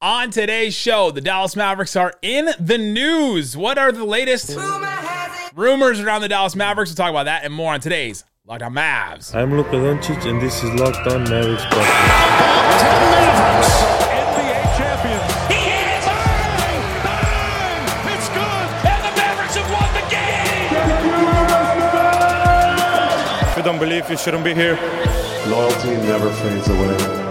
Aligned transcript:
On 0.00 0.30
today's 0.30 0.76
show, 0.76 1.10
the 1.10 1.20
Dallas 1.20 1.56
Mavericks 1.56 1.96
are 1.96 2.14
in 2.22 2.50
the 2.60 2.78
news. 2.78 3.56
What 3.56 3.78
are 3.78 3.90
the 3.90 4.04
latest 4.04 4.56
rumors 5.56 5.98
around 5.98 6.20
the 6.20 6.28
Dallas 6.28 6.54
Mavericks? 6.54 6.90
We'll 6.90 6.96
talk 6.98 7.10
about 7.10 7.24
that 7.24 7.42
and 7.42 7.52
more 7.52 7.74
on 7.74 7.80
today's 7.80 8.24
Locked 8.46 8.62
On 8.62 8.72
Mavs. 8.72 9.34
I'm 9.34 9.56
Luka 9.56 9.72
Doncic, 9.72 10.24
and 10.24 10.40
this 10.40 10.62
is 10.62 10.72
Locked 10.74 11.04
On 11.08 11.24
Mavericks 11.24 11.64
podcast. 11.64 11.82
NBA 14.06 14.62
champions. 14.78 15.32
He 15.50 15.54
hit 15.66 15.90
it! 15.90 16.04
Bang! 16.06 17.02
Bang! 17.02 17.82
It's 18.14 18.28
good! 18.28 18.68
And 18.86 19.02
the 19.02 19.10
Mavericks 19.18 19.56
have 19.56 19.66
won 19.66 19.90
the 19.98 20.06
game! 20.14 20.70
If 23.50 23.56
you 23.56 23.62
don't 23.64 23.80
believe, 23.80 24.08
you 24.08 24.16
shouldn't 24.16 24.44
be 24.44 24.54
here. 24.54 24.78
Loyalty 25.48 25.96
never 26.06 26.30
fades 26.34 26.68
away. 26.68 27.27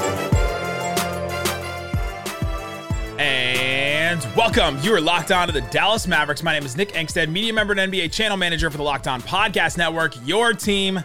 Welcome. 4.47 4.79
You 4.81 4.95
are 4.95 5.01
locked 5.01 5.33
on 5.33 5.47
to 5.47 5.53
the 5.53 5.59
Dallas 5.59 6.07
Mavericks. 6.07 6.41
My 6.41 6.53
name 6.53 6.63
is 6.63 6.77
Nick 6.77 6.93
Angstadt, 6.93 7.29
media 7.29 7.51
member 7.51 7.73
and 7.73 7.91
NBA 7.91 8.13
channel 8.13 8.37
manager 8.37 8.69
for 8.69 8.77
the 8.77 8.83
Locked 8.83 9.05
On 9.05 9.21
Podcast 9.21 9.77
Network, 9.77 10.15
your 10.25 10.53
team 10.53 11.03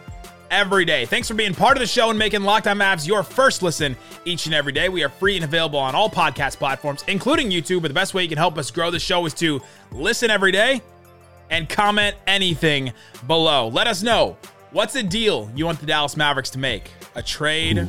every 0.53 0.85
day. 0.85 1.07
Thanks 1.07 1.27
for 1.27 1.35
being 1.35 1.53
part 1.53 1.77
of 1.77 1.81
the 1.81 1.87
show 1.89 2.11
and 2.11 2.17
making 2.17 2.43
Locked 2.43 2.69
On 2.69 2.79
Mavs 2.79 3.05
your 3.05 3.25
first 3.25 3.61
listen 3.61 3.97
each 4.25 4.47
and 4.47 4.55
every 4.55 4.71
day. 4.71 4.89
We 4.89 5.03
are 5.03 5.09
free 5.09 5.35
and 5.35 5.45
available 5.45 5.81
on 5.81 5.97
all 5.97 6.09
podcast 6.09 6.59
platforms, 6.59 7.03
including 7.09 7.51
YouTube. 7.51 7.83
But 7.83 7.89
the 7.89 7.95
best 7.95 8.15
way 8.15 8.23
you 8.23 8.29
can 8.29 8.39
help 8.39 8.57
us 8.59 8.71
grow 8.71 8.93
the 8.93 9.01
show 9.01 9.27
is 9.27 9.35
to 9.35 9.61
listen 9.91 10.31
every 10.31 10.53
day 10.53 10.81
and 11.51 11.69
comment 11.69 12.15
anything 12.29 12.93
below. 13.27 13.67
Let 13.67 13.89
us 13.89 14.05
know 14.05 14.37
what's 14.71 14.95
a 14.95 15.03
deal 15.03 15.51
you 15.57 15.67
want 15.67 15.81
the 15.81 15.87
Dallas 15.87 16.17
Mavericks 16.17 16.51
to 16.51 16.61
make, 16.61 16.93
a 17.17 17.23
trade, 17.25 17.89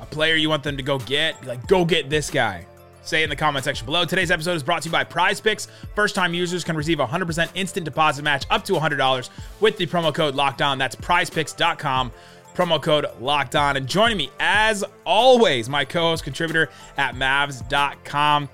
a 0.00 0.06
player 0.06 0.34
you 0.34 0.48
want 0.48 0.64
them 0.64 0.76
to 0.76 0.82
go 0.82 0.98
get. 0.98 1.46
Like, 1.46 1.68
go 1.68 1.84
get 1.84 2.10
this 2.10 2.30
guy. 2.30 2.66
Say 3.02 3.22
it 3.22 3.24
in 3.24 3.30
the 3.30 3.36
comment 3.36 3.64
section 3.64 3.84
below. 3.84 4.04
Today's 4.04 4.30
episode 4.30 4.54
is 4.54 4.62
brought 4.62 4.82
to 4.82 4.88
you 4.88 4.92
by 4.92 5.04
Prize 5.04 5.40
Picks. 5.40 5.66
First 5.94 6.14
time 6.14 6.34
users 6.34 6.64
can 6.64 6.76
receive 6.76 7.00
a 7.00 7.06
100% 7.06 7.48
instant 7.54 7.84
deposit 7.84 8.22
match 8.22 8.44
up 8.50 8.64
to 8.64 8.74
$100 8.74 9.28
with 9.60 9.76
the 9.76 9.86
promo 9.86 10.14
code 10.14 10.34
locked 10.34 10.62
on. 10.62 10.78
That's 10.78 10.94
prizepicks.com. 10.94 12.12
Promo 12.54 12.80
code 12.80 13.06
locked 13.20 13.56
on. 13.56 13.76
And 13.76 13.88
joining 13.88 14.18
me, 14.18 14.30
as 14.38 14.84
always, 15.04 15.68
my 15.68 15.84
co 15.84 16.10
host 16.10 16.22
contributor 16.22 16.68
at 16.96 17.14
Mavs.com, 17.14 18.48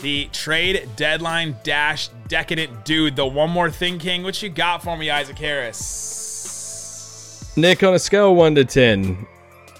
the 0.00 0.28
trade 0.32 0.88
deadline 0.96 1.56
dash 1.62 2.08
decadent 2.28 2.84
dude, 2.84 3.16
the 3.16 3.24
one 3.24 3.50
more 3.50 3.70
thing 3.70 3.98
king. 3.98 4.24
What 4.24 4.42
you 4.42 4.50
got 4.50 4.82
for 4.82 4.96
me, 4.96 5.10
Isaac 5.10 5.38
Harris? 5.38 7.52
Nick, 7.56 7.82
on 7.82 7.94
a 7.94 7.98
scale 7.98 8.32
of 8.32 8.36
one 8.36 8.54
to 8.56 8.64
ten, 8.64 9.26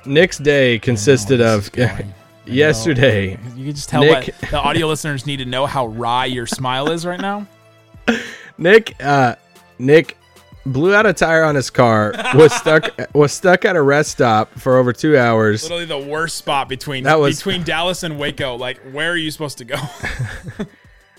Nick's 0.07 0.39
day 0.39 0.79
consisted 0.79 1.43
of 1.43 1.71
yesterday. 2.47 3.31
You 3.57 3.65
can 3.67 3.75
just 3.75 3.89
tell 3.89 4.03
Nick- 4.03 4.35
what 4.41 4.51
the 4.51 4.59
audio 4.59 4.87
listeners 4.89 5.27
need 5.27 5.39
to 5.39 5.45
know 5.45 5.67
how 5.67 5.87
wry 5.87 6.25
your 6.27 6.47
smile 6.47 6.91
is 6.91 7.05
right 7.07 7.21
now. 7.21 7.47
Nick, 8.59 8.95
uh, 9.03 9.37
Nick 9.79 10.17
blew 10.65 10.95
out 10.95 11.07
a 11.07 11.13
tire 11.13 11.45
on 11.45 11.55
his 11.55 11.71
car. 11.71 12.13
Was 12.35 12.53
stuck. 12.55 12.91
was 13.15 13.33
stuck 13.33 13.65
at 13.65 13.77
a 13.77 13.83
rest 13.83 14.13
stop 14.13 14.53
for 14.59 14.77
over 14.79 14.93
two 14.93 15.17
hours. 15.19 15.63
Literally 15.65 15.85
the 15.85 15.99
worst 15.99 16.37
spot 16.37 16.69
between 16.69 17.05
That 17.05 17.19
was- 17.19 17.37
between 17.37 17.63
Dallas 17.65 18.03
and 18.03 18.19
Waco. 18.19 18.57
Like, 18.57 18.79
where 18.93 19.11
are 19.13 19.17
you 19.17 19.31
supposed 19.31 19.59
to 19.59 19.65
go? 19.65 19.77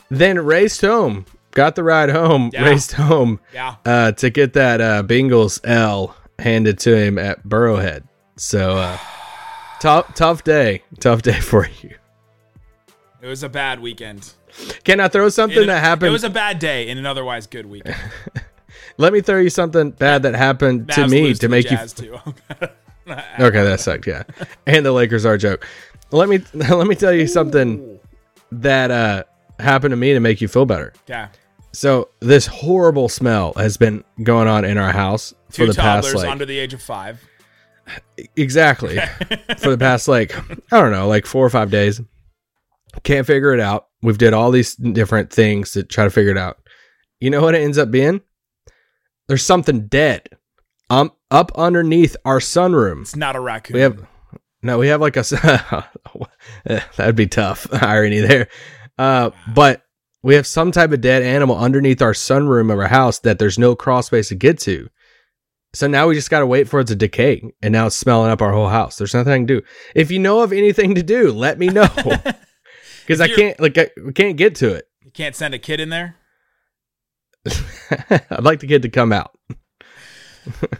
Then 0.09 0.39
raced 0.39 0.81
home. 0.81 1.25
Got 1.52 1.75
the 1.75 1.83
ride 1.83 2.09
home. 2.09 2.50
Yeah. 2.53 2.64
Raced 2.66 2.94
home. 2.94 3.39
yeah. 3.53 3.75
Uh, 3.86 4.11
to 4.14 4.30
get 4.30 4.53
that 4.53 4.80
uh, 4.80 5.03
Bengals 5.03 5.59
L 5.66 6.16
handed 6.39 6.80
to 6.80 6.95
him 6.95 7.17
at 7.17 7.44
Burrowhead. 7.45 8.03
So 8.38 8.78
uh, 8.78 8.98
tough, 9.80 10.14
tough 10.16 10.44
day. 10.44 10.83
Tough 11.00 11.22
day 11.22 11.39
for 11.39 11.67
you. 11.81 11.95
It 13.22 13.28
was 13.28 13.44
a 13.44 13.50
bad 13.50 13.80
weekend. 13.80 14.33
Can 14.83 15.00
I 15.00 15.08
throw 15.08 15.30
something 15.30 15.64
It- 15.64 15.67
that 15.67 15.80
happened? 15.80 16.09
It 16.09 16.11
was 16.11 16.23
a 16.23 16.30
bad 16.30 16.59
day 16.59 16.88
in 16.88 16.97
an 16.97 17.06
otherwise 17.06 17.47
good 17.47 17.66
weekend. 17.66 17.98
Let 18.98 19.14
me 19.14 19.22
throw 19.22 19.39
you 19.39 19.50
something 19.50 19.92
bad 19.92 20.23
that 20.23 20.33
happened 20.36 20.89
to 20.92 21.08
me 21.08 21.23
lose 21.23 21.39
to 21.39 21.49
make 21.49 21.70
you. 21.70 21.77
Okay, 23.39 23.64
that 23.64 23.80
sucked. 23.80 24.05
Yeah, 24.05 24.23
and 24.65 24.86
the 24.86 24.92
Lakers 24.92 25.26
are 25.26 25.36
a 25.36 25.38
joke. 25.38 25.65
Let 26.11 26.27
me 26.27 26.39
let 26.54 26.88
me 26.88 26.94
tell 26.95 27.14
you 27.14 27.26
something 27.26 27.99
that 28.52 28.92
uh, 28.92 29.23
happened 29.59 29.94
to 29.94 29.95
me 29.95 30.11
to 30.14 30.20
make 30.20 30.42
you 30.42 30.48
feel 30.49 30.65
better. 30.65 30.92
yeah. 31.08 31.30
So 31.71 32.09
this 32.21 32.48
horrible 32.48 33.08
smell 33.08 33.54
has 33.54 33.77
been 33.77 34.04
going 34.23 34.48
on 34.49 34.65
in 34.65 34.77
our 34.77 34.92
house 34.92 35.33
Two 35.52 35.67
for 35.67 35.71
the 35.73 35.80
past 35.80 36.08
toddlers 36.08 36.23
like 36.23 36.32
under 36.32 36.45
the 36.45 36.58
age 36.59 36.73
of 36.73 36.82
five. 36.82 37.23
Exactly 38.36 38.98
for 39.58 39.70
the 39.70 39.77
past 39.77 40.08
like 40.08 40.37
I 40.71 40.80
don't 40.80 40.92
know 40.92 41.08
like 41.08 41.25
four 41.25 41.45
or 41.45 41.49
five 41.49 41.71
days. 41.71 42.02
Can't 43.03 43.27
figure 43.27 43.53
it 43.53 43.59
out. 43.59 43.87
We've 44.02 44.17
did 44.17 44.33
all 44.33 44.52
these 44.52 44.75
different 44.75 45.31
things 45.31 45.71
to 45.73 45.83
try 45.83 46.03
to 46.03 46.09
figure 46.09 46.31
it 46.31 46.37
out. 46.37 46.58
You 47.20 47.30
know 47.30 47.42
what 47.42 47.55
it 47.55 47.61
ends 47.61 47.77
up 47.77 47.92
being? 47.92 48.21
There's 49.27 49.45
something 49.45 49.87
dead. 49.87 50.30
Um, 50.89 51.11
up 51.30 51.52
underneath 51.55 52.15
our 52.23 52.39
sunroom. 52.39 53.02
It's 53.02 53.15
not 53.15 53.36
a 53.36 53.39
raccoon. 53.39 53.73
We 53.76 53.81
have 53.81 54.08
no, 54.61 54.77
we 54.77 54.87
have 54.87 55.02
like 55.02 55.17
a 55.17 55.23
that'd 56.65 57.15
be 57.15 57.27
tough 57.27 57.67
irony 57.83 58.20
there. 58.20 58.47
Uh, 58.97 59.31
but 59.53 59.83
we 60.23 60.36
have 60.36 60.47
some 60.47 60.71
type 60.71 60.92
of 60.92 61.02
dead 61.02 61.23
animal 61.23 61.58
underneath 61.58 62.02
our 62.02 62.14
sunroom 62.14 62.71
of 62.71 62.80
our 62.80 62.87
house 62.87 63.20
that 63.20 63.39
there's 63.39 63.59
no 63.59 63.76
crawl 63.76 64.02
space 64.02 64.30
to 64.30 64.36
get 64.36 64.59
to. 64.59 64.89
So 65.73 65.88
now 65.88 66.08
we 66.08 66.16
just 66.16 66.30
got 66.30 66.39
to 66.39 66.45
wait 66.48 66.67
for 66.67 66.80
it 66.80 66.88
to 66.88 66.95
decay, 66.95 67.44
and 67.61 67.72
now 67.72 67.88
it's 67.88 67.95
smelling 67.95 68.32
up 68.32 68.42
our 68.42 68.54
whole 68.54 68.70
house. 68.70 68.98
There's 68.98 69.14
nothing 69.14 69.33
I 69.33 69.38
can 69.38 69.45
do. 69.45 69.61
If 69.95 70.11
you 70.11 70.20
know 70.20 70.42
of 70.42 70.54
anything 70.54 70.95
to 70.95 71.04
do, 71.04 71.32
let 71.32 71.60
me 71.60 71.67
know, 71.67 71.88
because 73.05 73.22
I 73.22 73.28
can't 73.28 73.60
like 73.60 73.77
I, 73.77 73.89
we 74.04 74.14
can't 74.14 74.38
get 74.38 74.56
to 74.56 74.73
it. 74.73 74.88
you 75.04 75.11
can't 75.11 75.36
send 75.36 75.54
a 75.54 75.60
kid 75.60 75.80
in 75.80 75.89
there. 75.89 76.16
I'd 78.10 78.44
like 78.44 78.60
the 78.60 78.67
kid 78.67 78.82
to 78.83 78.89
come 78.89 79.14
out. 79.14 79.38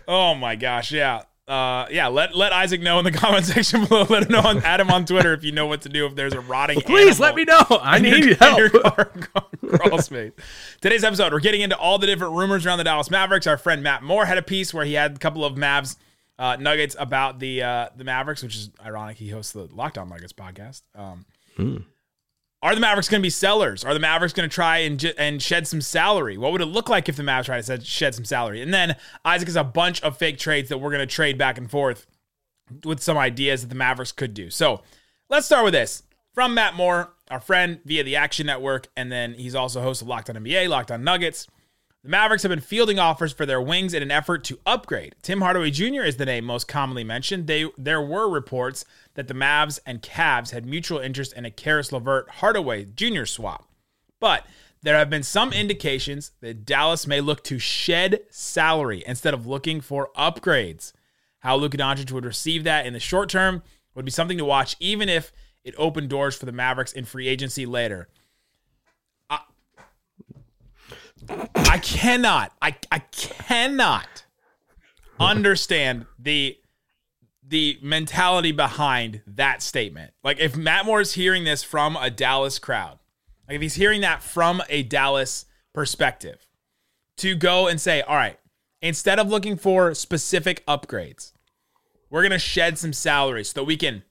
Oh 0.08 0.34
my 0.36 0.56
gosh, 0.56 0.92
yeah. 0.92 1.24
Uh, 1.48 1.88
yeah, 1.90 2.08
let 2.08 2.36
let 2.36 2.52
Isaac 2.52 2.82
know 2.82 3.00
in 3.00 3.06
the 3.06 3.12
comment 3.24 3.46
section 3.46 3.86
below. 3.86 4.04
Let 4.10 4.24
him 4.24 4.32
know 4.34 4.42
on 4.42 4.58
add 4.64 4.82
him 4.82 4.92
on 4.92 5.06
Twitter 5.06 5.34
if 5.34 5.44
you 5.46 5.54
know 5.54 5.66
what 5.66 5.82
to 5.84 5.90
do 5.90 6.06
if 6.06 6.14
there's 6.14 6.34
a 6.34 6.42
rotting. 6.42 6.82
Please 6.82 7.20
let 7.22 7.36
me 7.36 7.46
know. 7.46 7.62
I 7.82 7.98
in 7.98 8.04
your- 8.04 8.20
need 8.20 8.28
in 8.32 8.36
help. 8.38 8.58
your 8.60 8.70
car 8.70 9.12
crawl 9.66 10.02
space. 10.02 10.34
Today's 10.82 11.06
episode, 11.06 11.32
we're 11.32 11.40
getting 11.40 11.62
into 11.62 11.78
all 11.78 12.00
the 12.00 12.08
different 12.08 12.34
rumors 12.34 12.66
around 12.66 12.80
the 12.80 12.84
Dallas 12.84 13.10
Mavericks. 13.10 13.48
Our 13.48 13.58
friend 13.58 13.82
Matt 13.82 14.04
Moore 14.04 14.26
had 14.26 14.38
a 14.38 14.42
piece 14.42 14.74
where 14.74 14.84
he 14.86 14.94
had 14.94 15.16
a 15.16 15.20
couple 15.20 15.46
of 15.46 15.56
Mavs 15.56 15.96
uh, 16.38 16.58
nuggets 16.58 16.96
about 17.00 17.40
the 17.40 17.64
uh, 17.64 17.90
the 17.96 18.04
Mavericks, 18.04 18.44
which 18.44 18.56
is 18.58 18.70
ironic. 18.86 19.16
He 19.18 19.30
hosts 19.30 19.54
the 19.54 19.70
Locked 19.74 19.98
On 19.98 20.10
Nuggets 20.10 20.34
podcast. 20.34 20.82
Um, 20.96 21.86
Are 22.64 22.74
the 22.74 22.82
Mavericks 22.82 23.08
going 23.08 23.22
to 23.22 23.26
be 23.26 23.30
sellers? 23.30 23.84
Are 23.84 23.94
the 23.94 24.00
Mavericks 24.00 24.34
going 24.34 24.50
to 24.50 24.54
try 24.54 24.80
and 24.80 25.04
and 25.18 25.42
shed 25.42 25.68
some 25.68 25.82
salary? 25.82 26.38
What 26.38 26.52
would 26.52 26.62
it 26.62 26.66
look 26.66 26.90
like 26.90 27.08
if 27.08 27.16
the 27.16 27.24
Mavs 27.24 27.46
try 27.46 27.58
to 27.58 27.64
shed- 27.64 27.86
shed 27.86 28.16
some 28.16 28.26
salary? 28.26 28.62
And 28.62 28.74
then 28.74 28.96
Isaac 29.24 29.48
has 29.48 29.56
a 29.56 29.64
bunch 29.64 30.02
of 30.02 30.18
fake 30.18 30.40
trades 30.40 30.70
that 30.70 30.80
we're 30.80 30.90
going 30.92 31.08
to 31.08 31.14
trade 31.14 31.38
back 31.38 31.58
and 31.58 31.70
forth 31.70 32.08
with 32.84 33.02
some 33.02 33.18
ideas 33.18 33.62
that 33.62 33.68
the 33.68 33.76
Mavericks 33.76 34.12
could 34.12 34.34
do. 34.34 34.50
So 34.50 34.82
let's 35.30 35.46
start 35.46 35.64
with 35.64 35.74
this 35.74 36.04
from 36.34 36.54
Matt 36.54 36.74
Moore, 36.74 37.14
our 37.30 37.40
friend 37.40 37.80
via 37.86 38.04
the 38.04 38.16
Action 38.16 38.48
Network, 38.48 38.88
and 38.98 39.12
then 39.12 39.36
he's 39.36 39.56
also 39.56 39.82
host 39.82 40.02
of 40.02 40.08
Locked 40.08 40.30
On 40.30 40.36
NBA, 40.36 40.68
Locked 40.68 40.92
On 40.92 41.04
Nuggets. 41.04 41.48
The 42.08 42.12
Mavericks 42.12 42.44
have 42.44 42.52
been 42.52 42.62
fielding 42.62 43.00
offers 43.00 43.34
for 43.34 43.46
their 43.46 43.60
wings 43.60 43.94
in 43.94 44.02
an 44.02 44.12
effort 44.12 44.46
to 44.46 44.60
upgrade. 44.66 45.16
Tim 45.22 45.42
Hardaway 45.42 45.72
Jr. 45.72 46.04
is 46.04 46.16
the 46.16 46.26
name 46.26 46.46
most 46.46 46.66
commonly 46.66 47.04
mentioned. 47.04 47.48
They 47.48 47.66
there 47.78 48.02
were 48.02 48.30
reports 48.30 48.86
that 49.16 49.28
the 49.28 49.34
Mavs 49.34 49.78
and 49.86 50.02
Cavs 50.02 50.52
had 50.52 50.66
mutual 50.66 51.00
interest 51.00 51.34
in 51.34 51.44
a 51.44 51.52
Caris 51.52 51.92
LeVert 51.92 52.30
Hardaway 52.30 52.86
Jr. 52.86 53.26
swap. 53.26 53.68
But 54.22 54.48
there 54.82 54.96
have 54.98 55.10
been 55.10 55.22
some 55.22 55.52
indications 55.52 56.32
that 56.40 56.64
Dallas 56.64 57.08
may 57.08 57.20
look 57.20 57.44
to 57.44 57.60
shed 57.60 58.22
salary 58.30 59.04
instead 59.06 59.34
of 59.34 59.46
looking 59.46 59.82
for 59.82 60.10
upgrades. 60.16 60.94
How 61.40 61.58
Luka 61.58 61.76
Doncic 61.76 62.10
would 62.14 62.24
receive 62.24 62.64
that 62.64 62.86
in 62.86 62.94
the 62.94 63.02
short 63.02 63.28
term 63.28 63.64
would 63.96 64.06
be 64.06 64.12
something 64.12 64.38
to 64.38 64.46
watch, 64.46 64.78
even 64.80 65.10
if 65.10 65.34
it 65.66 65.76
opened 65.78 66.08
doors 66.08 66.38
for 66.38 66.46
the 66.46 66.54
Mavericks 66.54 66.94
in 66.94 67.04
free 67.04 67.28
agency 67.28 67.66
later. 67.66 68.08
I, 69.30 69.40
I 71.56 71.80
cannot, 71.80 72.54
I, 72.62 72.76
I 72.92 73.00
cannot 73.00 74.26
understand 75.20 76.06
the 76.20 76.58
the 77.50 77.80
mentality 77.82 78.52
behind 78.52 79.22
that 79.26 79.62
statement. 79.62 80.12
Like 80.22 80.38
if 80.40 80.58
Matt 80.58 80.86
Moore 80.86 81.00
is 81.00 81.14
hearing 81.14 81.46
this 81.46 81.64
from 81.64 81.96
a 81.96 82.10
Dallas 82.10 82.60
crowd, 82.60 83.00
like 83.48 83.56
if 83.56 83.62
he's 83.62 83.76
hearing 83.76 84.02
that 84.02 84.22
from 84.22 84.62
a 84.68 84.84
Dallas 84.84 85.46
perspective, 85.74 86.46
to 87.18 87.36
go 87.36 87.68
and 87.68 87.80
say, 87.80 88.02
all 88.02 88.18
right, 88.18 88.38
instead 88.82 89.18
of 89.18 89.30
looking 89.30 89.56
for 89.56 89.94
specific 89.94 90.66
upgrades, 90.66 91.32
we're 92.10 92.22
gonna 92.24 92.38
shed 92.38 92.78
some 92.78 92.92
salary 92.92 93.46
so 93.46 93.62
that 93.62 93.64
we 93.66 93.78
can 93.78 94.04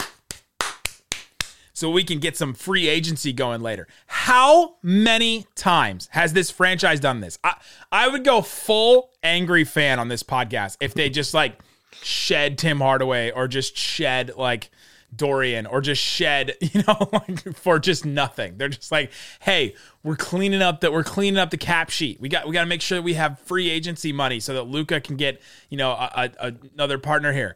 so 1.76 1.90
we 1.90 2.05
can 2.05 2.20
get 2.20 2.38
some 2.38 2.55
free 2.55 2.88
agency 2.88 3.34
going 3.34 3.61
later. 3.61 3.87
How 4.06 4.76
many 4.82 5.46
times 5.55 6.08
has 6.12 6.32
this 6.32 6.50
franchise 6.50 7.00
done 7.00 7.20
this? 7.20 7.38
I, 7.44 7.56
I 7.93 8.08
would 8.08 8.25
go 8.25 8.40
full 8.40 9.11
angry 9.23 9.64
fan 9.64 9.99
on 9.99 10.08
this 10.08 10.23
podcast 10.23 10.78
if 10.81 10.94
they 10.94 11.11
just 11.11 11.34
like 11.34 11.61
shed 12.02 12.56
Tim 12.56 12.78
Hardaway 12.81 13.31
or 13.31 13.46
just 13.46 13.76
shed 13.76 14.32
like 14.38 14.70
Dorian 15.14 15.67
or 15.67 15.82
just 15.82 16.02
shed, 16.02 16.56
you 16.62 16.82
know, 16.88 17.11
like 17.12 17.55
for 17.55 17.78
just 17.78 18.06
nothing. 18.06 18.56
They're 18.56 18.70
just 18.70 18.90
like, 18.90 19.12
hey, 19.40 19.75
we're 20.02 20.17
cleaning 20.17 20.62
up 20.62 20.81
that 20.81 20.94
we're 20.94 21.05
cleaning 21.05 21.38
up 21.38 21.50
the 21.50 21.58
cap 21.58 21.90
sheet. 21.90 22.19
We 22.23 22.31
got 22.31 22.46
we 22.46 22.55
got 22.55 22.62
to 22.62 22.67
make 22.67 22.81
sure 22.81 23.02
we 23.02 23.14
have 23.14 23.38
free 23.40 23.69
agency 23.69 24.14
money 24.14 24.40
so 24.40 24.55
that 24.55 24.62
Luka 24.62 25.02
can 25.02 25.17
get 25.17 25.43
you 25.69 25.76
know 25.76 25.90
a, 25.90 26.31
a, 26.40 26.55
another 26.73 26.96
partner 26.96 27.34
here. 27.34 27.55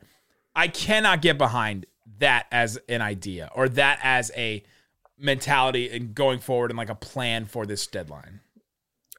I 0.55 0.69
cannot 0.69 1.23
get 1.23 1.39
behind 1.39 1.87
that 2.21 2.47
as 2.51 2.79
an 2.89 3.03
idea 3.03 3.51
or 3.55 3.69
that 3.69 3.99
as 4.03 4.31
a 4.37 4.63
mentality 5.19 5.91
and 5.91 6.15
going 6.15 6.39
forward 6.39 6.71
and 6.71 6.79
like 6.79 6.89
a 6.89 6.95
plan 6.95 7.45
for 7.45 7.67
this 7.67 7.87
deadline. 7.87 8.41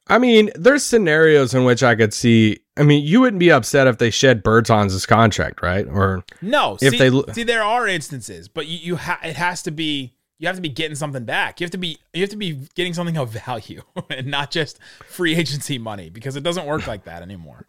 I 0.08 0.18
mean, 0.18 0.50
there's 0.56 0.84
scenarios 0.84 1.54
in 1.54 1.64
which 1.64 1.82
I 1.82 1.94
could 1.94 2.12
see. 2.12 2.60
I 2.76 2.82
mean, 2.82 3.04
you 3.04 3.20
wouldn't 3.20 3.38
be 3.38 3.52
upset 3.52 3.86
if 3.86 3.98
they 3.98 4.10
shed 4.10 4.42
Bertans' 4.42 5.06
contract, 5.06 5.62
right? 5.62 5.86
Or 5.86 6.24
No, 6.40 6.76
If 6.80 6.90
see, 6.90 6.98
they 6.98 7.32
see, 7.32 7.42
there 7.44 7.62
are 7.62 7.86
instances, 7.86 8.48
but 8.48 8.66
you, 8.66 8.78
you 8.78 8.96
ha- 8.96 9.20
it 9.22 9.36
has 9.36 9.62
to 9.62 9.70
be 9.70 10.14
you 10.38 10.48
have 10.48 10.56
to 10.56 10.62
be 10.62 10.68
getting 10.68 10.96
something 10.96 11.24
back. 11.24 11.60
You 11.60 11.64
have 11.64 11.70
to 11.70 11.78
be 11.78 11.98
you 12.12 12.22
have 12.22 12.30
to 12.30 12.36
be 12.36 12.66
getting 12.74 12.94
something 12.94 13.16
of 13.16 13.30
value 13.30 13.82
and 14.10 14.26
not 14.26 14.50
just 14.50 14.78
free 15.06 15.36
agency 15.36 15.78
money 15.78 16.10
because 16.10 16.34
it 16.34 16.42
doesn't 16.42 16.66
work 16.66 16.88
like 16.88 17.04
that 17.04 17.22
anymore. 17.22 17.64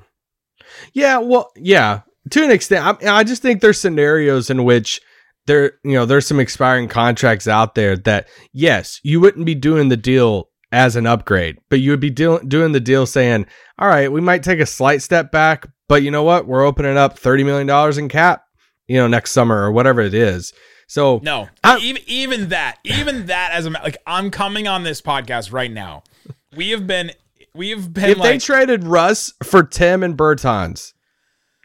Yeah, 0.91 1.19
well, 1.19 1.51
yeah, 1.55 2.01
to 2.31 2.43
an 2.43 2.49
extent. 2.49 3.03
I, 3.03 3.19
I 3.19 3.23
just 3.23 3.43
think 3.43 3.61
there's 3.61 3.79
scenarios 3.79 4.49
in 4.49 4.63
which 4.63 5.01
there, 5.47 5.73
you 5.83 5.93
know, 5.93 6.05
there's 6.05 6.27
some 6.27 6.39
expiring 6.39 6.87
contracts 6.87 7.47
out 7.47 7.75
there 7.75 7.97
that, 7.97 8.27
yes, 8.53 8.99
you 9.03 9.19
wouldn't 9.19 9.45
be 9.45 9.55
doing 9.55 9.89
the 9.89 9.97
deal 9.97 10.49
as 10.71 10.95
an 10.95 11.05
upgrade, 11.05 11.57
but 11.69 11.79
you 11.79 11.91
would 11.91 11.99
be 11.99 12.09
deal- 12.09 12.39
doing 12.39 12.71
the 12.71 12.79
deal 12.79 13.05
saying, 13.05 13.45
all 13.77 13.87
right, 13.87 14.11
we 14.11 14.21
might 14.21 14.41
take 14.43 14.59
a 14.59 14.65
slight 14.65 15.01
step 15.01 15.31
back, 15.31 15.67
but 15.87 16.01
you 16.03 16.09
know 16.11 16.23
what? 16.23 16.47
We're 16.47 16.65
opening 16.65 16.97
up 16.97 17.19
$30 17.19 17.45
million 17.45 17.99
in 17.99 18.09
cap, 18.09 18.43
you 18.87 18.97
know, 18.97 19.07
next 19.07 19.31
summer 19.31 19.61
or 19.63 19.71
whatever 19.71 20.01
it 20.01 20.13
is. 20.13 20.53
So, 20.87 21.19
No, 21.23 21.47
I- 21.63 21.77
even 21.79 22.01
even 22.07 22.49
that, 22.49 22.77
even 22.83 23.25
that 23.27 23.51
as 23.53 23.65
a 23.65 23.69
like 23.69 23.97
I'm 24.05 24.29
coming 24.31 24.67
on 24.67 24.83
this 24.83 25.01
podcast 25.01 25.51
right 25.53 25.71
now. 25.71 26.03
We 26.55 26.69
have 26.71 26.85
been 26.85 27.11
we 27.55 27.69
have 27.69 27.93
been 27.93 28.09
if 28.11 28.17
they 28.19 28.37
traded 28.37 28.83
Russ 28.83 29.33
for 29.43 29.63
Tim 29.63 30.03
and 30.03 30.15
Bertans 30.17 30.93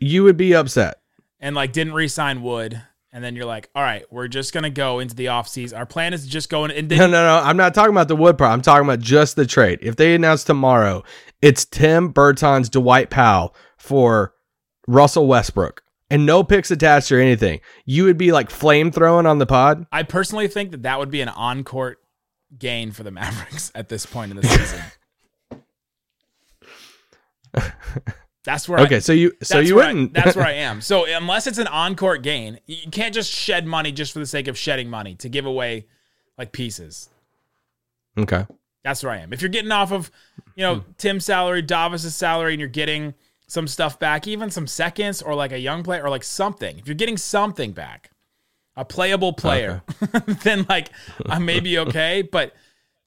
you 0.00 0.22
would 0.24 0.36
be 0.36 0.54
upset. 0.54 0.98
and 1.40 1.54
like 1.56 1.72
didn't 1.72 1.92
re-sign 1.94 2.42
Wood. 2.42 2.82
And 3.10 3.24
then 3.24 3.34
you're 3.34 3.46
like, 3.46 3.70
all 3.74 3.82
right, 3.82 4.04
we're 4.10 4.28
just 4.28 4.52
gonna 4.52 4.70
go 4.70 4.98
into 4.98 5.14
the 5.14 5.26
offseason. 5.26 5.76
Our 5.76 5.86
plan 5.86 6.12
is 6.12 6.26
just 6.26 6.50
go 6.50 6.64
in 6.64 6.70
and 6.70 6.88
No, 6.88 7.06
no, 7.06 7.06
no. 7.06 7.40
I'm 7.42 7.56
not 7.56 7.74
talking 7.74 7.92
about 7.92 8.08
the 8.08 8.16
wood 8.16 8.36
part. 8.36 8.52
I'm 8.52 8.62
talking 8.62 8.86
about 8.86 9.00
just 9.00 9.36
the 9.36 9.46
trade. 9.46 9.78
If 9.82 9.96
they 9.96 10.14
announce 10.14 10.44
tomorrow, 10.44 11.02
it's 11.40 11.64
Tim 11.64 12.12
Bertans 12.12 12.70
Dwight 12.70 13.08
Powell 13.10 13.54
for 13.78 14.34
Russell 14.86 15.26
Westbrook, 15.26 15.82
and 16.10 16.26
no 16.26 16.42
picks 16.44 16.70
attached 16.70 17.10
or 17.10 17.20
anything. 17.20 17.60
You 17.86 18.04
would 18.04 18.18
be 18.18 18.32
like 18.32 18.50
flame 18.50 18.90
throwing 18.90 19.26
on 19.26 19.38
the 19.38 19.46
pod. 19.46 19.86
I 19.90 20.02
personally 20.02 20.48
think 20.48 20.70
that 20.72 20.82
that 20.82 20.98
would 20.98 21.10
be 21.10 21.20
an 21.20 21.28
on-court 21.28 21.98
gain 22.58 22.90
for 22.92 23.02
the 23.02 23.10
Mavericks 23.10 23.70
at 23.74 23.88
this 23.88 24.06
point 24.06 24.30
in 24.30 24.36
the 24.38 24.46
season. 24.46 24.82
That's 28.48 28.66
where. 28.66 28.80
Okay, 28.80 28.96
I, 28.96 29.00
so 29.00 29.12
you 29.12 29.34
so 29.42 29.58
you 29.58 29.74
wouldn't. 29.74 30.14
that's 30.14 30.34
where 30.34 30.46
I 30.46 30.52
am. 30.52 30.80
So 30.80 31.04
unless 31.04 31.46
it's 31.46 31.58
an 31.58 31.66
on-court 31.66 32.22
gain, 32.22 32.58
you 32.64 32.90
can't 32.90 33.12
just 33.12 33.30
shed 33.30 33.66
money 33.66 33.92
just 33.92 34.10
for 34.14 34.20
the 34.20 34.26
sake 34.26 34.48
of 34.48 34.56
shedding 34.56 34.88
money 34.88 35.16
to 35.16 35.28
give 35.28 35.44
away 35.44 35.84
like 36.38 36.50
pieces. 36.50 37.10
okay. 38.16 38.46
That's 38.84 39.02
where 39.02 39.12
I 39.12 39.18
am. 39.18 39.34
If 39.34 39.42
you're 39.42 39.50
getting 39.50 39.70
off 39.70 39.92
of, 39.92 40.10
you 40.54 40.62
know, 40.62 40.76
hmm. 40.76 40.90
Tim's 40.96 41.26
salary, 41.26 41.60
Davis's 41.60 42.16
salary, 42.16 42.54
and 42.54 42.60
you're 42.60 42.70
getting 42.70 43.12
some 43.48 43.68
stuff 43.68 43.98
back, 43.98 44.26
even 44.26 44.50
some 44.50 44.66
seconds 44.66 45.20
or 45.20 45.34
like 45.34 45.52
a 45.52 45.58
young 45.58 45.82
player 45.82 46.02
or 46.02 46.08
like 46.08 46.24
something, 46.24 46.78
if 46.78 46.86
you're 46.88 46.94
getting 46.94 47.18
something 47.18 47.72
back, 47.72 48.10
a 48.76 48.84
playable 48.84 49.34
player, 49.34 49.82
then 50.42 50.64
like 50.70 50.88
I 51.26 51.38
may 51.38 51.60
be 51.60 51.76
okay. 51.80 52.22
But 52.22 52.54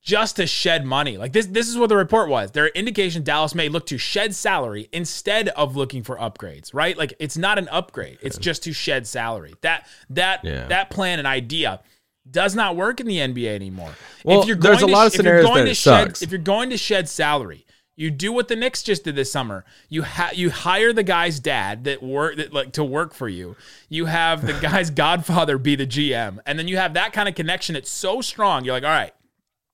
just 0.02 0.38
to 0.38 0.48
shed 0.48 0.84
money, 0.86 1.18
like 1.18 1.32
this, 1.32 1.46
this 1.46 1.68
is 1.68 1.78
what 1.78 1.90
the 1.90 1.96
report 1.96 2.28
was. 2.30 2.52
Their 2.52 2.68
indication 2.70 3.24
Dallas 3.24 3.54
may 3.54 3.70
look 3.70 3.86
to 3.88 3.98
shed 3.98 4.34
salary 4.34 4.90
instead 4.92 5.50
of 5.50 5.76
looking 5.76 6.02
for 6.04 6.18
upgrades, 6.18 6.74
right? 6.74 6.98
Like 6.98 7.14
it's 7.20 7.38
not 7.38 7.58
an 7.60 7.68
upgrade; 7.70 8.18
it's 8.22 8.38
just 8.38 8.64
to 8.64 8.74
shed 8.74 9.06
salary. 9.06 9.54
That 9.62 9.88
that 10.10 10.44
Yeah. 10.44 10.66
that 10.68 10.90
plan 10.90 11.20
and 11.20 11.28
idea 11.28 11.82
does 12.30 12.56
not 12.56 12.76
work 12.76 13.00
in 13.00 13.08
the 13.08 13.18
NBA 13.18 13.54
anymore. 13.56 13.94
Well, 14.24 14.44
there's 14.44 14.58
going 14.58 14.78
a 14.78 14.80
to 14.80 14.86
lot 14.88 15.08
of 15.08 15.14
if 15.14 15.18
you're 15.18 15.24
scenarios 15.24 15.46
going 15.46 15.64
that 15.66 15.70
to 15.70 15.76
shed, 15.76 16.08
sucks. 16.08 16.22
If 16.22 16.32
you're 16.32 16.40
going 16.40 16.70
to 16.70 16.78
shed 16.78 17.10
salary, 17.10 17.66
you 17.96 18.10
do 18.10 18.32
what 18.32 18.48
the 18.48 18.56
Knicks 18.56 18.82
just 18.84 19.04
did 19.04 19.16
this 19.16 19.32
summer. 19.32 19.66
You 19.90 20.04
ha- 20.04 20.32
you 20.34 20.50
hire 20.50 20.94
the 20.94 21.04
guy's 21.04 21.40
dad 21.40 21.84
that 21.84 22.02
work 22.02 22.38
that 22.38 22.54
like 22.54 22.72
to 22.74 22.84
work 22.84 23.14
for 23.14 23.28
you. 23.28 23.56
You 23.90 24.06
have 24.06 24.46
the 24.48 24.54
guy's 24.62 24.90
godfather 24.90 25.58
be 25.60 25.76
the 25.76 25.86
GM, 25.86 26.40
and 26.46 26.58
then 26.58 26.68
you 26.68 26.78
have 26.78 26.94
that 26.96 27.14
kind 27.14 27.30
of 27.30 27.36
connection. 27.36 27.76
It's 27.76 27.92
so 27.92 28.22
strong. 28.22 28.66
You're 28.66 28.74
like, 28.76 28.84
all 28.84 28.90
right, 28.90 29.14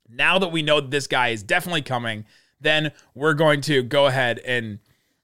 now 0.09 0.39
that 0.39 0.49
we 0.51 0.61
know 0.61 0.81
that 0.81 0.91
this 0.91 1.07
guy 1.07 1.29
is 1.29 1.43
definitely 1.43 1.81
coming, 1.81 2.25
then 2.59 2.91
we're 3.13 3.33
going 3.33 3.61
to 3.61 3.83
go 3.83 4.05
ahead 4.07 4.39
and 4.39 4.79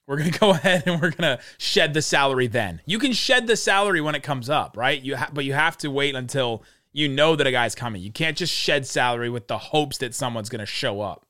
we're 0.08 0.18
going 0.18 0.32
to 0.34 0.40
go 0.40 0.50
ahead 0.52 0.84
and 0.86 1.02
we're 1.02 1.12
going 1.12 1.38
to 1.38 1.40
shed 1.58 1.94
the 1.94 2.02
salary 2.02 2.48
then. 2.48 2.82
You 2.86 3.00
can 3.00 3.14
shed 3.14 3.48
the 3.48 3.56
salary 3.56 4.02
when 4.02 4.16
it 4.16 4.24
comes 4.24 4.50
up, 4.50 4.76
right? 4.78 5.02
You 5.02 5.16
ha- 5.18 5.32
but 5.34 5.46
you 5.46 5.54
have 5.54 5.78
to 5.80 5.90
wait 5.90 6.16
until 6.16 6.64
you 6.92 7.08
know 7.08 7.36
that 7.36 7.48
a 7.48 7.52
guy's 7.52 7.74
coming. 7.76 8.02
You 8.02 8.12
can't 8.12 8.38
just 8.38 8.54
shed 8.54 8.86
salary 8.86 9.30
with 9.30 9.48
the 9.48 9.58
hopes 9.58 9.98
that 10.00 10.14
someone's 10.14 10.50
going 10.50 10.60
to 10.60 10.66
show 10.66 11.02
up. 11.02 11.26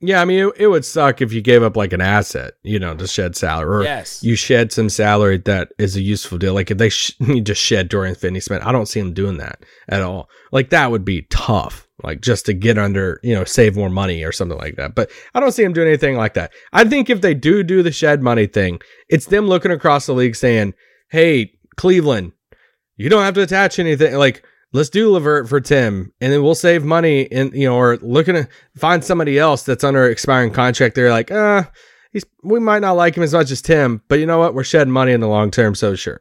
Yeah, 0.00 0.20
I 0.20 0.26
mean, 0.26 0.48
it, 0.48 0.52
it 0.58 0.66
would 0.66 0.84
suck 0.84 1.22
if 1.22 1.32
you 1.32 1.40
gave 1.40 1.62
up 1.62 1.74
like 1.74 1.94
an 1.94 2.02
asset, 2.02 2.52
you 2.62 2.78
know, 2.78 2.94
to 2.94 3.06
shed 3.06 3.34
salary, 3.34 3.76
or 3.78 3.82
Yes. 3.84 4.22
you 4.22 4.36
shed 4.36 4.70
some 4.70 4.90
salary 4.90 5.38
that 5.46 5.72
is 5.78 5.96
a 5.96 6.02
useful 6.02 6.36
deal. 6.36 6.52
Like 6.52 6.70
if 6.70 6.76
they 6.76 6.90
sh- 6.90 7.12
just 7.42 7.62
shed 7.62 7.88
Dorian 7.88 8.14
Finney-Smith, 8.14 8.62
I 8.62 8.72
don't 8.72 8.84
see 8.86 9.00
them 9.00 9.14
doing 9.14 9.38
that 9.38 9.64
at 9.88 10.02
all. 10.02 10.28
Like 10.52 10.68
that 10.68 10.90
would 10.90 11.06
be 11.06 11.22
tough, 11.30 11.85
like 12.02 12.20
just 12.20 12.46
to 12.46 12.52
get 12.52 12.78
under, 12.78 13.20
you 13.22 13.34
know, 13.34 13.44
save 13.44 13.76
more 13.76 13.90
money 13.90 14.22
or 14.22 14.32
something 14.32 14.58
like 14.58 14.76
that. 14.76 14.94
But 14.94 15.10
I 15.34 15.40
don't 15.40 15.52
see 15.52 15.62
them 15.62 15.72
doing 15.72 15.88
anything 15.88 16.16
like 16.16 16.34
that. 16.34 16.52
I 16.72 16.84
think 16.84 17.08
if 17.08 17.20
they 17.20 17.34
do 17.34 17.62
do 17.62 17.82
the 17.82 17.92
shed 17.92 18.22
money 18.22 18.46
thing, 18.46 18.80
it's 19.08 19.26
them 19.26 19.46
looking 19.46 19.70
across 19.70 20.06
the 20.06 20.14
league 20.14 20.36
saying, 20.36 20.74
"Hey, 21.10 21.52
Cleveland, 21.76 22.32
you 22.96 23.08
don't 23.08 23.22
have 23.22 23.34
to 23.34 23.42
attach 23.42 23.78
anything." 23.78 24.14
Like 24.14 24.44
let's 24.72 24.90
do 24.90 25.10
Levert 25.10 25.48
for 25.48 25.60
Tim, 25.60 26.12
and 26.20 26.32
then 26.32 26.42
we'll 26.42 26.54
save 26.54 26.84
money. 26.84 27.30
And 27.32 27.52
you 27.54 27.66
know, 27.66 27.76
or 27.76 27.96
looking 27.98 28.34
to 28.34 28.48
find 28.76 29.02
somebody 29.02 29.38
else 29.38 29.62
that's 29.62 29.84
under 29.84 30.08
expiring 30.08 30.52
contract. 30.52 30.94
They're 30.94 31.10
like, 31.10 31.30
uh, 31.30 31.64
he's 32.12 32.24
we 32.42 32.60
might 32.60 32.80
not 32.80 32.96
like 32.96 33.16
him 33.16 33.22
as 33.22 33.32
much 33.32 33.50
as 33.50 33.62
Tim, 33.62 34.02
but 34.08 34.18
you 34.18 34.26
know 34.26 34.38
what? 34.38 34.54
We're 34.54 34.64
shedding 34.64 34.92
money 34.92 35.12
in 35.12 35.20
the 35.20 35.28
long 35.28 35.50
term, 35.50 35.74
so 35.74 35.94
sure. 35.94 36.20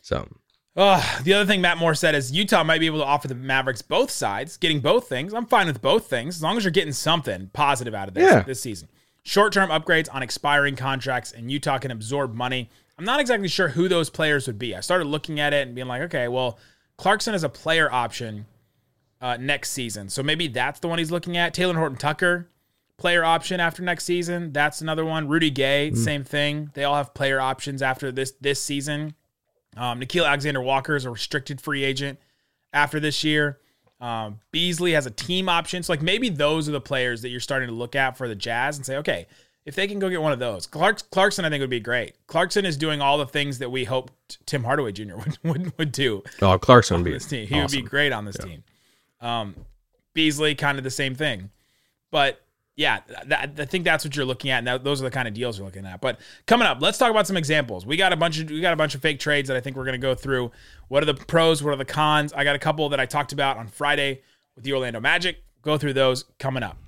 So 0.00 0.26
Oh, 0.82 1.20
the 1.24 1.34
other 1.34 1.44
thing 1.44 1.60
Matt 1.60 1.76
Moore 1.76 1.94
said 1.94 2.14
is 2.14 2.32
Utah 2.32 2.64
might 2.64 2.78
be 2.78 2.86
able 2.86 3.00
to 3.00 3.04
offer 3.04 3.28
the 3.28 3.34
Mavericks 3.34 3.82
both 3.82 4.10
sides, 4.10 4.56
getting 4.56 4.80
both 4.80 5.10
things. 5.10 5.34
I'm 5.34 5.44
fine 5.44 5.66
with 5.66 5.82
both 5.82 6.06
things 6.06 6.36
as 6.36 6.42
long 6.42 6.56
as 6.56 6.64
you're 6.64 6.70
getting 6.70 6.94
something 6.94 7.50
positive 7.52 7.94
out 7.94 8.08
of 8.08 8.14
this 8.14 8.30
Yeah. 8.32 8.40
this 8.40 8.62
season. 8.62 8.88
Short 9.22 9.52
term 9.52 9.68
upgrades 9.68 10.08
on 10.10 10.22
expiring 10.22 10.76
contracts, 10.76 11.32
and 11.32 11.52
Utah 11.52 11.76
can 11.76 11.90
absorb 11.90 12.34
money. 12.34 12.70
I'm 12.98 13.04
not 13.04 13.20
exactly 13.20 13.48
sure 13.48 13.68
who 13.68 13.88
those 13.88 14.08
players 14.08 14.46
would 14.46 14.58
be. 14.58 14.74
I 14.74 14.80
started 14.80 15.06
looking 15.06 15.38
at 15.38 15.52
it 15.52 15.66
and 15.66 15.74
being 15.74 15.86
like, 15.86 16.00
okay, 16.02 16.28
well, 16.28 16.58
Clarkson 16.96 17.34
is 17.34 17.44
a 17.44 17.50
player 17.50 17.92
option 17.92 18.46
uh, 19.20 19.36
next 19.38 19.72
season, 19.72 20.08
so 20.08 20.22
maybe 20.22 20.48
that's 20.48 20.80
the 20.80 20.88
one 20.88 20.98
he's 20.98 21.10
looking 21.10 21.36
at. 21.36 21.54
Talen 21.54 21.76
Horton 21.76 21.98
Tucker, 21.98 22.48
player 22.96 23.22
option 23.22 23.60
after 23.60 23.82
next 23.82 24.04
season. 24.04 24.50
That's 24.52 24.80
another 24.80 25.04
one. 25.04 25.28
Rudy 25.28 25.50
Gay, 25.50 25.92
same 25.92 26.24
thing. 26.24 26.70
They 26.72 26.84
all 26.84 26.96
have 26.96 27.12
player 27.12 27.38
options 27.38 27.82
after 27.82 28.10
this 28.10 28.32
this 28.40 28.62
season. 28.62 29.14
Um, 29.76 30.00
Nickeil 30.00 30.26
Alexander 30.26 30.60
Walker 30.60 30.96
is 30.96 31.04
a 31.04 31.10
restricted 31.10 31.60
free 31.60 31.84
agent 31.84 32.18
after 32.72 33.00
this 33.00 33.24
year. 33.24 33.58
Um, 34.00 34.40
Beasley 34.50 34.92
has 34.92 35.06
a 35.06 35.10
team 35.10 35.48
option. 35.48 35.82
So, 35.82 35.92
like, 35.92 36.02
maybe 36.02 36.28
those 36.28 36.68
are 36.68 36.72
the 36.72 36.80
players 36.80 37.22
that 37.22 37.28
you're 37.28 37.40
starting 37.40 37.68
to 37.68 37.74
look 37.74 37.94
at 37.94 38.16
for 38.16 38.28
the 38.28 38.34
Jazz 38.34 38.76
and 38.76 38.86
say, 38.86 38.96
okay, 38.96 39.26
if 39.66 39.74
they 39.74 39.86
can 39.86 39.98
go 39.98 40.08
get 40.08 40.22
one 40.22 40.32
of 40.32 40.38
those, 40.38 40.66
Clark, 40.66 41.10
Clarkson, 41.10 41.44
I 41.44 41.50
think, 41.50 41.60
would 41.60 41.70
be 41.70 41.80
great. 41.80 42.14
Clarkson 42.26 42.64
is 42.64 42.76
doing 42.76 43.00
all 43.02 43.18
the 43.18 43.26
things 43.26 43.58
that 43.58 43.70
we 43.70 43.84
hoped 43.84 44.38
Tim 44.46 44.64
Hardaway 44.64 44.92
Jr. 44.92 45.16
would, 45.16 45.38
would, 45.42 45.78
would 45.78 45.92
do 45.92 46.22
oh, 46.40 46.58
Clarkson 46.58 46.96
would 46.96 47.04
be 47.04 47.12
this 47.12 47.26
team. 47.26 47.46
He 47.46 47.60
would 47.60 47.70
be 47.70 47.82
great 47.82 48.12
on 48.12 48.24
this 48.24 48.36
team. 48.38 48.64
Um, 49.20 49.54
Beasley, 50.14 50.54
kind 50.54 50.78
of 50.78 50.84
the 50.84 50.90
same 50.90 51.14
thing. 51.14 51.50
But 52.10 52.40
yeah, 52.80 53.00
I 53.30 53.46
think 53.66 53.84
that's 53.84 54.06
what 54.06 54.16
you're 54.16 54.24
looking 54.24 54.50
at. 54.50 54.66
And 54.66 54.82
those 54.82 55.02
are 55.02 55.04
the 55.04 55.10
kind 55.10 55.28
of 55.28 55.34
deals 55.34 55.58
you're 55.58 55.66
looking 55.66 55.84
at. 55.84 56.00
But 56.00 56.18
coming 56.46 56.66
up, 56.66 56.80
let's 56.80 56.96
talk 56.96 57.10
about 57.10 57.26
some 57.26 57.36
examples. 57.36 57.84
We 57.84 57.98
got 57.98 58.14
a 58.14 58.16
bunch 58.16 58.40
of 58.40 58.48
we 58.48 58.62
got 58.62 58.72
a 58.72 58.76
bunch 58.76 58.94
of 58.94 59.02
fake 59.02 59.20
trades 59.20 59.48
that 59.48 59.56
I 59.56 59.60
think 59.60 59.76
we're 59.76 59.84
going 59.84 60.00
to 60.00 60.06
go 60.06 60.14
through. 60.14 60.50
What 60.88 61.02
are 61.02 61.06
the 61.06 61.12
pros? 61.12 61.62
What 61.62 61.74
are 61.74 61.76
the 61.76 61.84
cons? 61.84 62.32
I 62.32 62.42
got 62.42 62.56
a 62.56 62.58
couple 62.58 62.88
that 62.88 62.98
I 62.98 63.04
talked 63.04 63.34
about 63.34 63.58
on 63.58 63.68
Friday 63.68 64.22
with 64.54 64.64
the 64.64 64.72
Orlando 64.72 64.98
Magic. 64.98 65.44
Go 65.60 65.76
through 65.76 65.92
those 65.92 66.24
coming 66.38 66.62
up. 66.62 66.78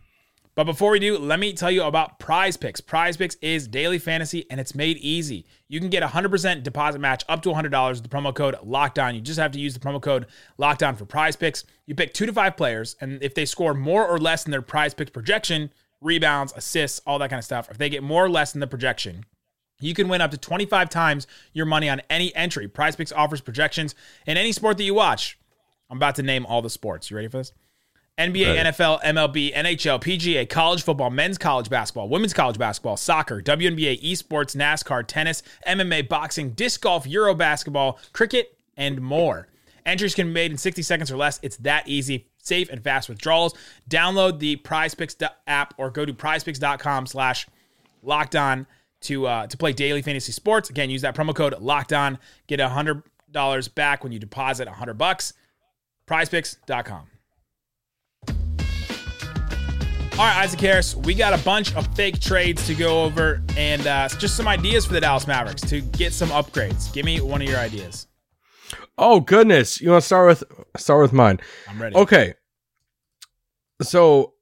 But 0.55 0.65
before 0.65 0.91
we 0.91 0.99
do, 0.99 1.17
let 1.19 1.41
me 1.41 1.55
tell 1.55 1.71
you 1.71 1.83
about 1.83 2.19
Prize 2.19 2.59
Picks. 2.59 2.79
Prize 2.81 3.17
Picks 3.17 3.37
is 3.37 3.67
daily 3.67 3.99
fantasy 3.99 4.45
and 4.51 4.61
it's 4.61 4.75
made 4.75 4.99
easy. 4.99 5.47
You 5.69 5.81
can 5.81 5.89
get 5.89 6.03
a 6.03 6.07
100% 6.07 6.63
deposit 6.63 6.99
match 6.99 7.25
up 7.27 7.41
to 7.43 7.49
$100 7.49 7.91
with 7.91 8.03
the 8.03 8.09
promo 8.11 8.35
code 8.35 8.57
LOCKDOWN. 8.63 9.15
You 9.15 9.23
just 9.23 9.39
have 9.39 9.53
to 9.53 9.59
use 9.59 9.73
the 9.73 9.81
promo 9.81 10.01
code 10.01 10.27
LOCKDOWN 10.59 10.99
for 10.99 11.07
Prize 11.07 11.37
Picks. 11.37 11.65
You 11.87 11.95
pick 11.95 12.13
two 12.13 12.27
to 12.27 12.35
five 12.35 12.59
players, 12.59 12.97
and 13.01 13.23
if 13.23 13.35
they 13.35 13.47
score 13.47 13.73
more 13.73 14.07
or 14.07 14.19
less 14.19 14.45
than 14.45 14.51
their 14.51 14.61
Prize 14.61 14.93
Picks 14.93 15.11
projection, 15.11 15.71
rebounds, 16.03 16.53
assists, 16.57 17.01
all 17.07 17.19
that 17.19 17.31
kind 17.31 17.39
of 17.39 17.45
stuff, 17.45 17.71
if 17.71 17.79
they 17.79 17.89
get 17.89 18.03
more 18.03 18.25
or 18.25 18.31
less 18.31 18.53
than 18.53 18.61
the 18.61 18.67
projection, 18.67 19.25
You 19.83 19.95
can 19.95 20.09
win 20.09 20.21
up 20.21 20.31
to 20.31 20.39
25 20.39 20.89
times 20.89 21.27
your 21.53 21.67
money 21.67 21.89
on 21.89 22.01
any 22.09 22.35
entry. 22.35 22.69
Prize 22.69 22.97
Picks 22.97 23.13
offers 23.13 23.41
projections 23.41 23.95
in 24.27 24.37
any 24.37 24.53
sport 24.53 24.77
that 24.79 24.85
you 24.85 24.95
watch. 24.95 25.39
I'm 25.91 25.97
about 25.99 26.15
to 26.15 26.23
name 26.23 26.47
all 26.47 26.63
the 26.63 26.71
sports. 26.71 27.11
You 27.11 27.17
ready 27.17 27.29
for 27.29 27.39
this? 27.39 27.53
NBA. 28.19 28.57
NFL, 28.59 29.03
MLB, 29.03 29.55
NHL, 29.55 30.01
PGA, 30.01 30.49
college 30.49 30.83
football, 30.83 31.11
men's 31.11 31.39
college 31.39 31.69
basketball, 31.69 32.09
women's 32.09 32.35
college 32.35 32.59
basketball, 32.59 32.97
soccer, 32.97 33.41
WNBA, 33.43 34.03
esports, 34.03 34.55
NASCAR, 34.55 35.05
tennis, 35.07 35.43
MMA, 35.67 36.09
boxing, 36.09 36.51
disc 36.51 36.83
golf, 36.83 37.07
Euro 37.07 37.35
basketball, 37.35 37.99
cricket, 38.13 38.57
and 38.77 39.01
more. 39.01 39.49
Entries 39.85 40.15
can 40.15 40.29
be 40.29 40.33
made 40.33 40.51
in 40.53 40.59
60 40.59 40.83
seconds 40.83 41.11
or 41.11 41.17
less. 41.17 41.41
It's 41.43 41.57
that 41.59 41.89
easy, 41.89 42.29
safe, 42.43 42.69
and 42.69 42.83
fast 42.83 43.09
withdrawals. 43.09 43.55
Download 43.89 44.39
the 44.39 44.57
PrizePicks 44.57 45.27
app 45.47 45.75
or 45.79 45.91
go 45.91 46.05
to 46.05 46.13
prizepicks.com 46.13 47.07
slash 47.07 47.47
locked 48.03 48.37
on 48.37 48.67
to 49.03 49.27
uh, 49.27 49.47
to 49.47 49.57
play 49.57 49.73
daily 49.73 50.03
fantasy 50.03 50.33
sports. 50.33 50.71
Again, 50.71 50.91
use 50.91 51.03
that 51.03 51.15
promo 51.15 51.35
code 51.35 51.59
locked 51.61 51.93
on. 51.93 52.19
Get 52.47 52.61
a 52.61 52.69
hundred 52.69 53.03
dollars 53.31 53.69
back 53.69 54.05
when 54.05 54.13
you 54.13 54.19
deposit 54.19 54.69
a 54.69 54.73
hundred 54.73 54.99
bucks. 54.99 55.33
Prizepicks.com. 56.07 57.07
All 60.13 60.19
right, 60.19 60.43
Isaac 60.43 60.61
Harris, 60.61 60.95
we 60.95 61.15
got 61.15 61.33
a 61.33 61.43
bunch 61.43 61.75
of 61.75 61.87
fake 61.97 62.21
trades 62.21 62.67
to 62.67 62.75
go 62.75 63.03
over 63.03 63.43
and 63.57 63.87
uh, 63.87 64.09
just 64.09 64.37
some 64.37 64.47
ideas 64.47 64.85
for 64.85 64.93
the 64.93 65.01
Dallas 65.01 65.27
Mavericks 65.27 65.63
to 65.63 65.81
get 65.81 66.13
some 66.13 66.29
upgrades. 66.29 66.93
Give 66.93 67.07
me 67.07 67.23
one 67.23 67.41
of 67.41 67.49
your 67.49 67.59
ideas. 67.59 68.09
Oh 69.03 69.19
goodness, 69.19 69.81
you 69.81 69.91
want 69.91 70.03
to 70.03 70.07
start 70.07 70.29
with 70.29 70.45
start 70.77 71.03
with 71.03 71.13
mine? 71.13 71.41
I'm 71.69 71.83
ready. 71.83 71.97
Okay. 71.97 72.35
So 73.83 74.35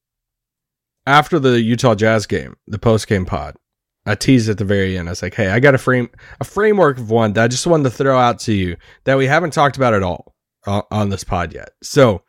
after 1.06 1.38
the 1.38 1.58
Utah 1.62 1.94
Jazz 1.94 2.26
game, 2.26 2.56
the 2.66 2.78
post 2.78 3.08
game 3.08 3.24
pod, 3.24 3.56
I 4.04 4.14
teased 4.16 4.50
at 4.50 4.58
the 4.58 4.66
very 4.66 4.98
end. 4.98 5.08
I 5.08 5.12
was 5.12 5.22
like, 5.22 5.32
"Hey, 5.32 5.48
I 5.48 5.60
got 5.60 5.74
a 5.74 5.78
frame 5.78 6.10
a 6.40 6.44
framework 6.44 6.98
of 6.98 7.10
one 7.10 7.32
that 7.32 7.44
I 7.44 7.48
just 7.48 7.66
wanted 7.66 7.84
to 7.84 7.90
throw 7.90 8.18
out 8.18 8.38
to 8.40 8.52
you 8.52 8.76
that 9.04 9.16
we 9.16 9.26
haven't 9.26 9.54
talked 9.54 9.78
about 9.78 9.94
at 9.94 10.02
all 10.02 10.34
on, 10.66 10.82
on 10.90 11.08
this 11.08 11.24
pod 11.24 11.54
yet." 11.54 11.70
So, 11.82 12.22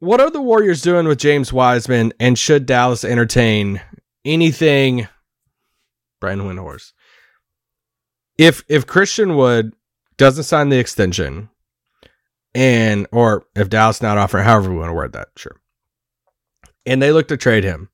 what 0.00 0.20
are 0.20 0.30
the 0.30 0.42
Warriors 0.42 0.82
doing 0.82 1.06
with 1.06 1.20
James 1.20 1.52
Wiseman, 1.52 2.12
and 2.18 2.36
should 2.36 2.66
Dallas 2.66 3.04
entertain 3.04 3.80
anything? 4.24 5.06
Brian 6.20 6.40
Windhorst. 6.40 6.94
If 8.36 8.64
if 8.68 8.88
Christian 8.88 9.36
Wood 9.36 9.72
doesn't 10.16 10.44
sign 10.44 10.68
the 10.68 10.78
extension, 10.78 11.48
and 12.54 13.06
or 13.12 13.46
if 13.54 13.68
Dallas 13.68 14.02
not 14.02 14.18
offering, 14.18 14.44
however 14.44 14.70
we 14.70 14.78
want 14.78 14.90
to 14.90 14.94
word 14.94 15.12
that, 15.12 15.28
sure. 15.36 15.56
And 16.86 17.00
they 17.00 17.12
look 17.12 17.28
to 17.28 17.36
trade 17.36 17.64
him, 17.64 17.88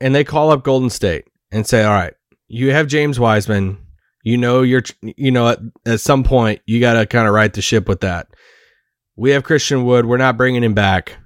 and 0.00 0.14
they 0.14 0.24
call 0.24 0.50
up 0.50 0.64
Golden 0.64 0.90
State 0.90 1.24
and 1.52 1.66
say, 1.66 1.84
"All 1.84 1.92
right, 1.92 2.14
you 2.48 2.72
have 2.72 2.86
James 2.86 3.18
Wiseman. 3.20 3.78
You 4.22 4.36
know 4.36 4.62
you're, 4.62 4.82
you 5.02 5.30
know, 5.30 5.48
at, 5.50 5.58
at 5.84 6.00
some 6.00 6.24
point 6.24 6.60
you 6.66 6.80
got 6.80 6.94
to 6.94 7.06
kind 7.06 7.28
of 7.28 7.34
right 7.34 7.52
the 7.52 7.62
ship 7.62 7.88
with 7.88 8.00
that. 8.00 8.26
We 9.14 9.30
have 9.30 9.44
Christian 9.44 9.84
Wood. 9.84 10.06
We're 10.06 10.16
not 10.16 10.36
bringing 10.36 10.64
him 10.64 10.74
back. 10.74 11.16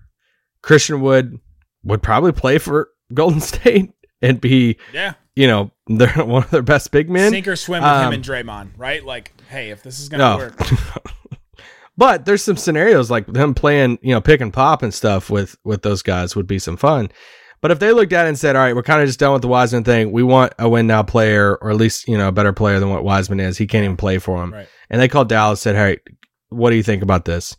Christian 0.63 1.01
Wood 1.01 1.39
would 1.83 2.03
probably 2.03 2.33
play 2.33 2.59
for 2.59 2.91
Golden 3.15 3.41
State 3.41 3.93
and 4.21 4.41
be, 4.41 4.77
Yeah. 4.93 5.15
You 5.37 5.47
know, 5.47 5.71
they're 5.87 6.09
one 6.25 6.45
of 6.45 6.51
their 6.51 6.63
best 6.63 6.91
big 6.91 7.09
men. 7.11 7.31
Sink 7.31 7.49
or 7.49 7.57
swim 7.57 7.83
with 7.83 7.91
him 7.91 8.07
Um, 8.09 8.13
and 8.15 8.25
Draymond, 8.25 8.71
right? 8.77 9.05
Like, 9.05 9.33
hey, 9.49 9.71
if 9.71 9.83
this 9.83 10.01
is 10.01 10.09
going 10.09 10.19
No. 10.19 10.39
to 10.39 10.45
work. 10.45 11.05
but 11.97 12.25
there's 12.25 12.43
some 12.43 12.57
scenarios 12.57 13.11
like 13.11 13.27
them 13.27 13.55
playing, 13.55 13.99
you 14.03 14.15
know, 14.15 14.21
pick 14.21 14.41
and 14.41 14.53
pop 14.53 14.83
and 14.83 14.93
stuff 14.93 15.31
with 15.31 15.57
with 15.65 15.83
those 15.83 16.03
guys 16.03 16.35
would 16.37 16.47
be 16.47 16.59
some 16.59 16.77
fun. 16.77 17.11
But 17.63 17.71
if 17.71 17.79
they 17.79 17.93
looked 17.93 18.15
at 18.15 18.25
it 18.25 18.31
and 18.31 18.39
said, 18.39 18.57
"All 18.57 18.63
right, 18.63 18.75
we're 18.75 18.83
kind 18.83 19.03
of 19.03 19.07
just 19.09 19.21
done 19.21 19.35
with 19.35 19.43
the 19.43 19.49
Wiseman 19.49 19.85
thing. 19.85 20.13
We 20.13 20.23
want 20.23 20.55
a 20.59 20.67
win 20.69 20.87
now 20.87 21.03
player, 21.03 21.57
or 21.61 21.71
at 21.71 21.77
least 21.77 22.09
you 22.09 22.17
know 22.17 22.29
a 22.29 22.33
better 22.33 22.55
player 22.55 22.81
than 22.81 22.89
what 22.89 23.05
Wiseman 23.05 23.39
is. 23.41 23.59
He 23.59 23.67
can't 23.67 23.85
even 23.85 23.99
play 23.99 24.19
for 24.19 24.43
him." 24.43 24.53
Right. 24.55 24.67
And 24.89 25.01
they 25.01 25.09
called 25.09 25.29
Dallas, 25.29 25.61
said, 25.61 25.77
"Hey, 25.77 25.99
what 26.49 26.71
do 26.71 26.77
you 26.77 26.83
think 26.83 27.03
about 27.03 27.27
this?" 27.27 27.57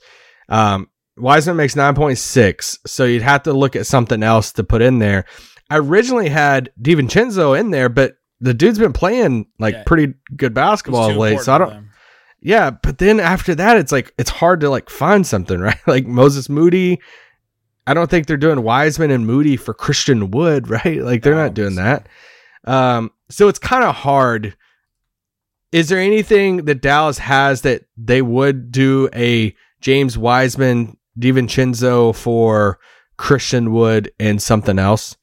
Um, 0.49 0.87
Wiseman 1.17 1.55
makes 1.57 1.75
nine 1.75 1.93
point 1.93 2.17
six, 2.17 2.79
so 2.87 3.03
you'd 3.05 3.21
have 3.21 3.43
to 3.43 3.53
look 3.53 3.75
at 3.75 3.85
something 3.85 4.23
else 4.23 4.53
to 4.53 4.63
put 4.63 4.81
in 4.81 4.97
there. 4.97 5.25
I 5.71 5.77
originally 5.77 6.29
had 6.29 6.69
DiVincenzo 6.81 7.57
in 7.59 7.71
there, 7.71 7.89
but 7.89 8.17
the 8.39 8.53
dude's 8.53 8.77
been 8.79 8.93
playing 8.93 9.45
like 9.59 9.73
Yeah. 9.73 9.83
pretty 9.85 10.13
good 10.35 10.53
basketball 10.53 11.13
late, 11.15 11.39
so 11.39 11.53
I 11.53 11.57
don't. 11.57 11.87
Yeah, 12.41 12.71
but 12.71 12.97
then 12.97 13.19
after 13.19 13.53
that, 13.55 13.77
it's 13.77 13.91
like 13.91 14.13
it's 14.17 14.29
hard 14.31 14.61
to 14.61 14.69
like 14.69 14.89
find 14.89 15.25
something, 15.25 15.59
right? 15.69 15.79
Like 15.87 16.05
Moses 16.07 16.49
Moody. 16.49 16.99
I 17.87 17.93
don't 17.93 18.09
think 18.09 18.27
they're 18.27 18.37
doing 18.37 18.61
Wiseman 18.63 19.11
and 19.11 19.25
Moody 19.25 19.57
for 19.57 19.73
Christian 19.73 20.29
Wood, 20.31 20.69
right? 20.69 21.01
Like 21.01 21.23
they're 21.23 21.35
No, 21.35 21.43
not 21.45 21.53
doing 21.53 21.75
that. 21.75 22.07
Um, 22.65 23.11
so 23.29 23.47
it's 23.47 23.59
kind 23.59 23.83
of 23.83 23.95
hard. 23.95 24.55
Is 25.71 25.87
there 25.89 25.99
anything 25.99 26.65
that 26.65 26.81
Dallas 26.81 27.17
has 27.19 27.61
that 27.61 27.83
they 27.95 28.21
would 28.21 28.71
do 28.71 29.07
a 29.15 29.55
James 29.79 30.17
Wiseman, 30.17 30.97
DiVincenzo 31.17 32.13
for 32.15 32.77
Christian 33.17 33.71
Wood 33.71 34.11
and 34.19 34.41
something 34.41 34.77
else? 34.77 35.15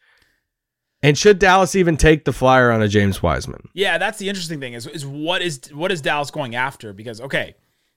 And 1.02 1.16
should 1.16 1.38
Dallas 1.38 1.76
even 1.76 1.96
take 1.96 2.24
the 2.24 2.32
flyer 2.32 2.70
on 2.72 2.82
a 2.82 2.88
James 2.88 3.22
Wiseman? 3.22 3.68
Yeah, 3.72 3.98
that's 3.98 4.18
the 4.18 4.28
interesting 4.28 4.58
thing 4.60 4.72
is 4.72 4.86
is 4.86 5.06
what 5.06 5.42
is 5.42 5.60
what 5.72 5.92
is 5.92 6.00
Dallas 6.00 6.30
going 6.30 6.54
after? 6.56 6.92
Because 6.92 7.20
okay, 7.20 7.54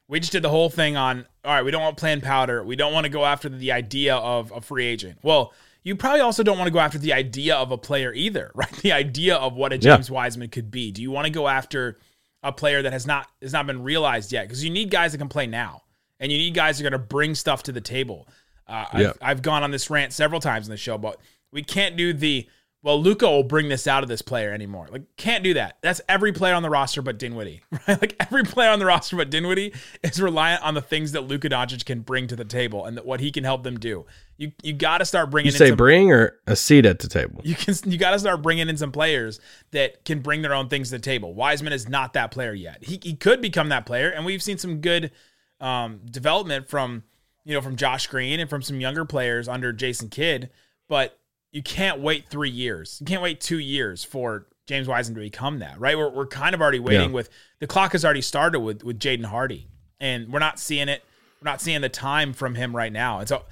we 0.08 0.20
just 0.20 0.32
did 0.32 0.44
the 0.44 0.50
whole 0.50 0.70
thing 0.70 0.96
on 0.98 1.26
all 1.44 1.54
right, 1.54 1.66
we 1.66 1.72
don't 1.72 1.82
want 1.82 1.98
Plan 1.98 2.22
powder. 2.22 2.64
We 2.64 2.76
don't 2.76 2.94
want 2.94 3.06
to 3.06 3.10
go 3.10 3.26
after 3.26 3.50
the 3.50 3.72
idea 3.72 4.16
of 4.16 4.52
a 4.52 4.62
free 4.62 4.86
agent. 4.86 5.18
Well, 5.24 5.54
you 5.84 5.96
probably 5.96 6.20
also 6.22 6.44
don't 6.44 6.60
want 6.60 6.68
to 6.68 6.72
go 6.72 6.80
after 6.80 7.00
the 7.00 7.14
idea 7.14 7.56
of 7.56 7.72
a 7.72 7.78
player 7.78 8.14
either, 8.14 8.52
right? 8.56 8.72
The 8.72 8.92
idea 8.92 9.36
of 9.36 9.56
what 9.56 9.74
a 9.74 9.78
Yeah. 9.78 9.96
James 9.96 10.12
Wiseman 10.12 10.50
could 10.50 10.70
be. 10.70 10.92
Do 10.92 11.02
you 11.02 11.10
want 11.10 11.26
to 11.26 11.32
go 11.32 11.48
after 11.48 11.98
a 12.44 12.52
player 12.52 12.84
that 12.84 12.94
has 12.94 13.08
not 13.08 13.28
has 13.42 13.52
not 13.54 13.66
been 13.66 13.82
realized 13.82 14.32
yet? 14.32 14.48
Because 14.48 14.64
you 14.64 14.70
need 14.70 14.92
guys 14.92 15.12
that 15.14 15.18
can 15.18 15.28
play 15.30 15.48
now, 15.48 15.82
and 16.20 16.32
you 16.32 16.38
need 16.38 16.54
guys 16.54 16.78
that 16.78 16.86
are 16.86 16.90
going 16.92 17.02
to 17.02 17.08
bring 17.08 17.34
stuff 17.34 17.64
to 17.64 17.72
the 17.72 17.82
table. 17.82 18.28
Uh, 18.68 18.86
Yeah. 18.94 19.08
I've, 19.10 19.18
I've 19.22 19.42
gone 19.42 19.64
on 19.64 19.72
this 19.72 19.90
rant 19.90 20.14
several 20.14 20.40
times 20.40 20.68
in 20.68 20.72
the 20.72 20.78
show, 20.78 21.00
but 21.00 21.20
we 21.52 21.64
can't 21.64 21.98
do 21.98 22.14
the 22.14 22.48
well. 22.84 23.02
Luka 23.02 23.30
will 23.30 23.44
bring 23.44 23.70
this 23.70 23.88
out 23.88 24.04
of 24.04 24.10
this 24.10 24.22
player 24.22 24.52
anymore. 24.54 24.88
Like, 24.92 25.04
can't 25.18 25.44
do 25.44 25.54
that. 25.56 25.78
That's 25.82 26.02
every 26.10 26.32
player 26.32 26.54
on 26.56 26.64
the 26.64 26.70
roster 26.70 27.02
but 27.02 27.18
Dinwiddie, 27.20 27.62
right? 27.88 28.02
Like 28.02 28.16
every 28.20 28.44
player 28.44 28.70
on 28.70 28.80
the 28.80 28.86
roster 28.86 29.16
but 29.16 29.30
Dinwiddie 29.30 29.74
is 30.04 30.22
reliant 30.22 30.64
on 30.64 30.74
the 30.74 30.82
things 30.82 31.12
that 31.12 31.22
Luka 31.22 31.50
Doncic 31.50 31.86
can 31.86 32.02
bring 32.02 32.28
to 32.28 32.36
the 32.36 32.46
table 32.46 32.86
and 32.86 32.98
that 32.98 33.06
what 33.06 33.20
he 33.20 33.32
can 33.32 33.44
help 33.44 33.64
them 33.64 33.80
do. 33.80 34.06
You 34.38 34.52
you 34.64 34.74
got 34.74 34.98
to 34.98 35.06
start 35.06 35.30
bringing 35.30 35.52
You 35.52 35.56
in 35.56 35.58
say 35.58 35.68
some, 35.70 35.78
bring 35.78 36.12
or 36.12 36.40
a 36.48 36.56
seat 36.56 36.86
at 36.86 37.00
the 37.00 37.08
table? 37.08 37.42
you 37.44 37.54
can 37.54 37.76
you 37.86 37.98
got 38.00 38.12
to 38.12 38.20
start 38.20 38.42
bringing 38.42 38.68
in 38.70 38.78
some 38.78 38.92
players 38.92 39.40
that 39.70 40.04
can 40.04 40.20
bring 40.20 40.42
their 40.42 40.54
own 40.54 40.68
things 40.68 40.90
to 40.90 40.96
the 40.96 41.02
table. 41.02 41.34
Wiseman 41.36 41.74
is 41.74 41.88
not 41.88 42.14
that 42.14 42.32
player 42.32 42.54
yet. 42.54 42.84
He 42.84 43.00
he 43.04 43.14
could 43.14 43.42
become 43.42 43.70
that 43.70 43.86
player, 43.86 44.10
and 44.10 44.26
we've 44.26 44.42
seen 44.42 44.58
some 44.58 44.82
good 44.82 45.12
um, 45.60 46.00
development 46.10 46.68
from 46.68 47.04
you 47.46 47.54
know 47.54 47.62
from 47.62 47.76
Josh 47.76 48.08
Green 48.08 48.40
and 48.40 48.50
from 48.50 48.64
some 48.64 48.82
younger 48.82 49.06
players 49.06 49.48
under 49.48 49.72
Jason 49.72 50.10
Kidd. 50.10 50.50
But 50.88 51.20
you 51.52 51.62
can't 51.64 52.00
wait 52.00 52.28
three 52.30 52.50
years. 52.50 52.98
You 53.00 53.06
can't 53.06 53.22
wait 53.22 53.42
two 53.42 53.60
years 53.60 54.04
for 54.04 54.48
James 54.68 54.88
Wiseman 54.88 55.16
to 55.16 55.22
become 55.22 55.60
that. 55.60 55.80
Right? 55.80 55.98
We're 55.98 56.10
we're 56.10 56.28
kind 56.28 56.56
of 56.56 56.62
already 56.62 56.80
waiting 56.80 57.10
Yeah. 57.10 57.16
with 57.16 57.30
the 57.60 57.68
clock 57.68 57.92
has 57.92 58.04
already 58.06 58.22
started 58.22 58.60
with 58.62 58.84
with 58.84 59.00
Jaden 59.00 59.26
Hardy, 59.26 59.68
and 60.00 60.32
we're 60.32 60.40
not 60.40 60.60
seeing 60.60 60.90
it. 60.90 61.04
We're 61.42 61.50
not 61.52 61.62
seeing 61.62 61.82
the 61.82 61.90
time 61.90 62.34
from 62.34 62.56
him 62.56 62.76
right 62.76 62.92
now, 62.94 63.20
and 63.20 63.28
so. 63.28 63.44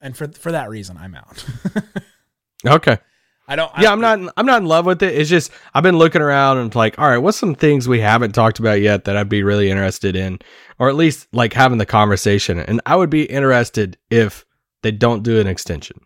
And 0.00 0.14
for 0.16 0.28
for 0.28 0.52
that 0.52 0.68
reason, 0.68 0.96
I'm 0.98 1.14
out. 1.14 1.44
Okay. 2.66 2.96
I 3.46 3.56
don't. 3.56 3.70
I 3.76 3.82
yeah, 3.82 3.90
don't 3.90 4.04
I'm 4.04 4.22
not. 4.24 4.32
I'm 4.38 4.46
not 4.46 4.62
in 4.62 4.66
love 4.68 4.86
with 4.86 5.02
it. 5.02 5.14
It's 5.14 5.28
just 5.28 5.50
I've 5.74 5.82
been 5.82 5.98
looking 5.98 6.22
around 6.22 6.56
and 6.58 6.74
like, 6.74 6.98
all 6.98 7.06
right, 7.08 7.18
what's 7.18 7.36
some 7.36 7.54
things 7.54 7.86
we 7.86 8.00
haven't 8.00 8.32
talked 8.32 8.58
about 8.58 8.80
yet 8.80 9.04
that 9.04 9.18
I'd 9.18 9.28
be 9.28 9.42
really 9.42 9.70
interested 9.70 10.16
in, 10.16 10.38
or 10.78 10.88
at 10.88 10.94
least 10.94 11.28
like 11.32 11.52
having 11.52 11.76
the 11.76 11.84
conversation. 11.84 12.58
And 12.58 12.80
I 12.86 12.96
would 12.96 13.10
be 13.10 13.24
interested 13.24 13.98
if 14.10 14.46
they 14.82 14.92
don't 14.92 15.22
do 15.22 15.40
an 15.40 15.46
extension. 15.46 16.00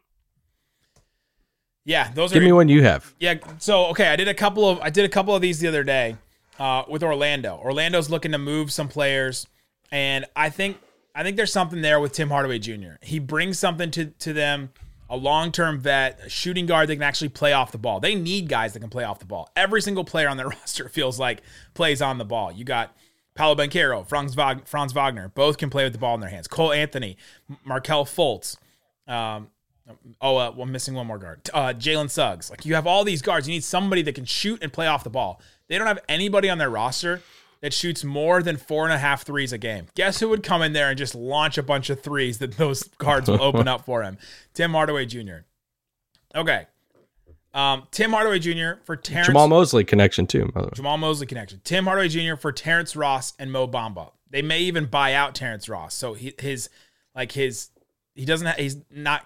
Yeah, 1.89 2.11
those 2.13 2.33
Give 2.33 2.43
are 2.43 2.45
Give 2.45 2.49
me 2.49 2.53
one 2.53 2.69
you 2.69 2.83
have. 2.83 3.15
Yeah. 3.19 3.37
So 3.59 3.87
okay, 3.87 4.09
I 4.09 4.17
did 4.17 4.29
a 4.29 4.35
couple 4.35 4.69
of 4.69 4.79
I 4.81 4.91
did 4.91 5.07
a 5.07 5.09
couple 5.09 5.35
of 5.35 5.41
these 5.41 5.59
the 5.59 5.69
other 5.69 5.83
day 5.83 6.17
uh, 6.59 6.83
with 6.87 7.03
Orlando. 7.03 7.57
Orlando's 7.57 8.11
looking 8.11 8.33
to 8.33 8.39
move 8.39 8.71
some 8.71 8.89
players, 8.89 9.47
and 9.91 10.27
I 10.37 10.51
think 10.51 10.79
I 11.15 11.23
think 11.23 11.39
there's 11.39 11.53
something 11.53 11.81
there 11.81 11.99
with 11.99 12.13
Tim 12.13 12.29
Hardaway 12.29 12.59
Jr. 12.59 12.97
He 13.01 13.19
brings 13.19 13.59
something 13.59 13.91
to 13.93 14.07
to 14.07 14.35
them. 14.35 14.71
A 15.11 15.17
long 15.17 15.51
term 15.51 15.81
vet, 15.81 16.21
a 16.23 16.29
shooting 16.29 16.67
guard 16.67 16.91
that 16.91 16.97
can 16.97 17.03
actually 17.03 17.31
play 17.31 17.55
off 17.55 17.73
the 17.73 17.79
ball. 17.79 17.99
They 17.99 18.15
need 18.15 18.47
guys 18.47 18.75
that 18.75 18.81
can 18.81 18.91
play 18.91 19.05
off 19.05 19.19
the 19.19 19.25
ball. 19.25 19.49
Every 19.57 19.81
single 19.81 20.05
player 20.05 20.29
on 20.29 20.37
their 20.37 20.49
roster 20.51 20.91
feels 20.91 21.19
like 21.19 21.41
plays 21.73 22.03
on 22.03 22.19
the 22.19 22.27
ball. 22.27 22.53
You 22.53 22.65
got 22.65 22.95
Paolo 23.35 23.55
Banchero, 23.55 24.07
Franz, 24.07 24.37
Wag- 24.37 24.67
Franz 24.67 24.93
Wagner, 24.93 25.31
both 25.31 25.57
can 25.57 25.71
play 25.71 25.85
with 25.85 25.95
the 25.95 25.99
ball 25.99 26.15
in 26.15 26.21
their 26.21 26.29
hands. 26.29 26.47
Cole 26.47 26.73
Anthony, 26.73 27.17
Markelle 27.65 28.05
Fultz, 28.05 28.59
um, 29.07 29.49
Oh, 30.21 30.37
uh, 30.37 30.51
well, 30.51 30.63
I'm 30.63 30.73
missing 30.73 30.95
one 30.95 31.07
more 31.07 31.19
guard. 31.19 31.41
Uh, 31.53 31.73
Jalen 31.73 32.11
Suggs. 32.11 32.51
Like 32.51 32.67
you 32.67 32.75
have 32.75 32.87
all 32.87 33.05
these 33.05 33.23
guards. 33.23 33.49
You 33.49 33.55
need 33.55 33.65
somebody 33.65 34.03
that 34.03 34.15
can 34.15 34.25
shoot 34.25 34.63
and 34.63 34.73
play 34.73 34.87
off 34.87 35.05
the 35.05 35.11
ball. 35.11 35.41
They 35.69 35.79
don't 35.79 35.87
have 35.87 36.01
anybody 36.09 36.51
on 36.51 36.59
their 36.59 36.71
roster 36.71 37.23
that 37.61 37.73
shoots 37.73 38.05
more 38.05 38.43
than 38.43 38.57
four 38.57 38.85
and 38.85 38.93
a 38.93 38.99
half 38.99 39.25
threes 39.25 39.53
a 39.53 39.59
game. 39.59 39.87
Guess 39.95 40.21
who 40.21 40.29
would 40.29 40.43
come 40.43 40.63
in 40.63 40.73
there 40.73 40.91
and 40.91 40.99
just 40.99 41.15
launch 41.15 41.59
a 41.59 41.63
bunch 41.63 41.91
of 41.91 42.01
threes 42.01 42.39
that 42.39 42.57
those 42.57 42.83
guards 42.99 43.29
will 43.29 43.43
open 43.43 43.69
up 43.69 43.85
for 43.85 44.03
him? 44.03 44.19
Tim 44.55 44.73
Hardaway 44.73 45.07
Jr. 45.07 45.39
Okay. 46.35 46.67
Um, 47.55 47.85
Tim 47.91 48.11
Hardaway 48.11 48.39
Jr. 48.39 48.81
for 48.85 48.95
Terrence 48.95 49.29
Jamahl 49.29 49.49
Mosley 49.49 49.85
connection 49.85 50.27
too. 50.27 50.51
By 50.55 50.61
the 50.61 50.67
way. 50.67 50.73
Jamahl 50.77 50.99
Mosley 50.99 51.27
connection. 51.27 51.61
Tim 51.65 51.85
Hardaway 51.85 52.09
Jr. 52.09 52.37
for 52.37 52.53
Terrence 52.53 52.95
Ross 52.95 53.33
and 53.39 53.51
Mo 53.51 53.67
Bamba. 53.67 54.13
They 54.31 54.43
may 54.43 54.61
even 54.61 54.85
buy 54.87 55.15
out 55.15 55.35
Terrence 55.35 55.69
Ross. 55.69 55.95
So 55.95 56.15
he, 56.15 56.35
his 56.39 56.69
like 57.15 57.33
his 57.33 57.71
he 58.15 58.25
doesn't 58.25 58.47
ha- 58.47 58.55
he's 58.59 58.77
not 58.91 59.25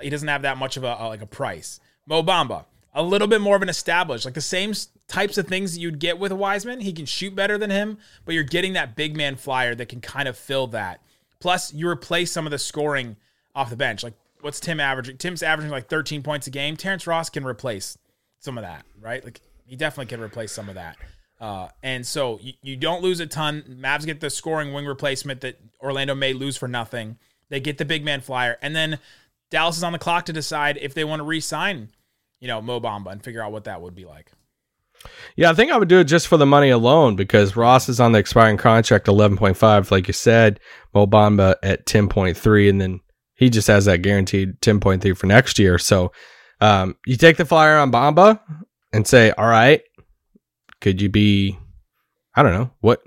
he 0.00 0.10
doesn't 0.10 0.28
have 0.28 0.42
that 0.42 0.58
much 0.58 0.76
of 0.76 0.84
a, 0.84 0.96
a 0.98 1.08
like 1.08 1.22
a 1.22 1.26
price. 1.26 1.80
Mo 2.06 2.22
Bamba, 2.22 2.64
a 2.94 3.02
little 3.02 3.28
bit 3.28 3.40
more 3.40 3.56
of 3.56 3.62
an 3.62 3.68
established, 3.68 4.24
like 4.24 4.34
the 4.34 4.40
same 4.40 4.72
types 5.06 5.38
of 5.38 5.46
things 5.46 5.74
that 5.74 5.80
you'd 5.80 5.98
get 5.98 6.18
with 6.18 6.32
Wiseman. 6.32 6.80
He 6.80 6.92
can 6.92 7.06
shoot 7.06 7.34
better 7.34 7.58
than 7.58 7.70
him, 7.70 7.98
but 8.24 8.34
you're 8.34 8.44
getting 8.44 8.74
that 8.74 8.96
big 8.96 9.16
man 9.16 9.36
flyer 9.36 9.74
that 9.74 9.88
can 9.88 10.00
kind 10.00 10.28
of 10.28 10.36
fill 10.36 10.66
that. 10.68 11.00
Plus, 11.40 11.72
you 11.72 11.88
replace 11.88 12.32
some 12.32 12.46
of 12.46 12.50
the 12.50 12.58
scoring 12.58 13.16
off 13.54 13.70
the 13.70 13.76
bench. 13.76 14.02
Like 14.02 14.14
what's 14.40 14.60
Tim 14.60 14.80
averaging? 14.80 15.18
Tim's 15.18 15.42
averaging 15.42 15.70
like 15.70 15.88
13 15.88 16.22
points 16.22 16.46
a 16.46 16.50
game. 16.50 16.76
Terrence 16.76 17.06
Ross 17.06 17.30
can 17.30 17.44
replace 17.44 17.98
some 18.38 18.58
of 18.58 18.62
that, 18.62 18.84
right? 19.00 19.24
Like 19.24 19.40
he 19.66 19.76
definitely 19.76 20.06
can 20.06 20.20
replace 20.20 20.52
some 20.52 20.68
of 20.68 20.74
that. 20.76 20.96
Uh, 21.40 21.68
and 21.82 22.06
so 22.06 22.38
you, 22.40 22.52
you 22.62 22.76
don't 22.76 23.02
lose 23.02 23.20
a 23.20 23.26
ton. 23.26 23.78
Mavs 23.80 24.04
get 24.04 24.20
the 24.20 24.30
scoring 24.30 24.72
wing 24.72 24.86
replacement 24.86 25.40
that 25.42 25.60
Orlando 25.80 26.14
may 26.14 26.32
lose 26.32 26.56
for 26.56 26.68
nothing. 26.68 27.18
They 27.48 27.60
get 27.60 27.78
the 27.78 27.84
big 27.84 28.04
man 28.04 28.20
flyer, 28.20 28.58
and 28.60 28.76
then 28.76 28.98
Dallas 29.50 29.76
is 29.76 29.82
on 29.82 29.92
the 29.92 29.98
clock 29.98 30.26
to 30.26 30.32
decide 30.32 30.78
if 30.80 30.94
they 30.94 31.04
want 31.04 31.20
to 31.20 31.24
re-sign, 31.24 31.90
you 32.40 32.48
know, 32.48 32.60
Mo 32.60 32.80
Bamba 32.80 33.12
and 33.12 33.22
figure 33.22 33.42
out 33.42 33.52
what 33.52 33.64
that 33.64 33.80
would 33.80 33.94
be 33.94 34.04
like. 34.04 34.32
Yeah, 35.36 35.50
I 35.50 35.54
think 35.54 35.70
I 35.70 35.76
would 35.76 35.88
do 35.88 36.00
it 36.00 36.04
just 36.04 36.26
for 36.26 36.36
the 36.36 36.46
money 36.46 36.70
alone 36.70 37.14
because 37.14 37.56
Ross 37.56 37.88
is 37.88 38.00
on 38.00 38.12
the 38.12 38.18
expiring 38.18 38.56
contract, 38.56 39.06
eleven 39.08 39.36
point 39.36 39.56
five, 39.56 39.90
like 39.90 40.08
you 40.08 40.12
said. 40.12 40.58
Mo 40.92 41.06
Bamba 41.06 41.54
at 41.62 41.86
ten 41.86 42.08
point 42.08 42.36
three, 42.36 42.68
and 42.68 42.80
then 42.80 43.00
he 43.34 43.48
just 43.48 43.68
has 43.68 43.84
that 43.84 44.02
guaranteed 44.02 44.60
ten 44.60 44.80
point 44.80 45.02
three 45.02 45.14
for 45.14 45.26
next 45.26 45.58
year. 45.58 45.78
So, 45.78 46.10
um, 46.60 46.96
you 47.06 47.16
take 47.16 47.36
the 47.36 47.44
flyer 47.44 47.78
on 47.78 47.92
Bamba 47.92 48.40
and 48.92 49.06
say, 49.06 49.30
"All 49.30 49.46
right, 49.46 49.82
could 50.80 51.00
you 51.00 51.08
be? 51.08 51.56
I 52.34 52.42
don't 52.42 52.52
know 52.52 52.70
what." 52.80 53.00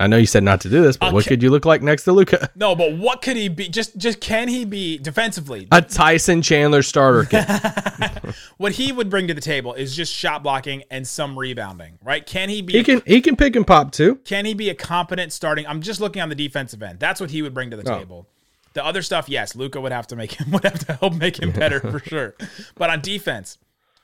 I 0.00 0.06
know 0.06 0.16
you 0.16 0.26
said 0.26 0.42
not 0.42 0.62
to 0.62 0.70
do 0.70 0.82
this, 0.82 0.96
but 0.96 1.12
what 1.12 1.26
could 1.26 1.42
you 1.42 1.50
look 1.50 1.66
like 1.66 1.82
next 1.82 2.04
to 2.04 2.12
Luka? 2.12 2.50
No, 2.56 2.74
but 2.74 2.96
what 2.96 3.20
could 3.20 3.36
he 3.36 3.48
be? 3.48 3.68
Just, 3.68 3.98
just 3.98 4.18
can 4.20 4.48
he 4.48 4.64
be 4.64 4.96
defensively? 4.96 5.68
A 5.70 5.82
Tyson 5.82 6.40
Chandler 6.40 6.82
starter 6.82 7.28
what 8.56 8.72
he 8.72 8.92
would 8.92 9.10
bring 9.10 9.28
to 9.28 9.34
the 9.34 9.40
table 9.40 9.74
is 9.74 9.94
just 9.94 10.12
shot 10.12 10.42
blocking 10.42 10.84
and 10.90 11.06
some 11.06 11.38
rebounding, 11.38 11.98
right? 12.02 12.24
Can 12.24 12.48
he 12.48 12.62
be? 12.62 12.72
he 12.72 12.82
can 12.82 13.02
he 13.06 13.20
can 13.20 13.36
pick 13.36 13.54
and 13.56 13.66
pop 13.66 13.92
too. 13.92 14.16
Can 14.24 14.46
he 14.46 14.54
be 14.54 14.70
a 14.70 14.74
competent 14.74 15.32
starting? 15.32 15.66
I'm 15.66 15.82
just 15.82 16.00
looking 16.00 16.22
on 16.22 16.28
the 16.30 16.34
defensive 16.34 16.82
end. 16.82 16.98
That's 16.98 17.20
what 17.20 17.30
he 17.30 17.42
would 17.42 17.54
bring 17.54 17.70
to 17.70 17.76
the 17.76 17.90
Oh. 17.92 17.98
table. 17.98 18.26
The 18.72 18.84
other 18.84 19.02
stuff, 19.02 19.28
yes, 19.28 19.56
Luka 19.56 19.80
would 19.80 19.92
have 19.92 20.06
to 20.08 20.16
make 20.16 20.32
him 20.32 20.50
would 20.52 20.64
have 20.64 20.78
to 20.86 20.94
help 20.94 21.14
make 21.14 21.38
him 21.40 21.50
better 21.50 21.80
for 21.80 21.98
sure. 21.98 22.34
But 22.76 22.88
on 22.90 23.00
defense, 23.00 23.58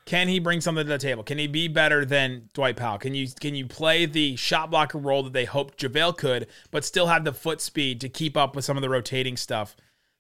can 0.07 0.29
he 0.29 0.39
bring 0.39 0.61
something 0.61 0.85
to 0.85 0.89
the 0.89 0.99
table? 0.99 1.25
Can 1.25 1.37
he 1.37 1.49
be 1.49 1.67
better 1.67 2.05
than 2.05 2.49
Dwight 2.55 2.77
Powell? 2.77 2.97
Can 2.97 3.15
you 3.15 3.27
can 3.41 3.57
you 3.57 3.67
play 3.67 4.07
the 4.07 4.37
shot 4.37 4.71
blocker 4.71 4.99
role 4.99 5.25
that 5.25 5.33
they 5.33 5.45
hoped 5.45 5.79
JaVale 5.79 6.17
could, 6.17 6.47
but 6.71 6.85
still 6.85 7.09
have 7.09 7.25
the 7.25 7.33
foot 7.33 7.61
speed 7.61 8.01
to 8.01 8.09
keep 8.09 8.37
up 8.37 8.55
with 8.55 8.65
some 8.65 8.77
of 8.77 8.83
the 8.83 8.89
rotating 8.89 9.37
stuff 9.37 9.77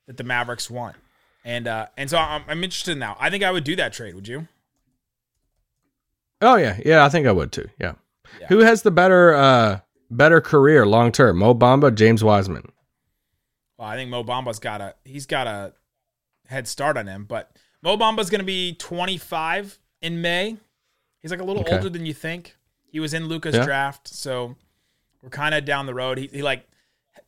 that 0.06 0.16
the 0.16 0.24
Mavericks 0.24 0.68
want? 0.68 0.96
And 1.44 1.68
uh, 1.68 1.86
and 1.96 2.10
so 2.10 2.18
I'm, 2.18 2.42
I'm 2.48 2.64
interested 2.64 2.98
now. 2.98 3.16
I 3.20 3.30
think 3.30 3.44
I 3.44 3.52
would 3.52 3.62
do 3.62 3.76
that 3.76 3.92
trade. 3.92 4.16
Would 4.16 4.26
you? 4.26 4.48
Oh 6.42 6.56
yeah, 6.56 6.80
yeah, 6.84 7.04
I 7.04 7.08
think 7.08 7.28
I 7.28 7.32
would 7.32 7.52
too. 7.52 7.68
Yeah. 7.80 7.92
Who 8.48 8.58
has 8.58 8.82
the 8.82 8.90
better 8.90 9.34
uh 9.34 9.80
better 10.10 10.40
career 10.40 10.84
long 10.84 11.12
term? 11.12 11.38
Mo 11.38 11.54
Bamba, 11.54 11.94
James 11.94 12.24
Wiseman. 12.24 12.72
Well, 13.78 13.86
I 13.86 13.94
think 13.94 14.10
Mo 14.10 14.24
Bamba's 14.24 14.58
got 14.58 14.80
a 14.80 14.96
he's 15.04 15.26
got 15.26 15.46
a 15.46 15.74
head 16.48 16.66
start 16.66 16.96
on 16.96 17.06
him, 17.06 17.24
but 17.24 17.55
Mo 17.82 17.96
Bamba's 17.96 18.30
going 18.30 18.40
to 18.40 18.44
be 18.44 18.74
25 18.74 19.78
in 20.02 20.20
May. 20.20 20.56
He's 21.22 21.30
like 21.30 21.40
a 21.40 21.44
little 21.44 21.62
Okay. 21.62 21.76
older 21.76 21.88
than 21.88 22.06
you 22.06 22.14
think. 22.14 22.56
He 22.90 23.00
was 23.00 23.12
in 23.14 23.26
Luka's 23.26 23.54
Yeah. 23.54 23.64
draft, 23.64 24.08
so 24.08 24.56
we're 25.22 25.28
kind 25.30 25.54
of 25.54 25.64
down 25.64 25.86
the 25.86 25.94
road. 25.94 26.18
He, 26.18 26.28
he 26.28 26.42
like 26.42 26.66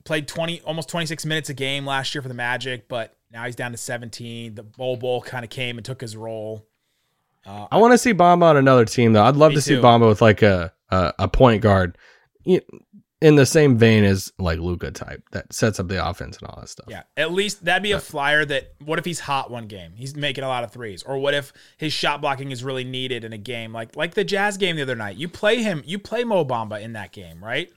played 0.04 0.26
20 0.28 0.60
almost 0.62 0.88
26 0.88 1.26
minutes 1.26 1.50
a 1.50 1.54
game 1.54 1.84
last 1.86 2.14
year 2.14 2.22
for 2.22 2.28
the 2.28 2.34
Magic, 2.34 2.88
but 2.88 3.16
now 3.30 3.44
he's 3.44 3.56
down 3.56 3.72
to 3.72 3.76
17. 3.78 4.54
The 4.54 4.62
Bol 4.62 4.96
Bol 4.96 5.20
kind 5.22 5.44
of 5.44 5.50
came 5.50 5.76
and 5.78 5.84
took 5.84 6.00
his 6.00 6.16
role. 6.16 6.64
Uh, 7.46 7.66
I 7.70 7.76
want 7.78 7.92
to 7.92 7.98
see 7.98 8.14
Bamba 8.14 8.44
on 8.44 8.56
another 8.56 8.84
team 8.84 9.12
though. 9.12 9.24
I'd 9.24 9.36
love 9.36 9.52
to 9.52 9.60
see. 9.60 9.74
Bamba 9.74 10.08
with 10.08 10.22
like 10.22 10.42
a 10.42 10.72
a, 10.90 11.12
a 11.20 11.28
point 11.28 11.62
guard 11.62 11.98
in 13.20 13.34
the 13.34 13.46
same 13.46 13.76
vein 13.76 14.04
as 14.04 14.32
like 14.38 14.58
Luka 14.58 14.90
type 14.90 15.22
that 15.32 15.52
sets 15.52 15.80
up 15.80 15.88
the 15.88 16.06
offense 16.06 16.38
and 16.38 16.48
all 16.48 16.60
that 16.60 16.68
stuff. 16.68 16.86
Yeah, 16.88 17.02
at 17.16 17.32
least 17.32 17.64
that'd 17.64 17.82
be 17.82 17.92
a 17.92 18.00
flyer 18.00 18.44
that 18.44 18.74
what 18.84 18.98
if 18.98 19.04
he's 19.04 19.20
hot 19.20 19.50
one 19.50 19.66
game? 19.66 19.92
He's 19.96 20.14
making 20.14 20.44
a 20.44 20.48
lot 20.48 20.64
of 20.64 20.70
threes. 20.70 21.02
Or 21.02 21.18
what 21.18 21.34
if 21.34 21.52
his 21.76 21.92
shot 21.92 22.20
blocking 22.20 22.52
is 22.52 22.62
really 22.62 22.84
needed 22.84 23.24
in 23.24 23.32
a 23.32 23.38
game 23.38 23.72
like 23.72 23.96
like 23.96 24.14
the 24.14 24.24
Jazz 24.24 24.56
game 24.56 24.76
the 24.76 24.82
other 24.82 24.94
night. 24.94 25.16
You 25.16 25.28
play 25.28 25.62
him, 25.62 25.82
you 25.84 25.98
play 25.98 26.24
Mo 26.24 26.44
Bamba 26.44 26.80
in 26.80 26.92
that 26.92 27.12
game, 27.12 27.42
right? 27.42 27.70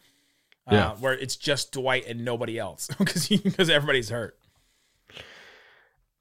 Yeah. 0.70 0.90
Uh, 0.90 0.96
where 0.96 1.14
it's 1.14 1.36
just 1.36 1.72
Dwight 1.72 2.06
and 2.08 2.24
nobody 2.24 2.60
else 2.60 2.88
because 2.98 3.28
because 3.28 3.70
everybody's 3.70 4.10
hurt. 4.10 4.38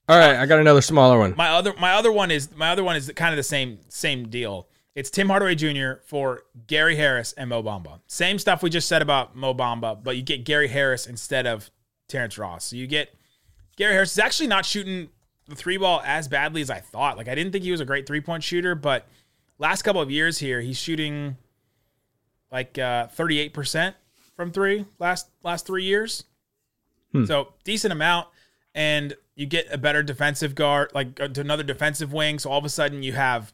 All 0.08 0.18
right, 0.18 0.34
I 0.34 0.46
got 0.46 0.58
another 0.58 0.82
smaller 0.82 1.18
one. 1.20 1.34
My 1.36 1.50
other 1.50 1.74
my 1.78 1.92
other 1.92 2.10
one 2.10 2.30
is 2.30 2.54
my 2.56 2.70
other 2.70 2.82
one 2.82 2.96
is 2.96 3.12
kind 3.14 3.32
of 3.32 3.36
the 3.36 3.44
same 3.44 3.78
same 3.88 4.28
deal. 4.28 4.66
It's 4.94 5.08
Tim 5.08 5.28
Hardaway 5.28 5.54
Jr. 5.54 6.02
for 6.04 6.42
Gary 6.66 6.96
Harris 6.96 7.32
and 7.34 7.48
Mo 7.50 7.62
Bamba. 7.62 8.00
Same 8.06 8.38
stuff 8.38 8.62
we 8.62 8.70
just 8.70 8.88
said 8.88 9.02
about 9.02 9.36
Mo 9.36 9.54
Bamba, 9.54 10.02
but 10.02 10.16
you 10.16 10.22
get 10.22 10.44
Gary 10.44 10.68
Harris 10.68 11.06
instead 11.06 11.46
of 11.46 11.70
Terrence 12.08 12.36
Ross. 12.36 12.64
So 12.64 12.76
you 12.76 12.86
get 12.86 13.14
Gary 13.76 13.92
Harris 13.92 14.12
is 14.12 14.18
actually 14.18 14.48
not 14.48 14.66
shooting 14.66 15.08
the 15.48 15.54
three 15.54 15.76
ball 15.76 16.02
as 16.04 16.26
badly 16.28 16.60
as 16.60 16.70
I 16.70 16.80
thought. 16.80 17.16
Like 17.16 17.28
I 17.28 17.34
didn't 17.34 17.52
think 17.52 17.64
he 17.64 17.70
was 17.70 17.80
a 17.80 17.84
great 17.84 18.06
three 18.06 18.20
point 18.20 18.42
shooter, 18.42 18.74
but 18.74 19.06
last 19.58 19.82
couple 19.82 20.02
of 20.02 20.10
years 20.10 20.38
here, 20.38 20.60
he's 20.60 20.78
shooting 20.78 21.36
like 22.50 22.76
uh, 22.78 23.06
38% 23.16 23.94
from 24.34 24.50
three 24.50 24.86
last 24.98 25.28
last 25.44 25.66
three 25.66 25.84
years. 25.84 26.24
So 27.26 27.54
decent 27.64 27.92
amount, 27.92 28.28
and 28.74 29.14
you 29.34 29.46
get 29.46 29.66
a 29.72 29.78
better 29.78 30.02
defensive 30.02 30.54
guard, 30.54 30.90
like 30.94 31.20
uh, 31.20 31.28
another 31.36 31.62
defensive 31.62 32.12
wing. 32.12 32.38
So 32.38 32.50
all 32.50 32.58
of 32.58 32.64
a 32.64 32.68
sudden 32.68 33.02
you 33.02 33.12
have, 33.12 33.52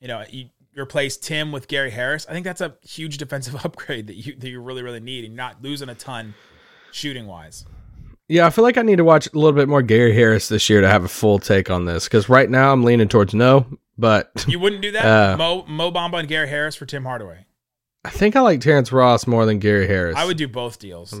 you 0.00 0.08
know, 0.08 0.24
you 0.30 0.46
replace 0.76 1.16
Tim 1.16 1.52
with 1.52 1.68
Gary 1.68 1.90
Harris. 1.90 2.26
I 2.28 2.32
think 2.32 2.44
that's 2.44 2.60
a 2.60 2.76
huge 2.82 3.18
defensive 3.18 3.54
upgrade 3.64 4.06
that 4.08 4.14
you 4.14 4.34
that 4.36 4.48
you 4.48 4.60
really 4.60 4.82
really 4.82 5.00
need, 5.00 5.24
and 5.24 5.34
not 5.36 5.62
losing 5.62 5.88
a 5.88 5.94
ton 5.94 6.34
shooting 6.92 7.26
wise. 7.26 7.64
Yeah, 8.28 8.46
I 8.46 8.50
feel 8.50 8.62
like 8.62 8.78
I 8.78 8.82
need 8.82 8.96
to 8.96 9.04
watch 9.04 9.26
a 9.26 9.36
little 9.38 9.52
bit 9.58 9.68
more 9.68 9.82
Gary 9.82 10.14
Harris 10.14 10.48
this 10.48 10.70
year 10.70 10.80
to 10.80 10.88
have 10.88 11.02
a 11.02 11.08
full 11.08 11.40
take 11.40 11.68
on 11.68 11.84
this 11.84 12.04
because 12.04 12.28
right 12.28 12.48
now 12.48 12.72
I'm 12.72 12.84
leaning 12.84 13.08
towards 13.08 13.34
no, 13.34 13.66
but 13.98 14.30
You 14.48 14.60
wouldn't 14.60 14.82
do 14.82 14.92
that, 14.92 15.04
Uh, 15.04 15.36
Mo 15.36 15.64
Mo 15.66 15.90
Bamba 15.90 16.20
and 16.20 16.28
Gary 16.28 16.48
Harris 16.48 16.76
for 16.76 16.86
Tim 16.86 17.04
Hardaway. 17.04 17.46
I 18.04 18.10
think 18.10 18.36
I 18.36 18.40
like 18.40 18.60
Terrence 18.60 18.92
Ross 18.92 19.26
more 19.26 19.44
than 19.46 19.58
Gary 19.58 19.86
Harris. 19.88 20.16
I 20.16 20.24
would 20.24 20.36
do 20.36 20.46
both 20.48 20.78
deals. 20.78 21.20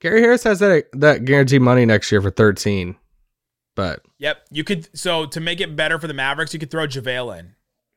Gary 0.00 0.20
Harris 0.20 0.42
has 0.44 0.58
that 0.58 0.86
that 0.92 1.24
guaranteed 1.24 1.62
money 1.62 1.86
next 1.86 2.10
year 2.10 2.20
for 2.20 2.30
13, 2.30 2.96
but 3.74 4.04
Yep. 4.18 4.46
You 4.50 4.64
could 4.64 4.88
so 4.98 5.24
to 5.26 5.40
make 5.40 5.60
it 5.60 5.76
better 5.76 5.98
for 5.98 6.08
the 6.08 6.14
Mavericks, 6.14 6.52
you 6.52 6.60
could 6.60 6.70
throw 6.70 6.86
JaVale 6.86 7.38
in. 7.38 7.54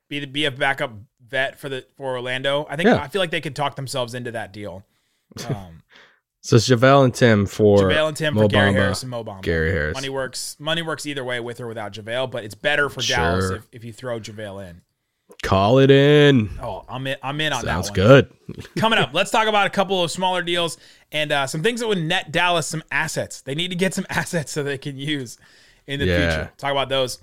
Be 0.08 0.20
the 0.20 0.26
be 0.26 0.44
a 0.46 0.50
backup 0.50 0.92
vet 1.26 1.58
for 1.58 1.68
the 1.68 1.84
for 1.96 2.16
Orlando. 2.16 2.66
I 2.70 2.76
think 2.76 2.86
Yeah. 2.88 2.96
I 3.02 3.08
feel 3.08 3.20
like 3.20 3.30
they 3.30 3.40
could 3.40 3.54
talk 3.56 3.76
themselves 3.76 4.14
into 4.14 4.30
that 4.32 4.52
deal. 4.52 4.84
Um 5.48 5.82
so 6.40 6.56
it's 6.56 6.68
JaVale 6.68 7.04
and 7.04 7.14
Tim 7.14 7.46
for 7.46 7.78
JaVale 7.80 8.08
and 8.08 8.16
Tim 8.16 8.34
Mo 8.34 8.42
for 8.42 8.48
Gary 8.48 8.70
Bamba, 8.72 8.74
Harris 8.76 9.02
and 9.02 9.10
Mo 9.10 9.24
Bamba. 9.24 9.42
Gary 9.42 9.70
Harris. 9.72 9.94
Money 9.94 10.08
works 10.08 10.56
money 10.58 10.82
works 10.82 11.04
either 11.04 11.24
way 11.24 11.40
with 11.40 11.60
or 11.60 11.66
without 11.66 11.92
JaVale, 11.92 12.30
but 12.30 12.44
it's 12.44 12.54
better 12.54 12.88
for 12.88 13.02
Dallas 13.02 13.50
if, 13.50 13.68
if 13.72 13.84
you 13.84 13.92
throw 13.92 14.18
JaVale 14.20 14.70
in. 14.70 14.80
Call 15.42 15.78
it 15.78 15.90
in. 15.90 16.48
Oh, 16.62 16.84
I'm 16.88 17.06
in 17.06 17.16
I'm 17.22 17.38
in 17.42 17.52
on 17.52 17.62
Sounds 17.64 17.90
that 17.90 17.98
one. 18.00 18.32
good. 18.56 18.66
Coming 18.78 18.98
up, 18.98 19.10
let's 19.12 19.30
talk 19.30 19.46
about 19.46 19.66
a 19.66 19.70
couple 19.70 20.02
of 20.02 20.10
smaller 20.10 20.40
deals 20.42 20.78
and 21.12 21.30
uh, 21.32 21.46
some 21.46 21.62
things 21.62 21.80
that 21.80 21.86
would 21.88 21.98
net 22.02 22.32
Dallas 22.32 22.66
some 22.66 22.82
assets. 22.90 23.42
They 23.42 23.54
need 23.54 23.68
to 23.68 23.76
get 23.76 23.92
some 23.92 24.06
assets 24.10 24.50
so 24.52 24.62
they 24.62 24.78
can 24.78 24.96
use 24.96 25.36
in 25.86 26.00
the 26.00 26.06
Yeah. 26.06 26.16
future. 26.30 26.52
Talk 26.56 26.72
about 26.72 26.88
those 26.88 27.18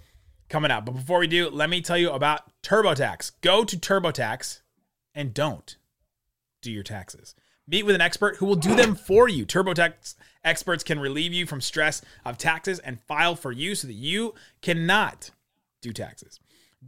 coming 0.49 0.71
up. 0.71 0.85
But 0.85 0.95
before 0.95 1.19
we 1.19 1.27
do, 1.27 1.49
let 1.49 1.69
me 1.69 1.81
tell 1.81 1.97
you 1.97 2.11
about 2.11 2.41
TurboTax. 2.63 3.33
Go 3.41 3.63
to 3.63 3.77
TurboTax 3.77 4.61
and 5.13 5.33
don't 5.33 5.77
do 6.61 6.71
your 6.71 6.83
taxes. 6.83 7.35
Meet 7.67 7.83
with 7.83 7.95
an 7.95 8.01
expert 8.01 8.37
who 8.37 8.45
will 8.45 8.55
do 8.55 8.75
them 8.75 8.95
for 8.95 9.27
you. 9.27 9.45
TurboTax 9.45 10.15
experts 10.43 10.83
can 10.83 10.99
relieve 10.99 11.33
you 11.33 11.45
from 11.45 11.61
stress 11.61 12.01
of 12.23 12.37
taxes 12.37 12.79
and 12.79 13.01
file 13.01 13.35
for 13.35 13.51
you 13.51 13.73
so 13.73 13.87
that 13.87 13.93
you 13.93 14.35
cannot 14.61 15.31
do 15.81 15.91
taxes. 15.91 16.39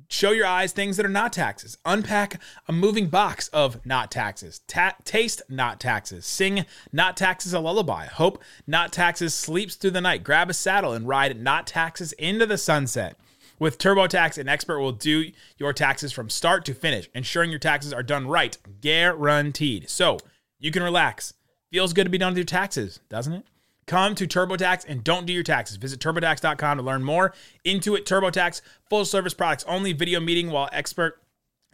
Show 0.10 0.32
your 0.32 0.46
eyes 0.46 0.72
things 0.72 0.98
that 0.98 1.06
are 1.06 1.10
not 1.10 1.34
taxes. 1.34 1.78
Unpack 1.84 2.40
a 2.68 2.72
moving 2.72 3.08
box 3.08 3.48
of 3.48 3.84
not 3.86 4.12
taxes. 4.12 4.60
Ta- 4.68 4.96
taste 5.04 5.42
not 5.50 5.80
taxes. 5.80 6.26
Sing 6.26 6.66
not 6.92 7.18
taxes 7.18 7.54
a 7.54 7.60
lullaby. 7.60 8.06
Hope 8.06 8.42
not 8.68 8.94
taxes 8.94 9.34
sleeps 9.34 9.76
through 9.76 9.92
the 9.92 10.02
night. 10.02 10.24
Grab 10.24 10.50
a 10.50 10.54
saddle 10.54 10.94
and 10.94 11.08
ride 11.08 11.42
not 11.42 11.66
taxes 11.66 12.14
into 12.14 12.46
the 12.46 12.58
sunset. 12.58 13.18
With 13.60 13.78
TurboTax, 13.78 14.38
an 14.38 14.48
expert 14.48 14.80
will 14.80 14.92
do 14.92 15.32
your 15.58 15.74
taxes 15.74 16.12
from 16.12 16.30
start 16.30 16.66
to 16.66 16.74
finish, 16.74 17.10
ensuring 17.16 17.50
your 17.50 17.60
taxes 17.60 17.92
are 17.92 18.04
done 18.04 18.28
right, 18.28 18.58
guaranteed. 18.82 19.90
So 19.90 20.18
you 20.60 20.72
can 20.72 20.84
relax. 20.84 21.34
Feels 21.72 21.94
good 21.94 22.06
to 22.06 22.10
be 22.10 22.18
done 22.18 22.32
with 22.32 22.38
your 22.38 22.46
taxes, 22.46 23.00
doesn't 23.10 23.34
it? 23.34 23.46
come 23.88 24.14
to 24.16 24.28
TurboTax 24.28 24.86
and 24.88 25.04
don't 25.04 25.26
do 25.26 25.34
your 25.34 25.44
taxes. 25.44 25.78
Visit 25.78 26.00
turbotax.com 26.00 26.78
to 26.78 26.84
learn 26.84 27.04
more. 27.04 27.34
Intuit 27.66 28.04
TurboTax, 28.04 28.62
full 28.90 29.06
service 29.06 29.34
products 29.34 29.64
only, 29.68 29.94
video 29.94 30.20
meeting 30.20 30.52
while 30.52 30.70
expert 30.72 31.24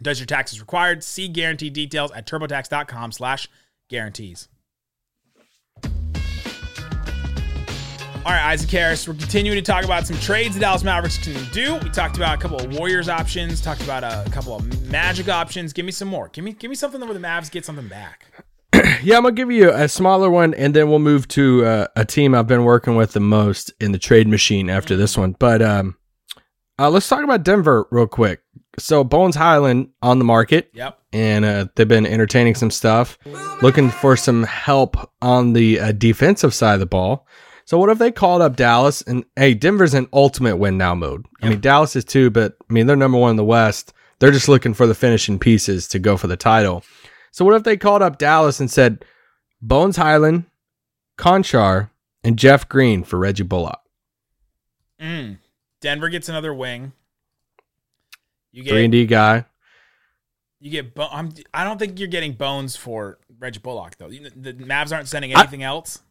does 0.02 0.20
your 0.20 0.28
taxes 0.28 0.62
required. 0.62 1.04
See 1.04 1.28
guarantee 1.28 1.70
details 1.70 2.12
at 2.12 2.26
turbotax.com 2.26 3.12
slash 3.12 3.50
guarantees. 3.90 4.48
All 8.26 8.32
right, 8.32 8.52
Isaac 8.54 8.70
Harris, 8.70 9.06
we're 9.06 9.16
continuing 9.16 9.58
to 9.58 9.62
talk 9.62 9.84
about 9.84 10.08
some 10.08 10.18
trades 10.20 10.54
the 10.56 10.62
Dallas 10.62 10.82
Mavericks 10.82 11.18
can 11.18 11.34
do. 11.52 11.76
We 11.84 11.90
talked 11.90 12.16
about 12.16 12.38
a 12.38 12.42
couple 12.42 12.58
of 12.62 12.74
Warriors 12.78 13.10
options, 13.10 13.60
talked 13.60 13.82
about 13.82 14.04
a 14.06 14.30
couple 14.32 14.56
of 14.56 14.90
Magic 14.90 15.28
options. 15.28 15.74
Give 15.74 15.86
me 15.86 15.92
some 15.92 16.08
more. 16.08 16.30
Give 16.30 16.46
me 16.46 16.54
give 16.54 16.70
me 16.70 16.76
something 16.76 17.02
where 17.02 17.14
the 17.14 17.20
Mavs 17.20 17.52
get 17.52 17.66
something 17.66 17.88
back. 17.88 18.28
Yeah, 19.04 19.18
I'm 19.18 19.24
gonna 19.24 19.34
give 19.36 19.52
you 19.52 19.70
a 19.70 19.90
smaller 19.90 20.30
one, 20.30 20.54
and 20.54 20.74
then 20.74 20.90
we'll 20.90 21.00
move 21.00 21.28
to 21.30 21.66
uh, 21.66 21.88
a 21.98 22.06
team 22.06 22.34
I've 22.34 22.48
been 22.48 22.64
working 22.64 22.96
with 22.96 23.12
the 23.12 23.20
most 23.20 23.74
in 23.82 23.92
the 23.92 24.00
trade 24.00 24.30
machine 24.30 24.70
after 24.70 24.96
this 24.96 25.18
one. 25.18 25.36
But 25.38 25.62
um, 25.62 25.98
uh, 26.80 26.90
let's 26.90 27.10
talk 27.10 27.22
about 27.24 27.44
Denver 27.44 27.86
real 27.92 28.08
quick. 28.08 28.42
So 28.80 29.04
Bones 29.04 29.36
Hyland 29.36 29.90
on 30.02 30.20
the 30.20 30.26
market, 30.26 30.70
Yep. 30.74 30.98
and 31.12 31.44
uh, 31.44 31.66
they've 31.76 31.88
been 31.88 32.06
entertaining 32.06 32.56
some 32.56 32.72
stuff, 32.72 33.18
looking 33.62 33.90
for 33.90 34.16
some 34.16 34.44
help 34.44 34.96
on 35.22 35.52
the 35.52 35.80
uh, 35.82 35.92
defensive 35.92 36.54
side 36.54 36.76
of 36.76 36.80
the 36.80 36.86
ball. 36.86 37.28
So 37.66 37.78
what 37.78 37.90
if 37.90 37.98
they 37.98 38.12
called 38.12 38.42
up 38.42 38.56
Dallas 38.56 39.02
and 39.02 39.24
hey, 39.36 39.54
Denver's 39.54 39.94
in 39.94 40.08
ultimate 40.14 40.58
win 40.58 40.78
now 40.78 40.94
mode. 40.96 41.26
I 41.42 41.50
mean 41.50 41.60
Dallas 41.62 41.96
is 41.96 42.04
too, 42.06 42.30
but 42.30 42.58
I 42.70 42.74
mean 42.74 42.88
they're 42.88 42.96
number 42.96 43.18
one 43.18 43.32
in 43.32 43.36
the 43.38 43.44
West. 43.44 43.94
They're 44.20 44.32
just 44.32 44.48
looking 44.50 44.74
for 44.74 44.86
the 44.88 44.96
finishing 44.96 45.40
pieces 45.40 45.88
to 45.90 46.00
go 46.00 46.18
for 46.18 46.28
the 46.28 46.38
title. 46.38 46.84
So 47.32 47.44
what 47.46 47.56
if 47.56 47.64
they 47.64 47.78
called 47.78 48.02
up 48.02 48.18
Dallas 48.18 48.60
and 48.60 48.70
said 48.70 49.04
Bones 49.62 49.98
Hyland, 49.98 50.46
Cancar, 51.18 51.90
and 52.24 52.38
Jeff 52.38 52.68
Green 52.70 53.04
for 53.04 53.18
Reggie 53.18 53.44
Bullock? 53.44 53.80
Mm. 55.02 55.38
Denver 55.82 56.10
gets 56.10 56.30
another 56.30 56.54
wing. 56.54 56.94
You 58.52 58.64
get 58.64 58.70
Three 58.72 58.84
and 58.86 58.92
D 58.92 59.06
guy. 59.06 59.46
you 60.60 60.70
get 60.70 60.94
Bo- 60.94 61.10
I'm, 61.12 61.34
I 61.54 61.64
don't 61.64 61.78
think 61.80 61.98
you're 62.00 62.08
getting 62.08 62.34
bones 62.34 62.76
for 62.76 63.20
Reggie 63.40 63.60
Bullock 63.60 63.98
though. 63.98 64.10
The 64.10 64.54
Mavs 64.54 64.94
aren't 64.96 65.08
sending 65.08 65.36
I- 65.36 65.40
anything 65.42 65.64
else. 65.64 66.02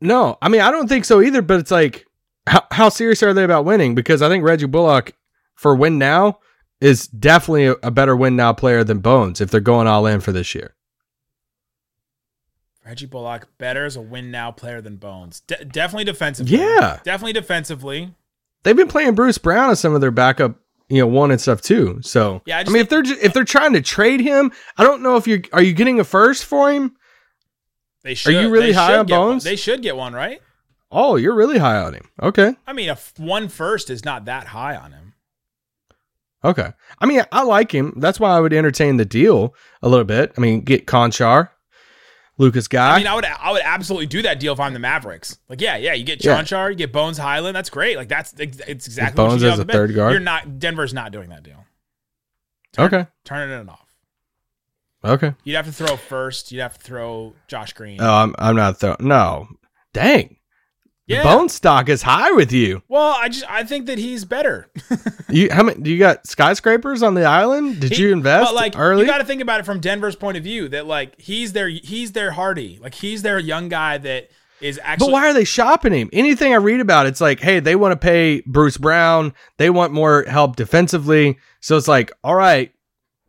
No, 0.00 0.38
I 0.40 0.48
mean 0.48 0.60
I 0.60 0.70
don't 0.70 0.88
think 0.88 1.04
so 1.04 1.20
either. 1.20 1.42
But 1.42 1.60
it's 1.60 1.70
like, 1.70 2.06
how 2.46 2.66
how 2.70 2.88
serious 2.88 3.22
are 3.22 3.34
they 3.34 3.44
about 3.44 3.64
winning? 3.64 3.94
Because 3.94 4.22
I 4.22 4.28
think 4.28 4.44
Reggie 4.44 4.66
Bullock 4.66 5.12
for 5.54 5.74
win 5.74 5.98
now 5.98 6.38
is 6.80 7.06
definitely 7.08 7.66
a, 7.66 7.72
a 7.82 7.90
better 7.90 8.16
win 8.16 8.36
now 8.36 8.52
player 8.52 8.82
than 8.84 9.00
Bones 9.00 9.40
if 9.40 9.50
they're 9.50 9.60
going 9.60 9.86
all 9.86 10.06
in 10.06 10.20
for 10.20 10.32
this 10.32 10.54
year. 10.54 10.74
Reggie 12.84 13.06
Bullock 13.06 13.46
better 13.58 13.84
as 13.84 13.94
a 13.96 14.00
win 14.00 14.30
now 14.30 14.50
player 14.50 14.80
than 14.80 14.96
Bones. 14.96 15.40
De- 15.40 15.64
definitely 15.64 16.04
defensively. 16.04 16.56
Yeah. 16.56 16.98
Definitely 17.04 17.34
defensively. 17.34 18.14
They've 18.62 18.76
been 18.76 18.88
playing 18.88 19.14
Bruce 19.14 19.38
Brown 19.38 19.70
as 19.70 19.80
some 19.80 19.94
of 19.94 20.00
their 20.00 20.10
backup, 20.10 20.56
you 20.88 20.98
know, 20.98 21.06
one 21.06 21.30
and 21.30 21.40
stuff 21.40 21.60
too. 21.60 22.00
So 22.02 22.42
Yeah, 22.46 22.58
I 22.58 22.60
I, 22.62 22.64
mean, 22.64 22.76
if 22.78 22.88
they're 22.88 23.04
if 23.04 23.32
they're 23.32 23.44
trying 23.44 23.74
to 23.74 23.80
trade 23.80 24.20
him, 24.20 24.50
I 24.76 24.82
don't 24.82 25.02
know 25.02 25.16
if 25.16 25.26
you're 25.26 25.40
are 25.52 25.62
you 25.62 25.72
getting 25.72 26.00
a 26.00 26.04
first 26.04 26.44
for 26.44 26.72
him? 26.72 26.96
They 28.02 28.14
should. 28.14 28.32
you 28.34 28.48
really 28.50 28.72
high 28.72 28.96
on 28.96 29.06
get 29.06 29.18
one. 29.18 29.28
Bones? 29.30 29.44
They 29.44 29.56
should 29.56 29.82
get 29.82 29.96
one, 29.96 30.12
right? 30.14 30.40
Oh, 30.90 31.16
you're 31.16 31.34
really 31.34 31.58
high 31.58 31.78
on 31.78 31.94
him. 31.94 32.08
Okay. 32.20 32.54
I 32.66 32.72
mean, 32.72 32.88
a 32.88 32.92
f- 32.92 33.12
one 33.16 33.48
first 33.48 33.90
is 33.90 34.04
not 34.04 34.24
that 34.24 34.48
high 34.48 34.74
on 34.76 34.92
him. 34.92 35.14
Okay. 36.42 36.72
I 36.98 37.06
mean, 37.06 37.22
I 37.30 37.42
like 37.42 37.72
him. 37.72 37.92
That's 37.96 38.18
why 38.18 38.30
I 38.36 38.40
would 38.40 38.52
entertain 38.52 38.96
the 38.96 39.04
deal 39.04 39.54
a 39.82 39.88
little 39.88 40.04
bit. 40.06 40.32
I 40.36 40.40
mean, 40.40 40.62
get 40.62 40.86
Cancar, 40.86 41.50
Lucas 42.38 42.66
Guy. 42.66 42.94
I 42.94 42.98
mean, 42.98 43.06
I 43.06 43.14
would 43.14 43.24
I 43.26 43.52
would 43.52 43.62
absolutely 43.62 44.06
do 44.06 44.22
that 44.22 44.40
deal 44.40 44.52
if 44.54 44.58
I'm 44.58 44.72
the 44.72 44.78
Mavericks. 44.78 45.38
Like, 45.48 45.60
yeah, 45.60 45.76
yeah, 45.76 45.92
you 45.92 46.04
get 46.04 46.24
Yeah. 46.24 46.42
You 46.68 46.74
get 46.74 46.92
Bones 46.92 47.18
Hyland. 47.18 47.54
That's 47.54 47.70
great. 47.70 47.96
Like, 47.96 48.08
that's 48.08 48.32
it's 48.38 48.86
exactly 48.86 49.16
Bones 49.16 49.42
what 49.42 49.48
you 49.48 49.52
as 49.52 49.58
a 49.58 49.64
third 49.66 49.94
guard? 49.94 50.12
You're 50.12 50.20
not 50.20 50.58
Denver's 50.58 50.94
not 50.94 51.12
doing 51.12 51.28
that 51.28 51.42
deal. 51.42 51.64
okay. 52.78 53.06
Turning 53.24 53.54
it 53.60 53.68
off. 53.68 53.89
Okay. 55.04 55.34
You'd 55.44 55.56
have 55.56 55.66
to 55.66 55.72
throw 55.72 55.96
first. 55.96 56.52
You'd 56.52 56.60
have 56.60 56.76
to 56.78 56.80
throw 56.84 57.34
Josh 57.48 57.72
Green. 57.72 58.00
Oh, 58.00 58.12
I'm 58.14 58.34
I'm 58.38 58.56
not 58.56 58.78
throwing. 58.78 58.96
No. 59.00 59.48
Dang. 59.94 60.36
yeah. 61.06 61.22
Bone 61.22 61.48
stock 61.48 61.88
is 61.88 62.02
high 62.02 62.32
with 62.32 62.52
you. 62.52 62.82
Well, 62.88 63.16
I 63.18 63.28
just 63.30 63.44
I 63.50 63.64
think 63.64 63.86
that 63.86 63.98
he's 63.98 64.24
better. 64.24 64.70
You 65.30 65.48
how 65.52 65.62
many? 65.62 65.80
Do 65.80 65.92
you 65.92 65.98
got 66.00 66.26
skyscrapers 66.26 67.04
on 67.04 67.14
the 67.14 67.22
island? 67.24 67.78
Did 67.80 67.92
He- 67.92 68.02
you 68.02 68.12
invest 68.12 68.46
But 68.46 68.54
like 68.56 68.76
early? 68.76 69.02
you 69.02 69.06
got 69.08 69.18
to 69.18 69.24
think 69.24 69.40
about 69.40 69.60
it 69.60 69.62
from 69.62 69.78
Denver's 69.78 70.16
point 70.16 70.36
of 70.36 70.42
view 70.42 70.68
that 70.70 70.86
like 70.86 71.20
he's 71.20 71.52
their 71.52 71.68
he's 71.68 72.10
their 72.12 72.32
Hardy. 72.32 72.80
Like 72.82 72.94
he's 72.94 73.22
their 73.22 73.38
young 73.38 73.68
guy 73.68 73.96
that 73.98 74.28
is 74.60 74.80
actually 74.82 75.06
But 75.06 75.12
why 75.12 75.30
are 75.30 75.32
they 75.32 75.44
shopping 75.44 75.92
him? 75.92 76.10
Anything 76.12 76.52
I 76.52 76.56
read 76.56 76.80
about, 76.80 77.06
it's 77.06 77.20
like, 77.20 77.38
hey, 77.38 77.60
they 77.60 77.76
want 77.76 77.92
to 77.92 77.96
pay 77.96 78.42
Bruce 78.44 78.76
Brown. 78.76 79.32
They 79.56 79.70
want 79.70 79.92
more 79.92 80.24
help 80.24 80.56
defensively. 80.56 81.38
So 81.60 81.76
it's 81.76 81.86
like, 81.88 82.10
all 82.24 82.34
right, 82.34 82.72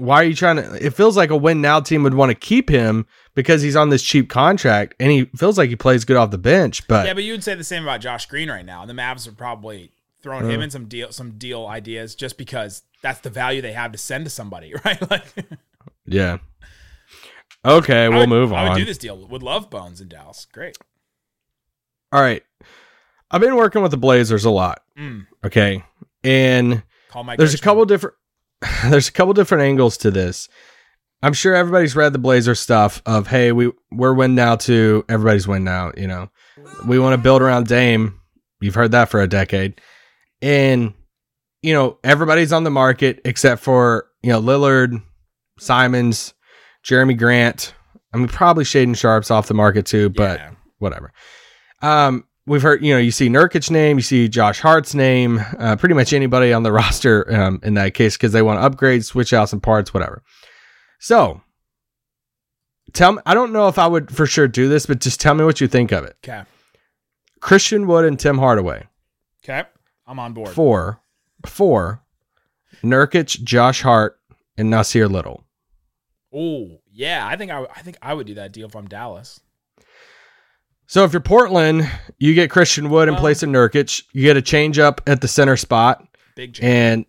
why 0.01 0.21
are 0.21 0.23
you 0.23 0.35
trying 0.35 0.55
to? 0.57 0.85
It 0.85 0.93
feels 0.95 1.15
like 1.15 1.29
a 1.29 1.35
win 1.37 1.61
now 1.61 1.79
team 1.79 2.03
would 2.03 2.15
want 2.15 2.31
to 2.31 2.35
keep 2.35 2.69
him 2.69 3.05
because 3.35 3.61
he's 3.61 3.75
on 3.75 3.89
this 3.89 4.01
cheap 4.01 4.29
contract 4.29 4.95
and 4.99 5.11
he 5.11 5.25
feels 5.37 5.57
like 5.57 5.69
he 5.69 5.75
plays 5.75 6.03
good 6.05 6.17
off 6.17 6.31
the 6.31 6.37
bench. 6.37 6.87
But 6.87 7.05
Yeah, 7.05 7.13
but 7.13 7.23
you 7.23 7.33
would 7.33 7.43
say 7.43 7.53
the 7.55 7.63
same 7.63 7.83
about 7.83 8.01
Josh 8.01 8.25
Green 8.25 8.49
right 8.49 8.65
now. 8.65 8.85
The 8.85 8.93
Mavs 8.93 9.27
are 9.27 9.31
probably 9.31 9.91
throwing 10.21 10.49
him 10.49 10.61
in 10.61 10.69
some 10.69 10.85
deal 10.85 11.11
some 11.11 11.37
deal 11.37 11.67
ideas 11.67 12.15
just 12.15 12.37
because 12.37 12.81
that's 13.01 13.19
the 13.19 13.29
value 13.29 13.61
they 13.61 13.73
have 13.73 13.91
to 13.91 13.97
send 13.97 14.25
to 14.25 14.29
somebody, 14.31 14.73
right? 14.85 15.09
Like 15.09 15.23
yeah. 16.05 16.39
Okay, 17.63 18.09
we'll 18.09 18.21
would- 18.21 18.29
move 18.29 18.53
on. 18.53 18.59
I 18.65 18.69
would 18.69 18.77
do 18.79 18.85
this 18.85 18.97
deal. 18.97 19.27
Would 19.27 19.43
love 19.43 19.69
Bones 19.69 20.01
in 20.01 20.07
Dallas. 20.07 20.47
Great. 20.51 20.77
All 22.11 22.21
right. 22.21 22.43
I've 23.29 23.39
been 23.41 23.55
working 23.55 23.81
with 23.81 23.91
the 23.91 23.97
Blazers 23.97 24.43
a 24.45 24.49
lot. 24.49 24.81
Mm. 24.97 25.27
Okay. 25.45 25.83
And 26.23 26.83
there's 27.37 27.53
a 27.53 27.57
couple 27.59 27.85
different 27.85 28.15
there's 28.89 29.07
a 29.07 29.11
couple 29.11 29.33
different 29.33 29.63
angles 29.63 29.97
to 29.97 30.11
this. 30.11 30.49
I'm 31.23 31.33
sure 31.33 31.53
everybody's 31.55 31.95
read 31.95 32.13
the 32.13 32.19
Blazer 32.19 32.55
stuff 32.55 33.01
of 33.05 33.27
hey, 33.27 33.51
we 33.51 33.71
we're 33.91 34.13
win 34.13 34.33
now 34.35 34.55
too. 34.55 35.05
Everybody's 35.07 35.47
win 35.47 35.63
now, 35.63 35.91
you 35.95 36.07
know. 36.07 36.29
We 36.87 36.99
want 36.99 37.13
to 37.13 37.17
build 37.21 37.41
around 37.41 37.67
Dame. 37.67 38.19
You've 38.59 38.75
heard 38.75 38.91
that 38.91 39.09
for 39.09 39.21
a 39.21 39.27
decade. 39.27 39.79
And 40.41 40.93
you 41.61 41.73
know, 41.73 41.99
everybody's 42.03 42.51
on 42.51 42.63
the 42.63 42.71
market 42.71 43.21
except 43.23 43.61
for, 43.61 44.07
you 44.23 44.31
know, 44.31 44.41
Lillard, 44.41 45.01
Simons, 45.59 46.33
Jerami 46.83 47.15
Grant. 47.17 47.75
I 48.13 48.17
mean 48.17 48.27
probably 48.27 48.63
Shaedon 48.63 48.97
Sharpe's 48.97 49.29
off 49.31 49.47
the 49.47 49.53
market 49.53 49.85
too, 49.85 50.09
but 50.09 50.39
Yeah. 50.39 50.51
whatever. 50.79 51.13
Um, 51.83 52.25
we've 52.45 52.61
heard, 52.61 52.83
you 52.83 52.93
know, 52.93 52.99
you 52.99 53.11
see 53.11 53.29
Nurkic's 53.29 53.71
name, 53.71 53.97
you 53.97 54.03
see 54.03 54.27
Josh 54.27 54.59
Hart's 54.59 54.93
name, 54.95 55.39
uh, 55.57 55.75
pretty 55.75 55.95
much 55.95 56.13
anybody 56.13 56.53
on 56.53 56.63
the 56.63 56.71
roster 56.71 57.33
um, 57.33 57.59
in 57.63 57.75
that 57.75 57.93
case 57.93 58.17
because 58.17 58.31
they 58.31 58.41
want 58.41 58.59
to 58.59 58.63
upgrade, 58.63 59.05
switch 59.05 59.33
out 59.33 59.49
some 59.49 59.61
parts, 59.61 59.93
whatever. 59.93 60.23
So, 60.99 61.41
tell 62.93 63.13
me, 63.13 63.19
I 63.25 63.33
don't 63.33 63.53
know 63.53 63.67
if 63.67 63.79
I 63.79 63.87
would 63.87 64.15
for 64.15 64.25
sure 64.25 64.47
do 64.47 64.69
this, 64.69 64.85
but 64.85 64.99
just 64.99 65.19
tell 65.19 65.33
me 65.33 65.43
what 65.43 65.61
you 65.61 65.67
think 65.67 65.91
of 65.91 66.03
it. 66.03 66.15
Okay. 66.23 66.43
Christian 67.39 67.87
Wood 67.87 68.05
and 68.05 68.19
Tim 68.19 68.37
Hardaway. 68.37 68.87
Okay. 69.43 69.67
I'm 70.05 70.19
on 70.19 70.33
board. 70.33 70.49
Four, 70.49 71.01
four, 71.45 72.03
Nurkic, 72.83 73.43
Josh 73.43 73.81
Hart, 73.81 74.19
and 74.57 74.71
Nassir 74.71 75.09
Little. 75.09 75.43
Oh 76.33 76.79
yeah, 76.91 77.25
I 77.27 77.35
think 77.35 77.51
I, 77.51 77.63
I 77.63 77.81
think 77.81 77.97
I 78.01 78.13
would 78.13 78.27
do 78.27 78.35
that 78.35 78.53
deal 78.53 78.67
if 78.67 78.75
I'm 78.75 78.87
Dallas. 78.87 79.41
So 80.91 81.05
if 81.05 81.13
you're 81.13 81.21
Portland, 81.21 81.89
you 82.19 82.33
get 82.33 82.49
Christian 82.49 82.89
Wood 82.89 83.07
in 83.07 83.13
Well- 83.13 83.21
place 83.21 83.43
of 83.43 83.47
Nurkic. 83.49 84.03
You 84.11 84.23
get 84.23 84.35
a 84.35 84.41
change 84.41 84.77
up 84.77 84.99
at 85.07 85.21
the 85.21 85.27
center 85.29 85.55
spot. 85.55 86.03
Big 86.35 86.53
change. 86.53 86.65
and 86.67 87.05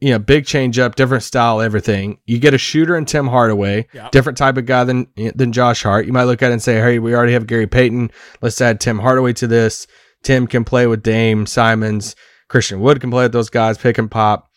you 0.00 0.10
know, 0.12 0.18
big 0.18 0.46
change 0.46 0.78
up, 0.78 0.94
different 0.94 1.24
style, 1.24 1.60
everything. 1.60 2.18
You 2.24 2.38
get 2.38 2.54
a 2.54 2.58
shooter 2.58 2.96
in 2.96 3.04
Tim 3.04 3.26
Hardaway, 3.26 3.86
Yeah. 3.92 4.08
different 4.12 4.38
type 4.38 4.56
of 4.56 4.64
guy 4.64 4.84
than 4.84 5.08
than 5.34 5.52
Josh 5.52 5.82
Hart. 5.82 6.06
You 6.06 6.12
might 6.14 6.24
look 6.24 6.40
at 6.42 6.48
it 6.48 6.52
and 6.54 6.62
say, 6.62 6.76
"Hey, 6.80 6.98
we 6.98 7.14
already 7.14 7.34
have 7.34 7.46
Gary 7.46 7.66
Payton. 7.66 8.10
Let's 8.40 8.58
add 8.62 8.80
Tim 8.80 9.00
Hardaway 9.00 9.34
to 9.34 9.46
this. 9.46 9.86
Tim 10.22 10.46
can 10.46 10.64
play 10.64 10.86
with 10.86 11.02
Dame, 11.02 11.44
Simons, 11.44 12.16
Christian 12.48 12.80
Wood 12.80 12.98
can 13.02 13.10
play 13.10 13.24
with 13.24 13.32
those 13.32 13.50
guys, 13.50 13.76
pick 13.76 13.98
and 13.98 14.10
pop." 14.10 14.48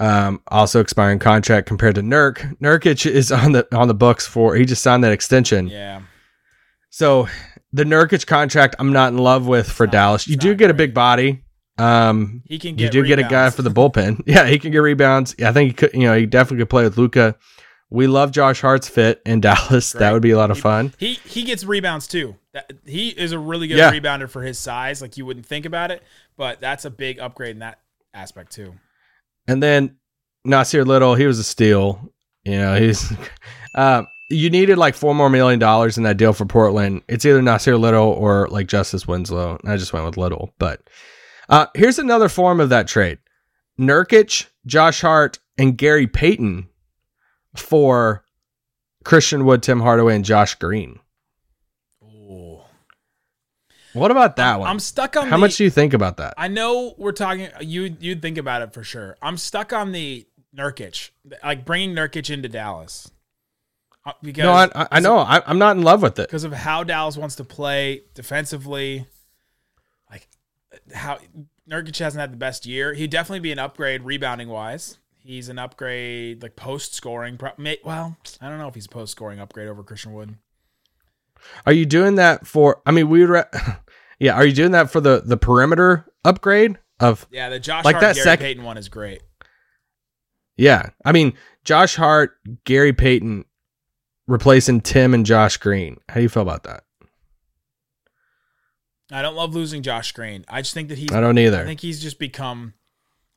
Um, 0.00 0.40
also 0.48 0.80
expiring 0.80 1.20
contract 1.20 1.68
compared 1.68 1.94
to 1.94 2.02
Nurk. 2.02 2.56
Nurkic 2.60 3.08
is 3.08 3.30
on 3.30 3.52
the 3.52 3.68
on 3.72 3.86
the 3.86 3.94
books 3.94 4.26
for 4.26 4.56
he 4.56 4.64
just 4.64 4.82
signed 4.82 5.04
that 5.04 5.12
extension. 5.12 5.68
yeah. 5.68 6.00
So 6.90 7.28
the 7.76 7.84
Nurkic 7.84 8.26
contract, 8.26 8.74
I'm 8.78 8.92
not 8.92 9.12
in 9.12 9.18
love 9.18 9.46
with 9.46 9.70
for 9.70 9.86
Dallas. 9.86 10.26
You 10.26 10.36
do 10.36 10.54
get 10.54 10.70
a 10.70 10.74
big 10.74 10.94
body. 10.94 11.42
Um, 11.78 12.42
He 12.46 12.58
can 12.58 12.78
you 12.78 12.88
do 12.88 13.04
get 13.04 13.18
a 13.18 13.22
guy 13.24 13.50
for 13.50 13.62
the 13.62 13.70
bullpen. 13.70 14.22
Yeah, 14.26 14.46
he 14.46 14.58
can 14.58 14.72
get 14.72 14.78
rebounds. 14.78 15.34
I 15.44 15.52
think 15.52 15.68
he 15.68 15.74
could. 15.74 15.92
You 15.92 16.04
know, 16.08 16.16
he 16.16 16.24
definitely 16.26 16.58
could 16.62 16.70
play 16.70 16.84
with 16.84 16.96
Luka. 16.96 17.36
We 17.90 18.06
love 18.06 18.32
Josh 18.32 18.60
Hart's 18.62 18.88
fit 18.88 19.20
in 19.26 19.40
Dallas. 19.46 19.92
Great. 19.92 20.00
That 20.00 20.12
would 20.12 20.22
be 20.22 20.30
a 20.30 20.36
lot 20.38 20.50
of 20.50 20.58
fun. 20.58 20.94
He 20.98 21.14
he 21.24 21.42
gets 21.42 21.64
rebounds 21.64 22.06
too. 22.08 22.36
That, 22.54 22.72
he 22.86 23.10
is 23.10 23.32
a 23.32 23.38
really 23.38 23.68
good 23.68 23.76
Yeah. 23.76 23.92
rebounder 23.92 24.28
for 24.28 24.42
his 24.42 24.58
size. 24.58 25.02
Like 25.02 25.16
you 25.18 25.26
wouldn't 25.26 25.44
think 25.46 25.66
about 25.66 25.90
it, 25.90 26.02
but 26.38 26.60
that's 26.60 26.84
a 26.86 26.90
big 26.90 27.18
upgrade 27.20 27.50
in 27.52 27.58
that 27.60 27.78
aspect 28.14 28.52
too. 28.52 28.72
And 29.46 29.62
then 29.62 29.96
Nassir 30.46 30.86
Little, 30.86 31.14
he 31.14 31.26
was 31.26 31.38
a 31.38 31.44
steal. 31.44 32.10
You 32.44 32.56
know, 32.56 32.74
he's. 32.80 33.12
Um, 33.74 34.06
you 34.28 34.50
needed 34.50 34.76
like 34.78 34.94
four 34.94 35.14
more 35.14 35.30
million 35.30 35.58
dollars 35.60 35.96
in 35.96 36.04
that 36.04 36.16
deal 36.16 36.32
for 36.32 36.44
Portland. 36.46 37.02
It's 37.08 37.24
either 37.24 37.40
Nassir 37.40 37.78
Little 37.78 38.08
or 38.08 38.48
like 38.48 38.66
Justice 38.66 39.06
Winslow. 39.06 39.58
I 39.64 39.76
just 39.76 39.92
went 39.92 40.04
with 40.06 40.16
Little. 40.16 40.52
But 40.58 40.80
uh, 41.48 41.66
here's 41.74 41.98
another 41.98 42.28
form 42.28 42.60
of 42.60 42.68
that 42.70 42.88
trade: 42.88 43.18
Nurkic, 43.78 44.46
Josh 44.66 45.00
Hart, 45.00 45.38
and 45.58 45.76
Gary 45.78 46.06
Payton 46.06 46.68
for 47.54 48.24
Christian 49.04 49.44
Wood, 49.44 49.62
Tim 49.62 49.80
Hardaway, 49.80 50.16
and 50.16 50.24
Josh 50.24 50.54
Green. 50.56 50.98
Ooh. 52.02 52.58
What 53.92 54.10
about 54.10 54.36
that 54.36 54.58
one? 54.60 54.68
I'm 54.68 54.80
stuck 54.80 55.16
on 55.16 55.28
How 55.28 55.36
the- 55.36 55.40
much 55.40 55.56
do 55.56 55.64
you 55.64 55.70
think 55.70 55.94
about 55.94 56.16
that? 56.18 56.34
I 56.36 56.48
know 56.48 56.94
we're 56.98 57.12
talking. 57.12 57.48
You 57.60 57.96
you'd 58.00 58.20
think 58.22 58.38
about 58.38 58.62
it 58.62 58.72
for 58.74 58.82
sure. 58.82 59.16
I'm 59.22 59.36
stuck 59.36 59.72
on 59.72 59.92
the 59.92 60.26
Nurkic, 60.56 61.10
like 61.44 61.64
bringing 61.64 61.94
Nurkic 61.94 62.28
into 62.28 62.48
Dallas, 62.48 63.10
Uh, 64.06 64.12
because 64.22 64.44
No, 64.44 64.52
I, 64.52 64.86
I- 64.92 65.00
know. 65.00 65.18
I, 65.18 65.42
I'm 65.46 65.58
not 65.58 65.76
in 65.76 65.82
love 65.82 66.00
with 66.00 66.18
it. 66.18 66.28
because 66.28 66.44
of 66.44 66.52
how 66.52 66.84
Dallas 66.84 67.16
wants 67.16 67.34
to 67.36 67.44
play 67.44 68.04
defensively. 68.14 69.04
Like 70.10 70.28
how 70.94 71.18
Nurkic 71.68 71.98
hasn't 71.98 72.20
had 72.20 72.32
the 72.32 72.36
best 72.36 72.64
year. 72.66 72.94
He'd 72.94 73.10
definitely 73.10 73.40
be 73.40 73.50
an 73.52 73.58
upgrade 73.58 74.02
rebounding 74.02 74.48
wise. 74.48 74.98
He's 75.18 75.48
an 75.48 75.58
upgrade 75.58 76.40
like 76.42 76.54
post 76.54 76.94
scoring. 76.94 77.36
Well, 77.84 78.16
I 78.40 78.48
don't 78.48 78.58
know 78.58 78.68
if 78.68 78.76
he's 78.76 78.86
post 78.86 79.10
scoring 79.10 79.40
upgrade 79.40 79.66
over 79.66 79.82
Christian 79.82 80.12
Wood. 80.12 80.36
Are 81.66 81.72
you 81.72 81.84
doing 81.84 82.14
that 82.14 82.46
for? 82.46 82.80
I 82.86 82.92
mean, 82.92 83.08
we. 83.08 83.24
Re- 83.24 83.42
yeah. 84.20 84.34
Are 84.34 84.46
you 84.46 84.52
doing 84.52 84.70
that 84.70 84.88
for 84.90 85.00
the 85.00 85.22
the 85.26 85.36
perimeter 85.36 86.06
upgrade 86.24 86.78
of? 87.00 87.26
Yeah, 87.32 87.48
the 87.48 87.58
Josh 87.58 87.84
Like 87.84 87.94
Hart 87.96 88.02
that 88.02 88.14
Gary 88.14 88.24
sec- 88.24 88.38
Payton 88.38 88.62
one 88.62 88.78
is 88.78 88.88
great. 88.88 89.22
Yeah. 90.56 90.90
I 91.04 91.10
mean, 91.12 91.34
Josh 91.64 91.96
Hart, 91.96 92.36
Gary 92.64 92.92
Payton, 92.92 93.44
replacing 94.26 94.80
Tim 94.80 95.14
and 95.14 95.24
Josh 95.26 95.56
Green. 95.56 95.98
How 96.08 96.16
do 96.16 96.22
you 96.22 96.28
feel 96.28 96.42
about 96.42 96.64
that? 96.64 96.84
I 99.12 99.22
don't 99.22 99.36
love 99.36 99.54
losing 99.54 99.82
Josh 99.82 100.12
Green. 100.12 100.44
I 100.48 100.62
just 100.62 100.74
think 100.74 100.88
that 100.88 100.98
he's 100.98 101.12
I 101.12 101.20
don't 101.20 101.38
either. 101.38 101.60
I 101.62 101.64
think 101.64 101.80
he's 101.80 102.02
just 102.02 102.18
become 102.18 102.74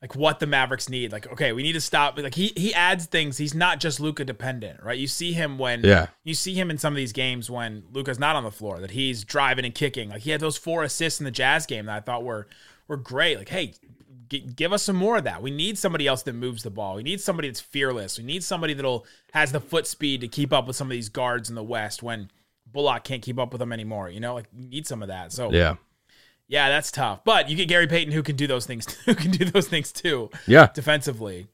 like 0.01 0.15
what 0.15 0.39
the 0.39 0.47
Mavericks 0.47 0.89
need. 0.89 1.11
Like, 1.11 1.31
okay, 1.31 1.51
we 1.51 1.61
need 1.61 1.73
to 1.73 1.81
stop. 1.81 2.17
Like 2.17 2.33
he 2.33 2.53
he 2.55 2.73
adds 2.73 3.05
things. 3.05 3.37
He's 3.37 3.53
not 3.53 3.79
just 3.79 3.99
Luka 3.99 4.25
dependent, 4.25 4.81
right? 4.81 4.97
You 4.97 5.07
see 5.07 5.33
him 5.33 5.59
when 5.59 5.83
Yeah. 5.83 6.07
you 6.23 6.33
see 6.33 6.55
him 6.55 6.71
in 6.71 6.79
some 6.79 6.93
of 6.93 6.97
these 6.97 7.13
games 7.13 7.51
when 7.51 7.83
Luka's 7.91 8.17
not 8.17 8.35
on 8.35 8.43
the 8.43 8.51
floor, 8.51 8.79
that 8.79 8.91
he's 8.91 9.23
driving 9.23 9.65
and 9.65 9.75
kicking. 9.75 10.09
Like 10.09 10.21
he 10.23 10.31
had 10.31 10.41
those 10.41 10.57
four 10.57 10.83
assists 10.83 11.19
in 11.19 11.25
the 11.25 11.31
Jazz 11.31 11.67
game 11.67 11.85
that 11.85 11.95
I 11.95 11.99
thought 11.99 12.23
were 12.23 12.47
were 12.87 12.97
great. 12.97 13.37
Like, 13.37 13.49
hey, 13.49 13.73
give 14.29 14.71
us 14.73 14.83
some 14.83 14.95
more 14.95 15.17
of 15.17 15.23
that. 15.25 15.41
We 15.41 15.51
need 15.51 15.77
somebody 15.77 16.07
else 16.07 16.23
that 16.23 16.33
moves 16.33 16.63
the 16.63 16.69
ball. 16.69 16.95
We 16.95 17.03
need 17.03 17.19
somebody 17.21 17.47
that's 17.49 17.59
fearless. 17.59 18.17
We 18.17 18.23
need 18.23 18.43
somebody 18.43 18.73
that'll 18.73 19.05
has 19.33 19.51
the 19.51 19.59
foot 19.59 19.87
speed 19.87 20.21
to 20.21 20.27
keep 20.27 20.53
up 20.53 20.67
with 20.67 20.75
some 20.75 20.87
of 20.87 20.91
these 20.91 21.09
guards 21.09 21.49
in 21.49 21.55
the 21.55 21.63
West 21.63 22.01
when 22.03 22.29
Bullock 22.71 23.03
can't 23.03 23.21
keep 23.21 23.39
up 23.39 23.51
with 23.51 23.59
them 23.59 23.73
anymore. 23.73 24.09
You 24.09 24.19
know, 24.19 24.35
like 24.35 24.45
you 24.55 24.67
need 24.69 24.85
some 24.87 25.01
of 25.01 25.07
that. 25.07 25.31
So 25.31 25.51
Yeah. 25.51 25.75
yeah, 26.47 26.69
that's 26.69 26.91
tough. 26.91 27.23
But 27.23 27.49
you 27.49 27.55
get 27.55 27.67
Gary 27.67 27.87
Payton 27.87 28.13
who 28.13 28.21
can 28.23 28.35
do 28.35 28.45
those 28.47 28.65
things 28.65 28.85
who 29.05 29.15
can 29.15 29.31
do 29.31 29.45
those 29.45 29.67
things 29.67 29.91
too 29.91 30.29
Yeah. 30.47 30.67
defensively. 30.73 31.47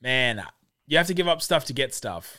Man, 0.00 0.42
you 0.86 0.96
have 0.98 1.06
to 1.08 1.14
give 1.14 1.28
up 1.28 1.42
stuff 1.42 1.64
to 1.66 1.72
get 1.72 1.94
stuff. 1.94 2.38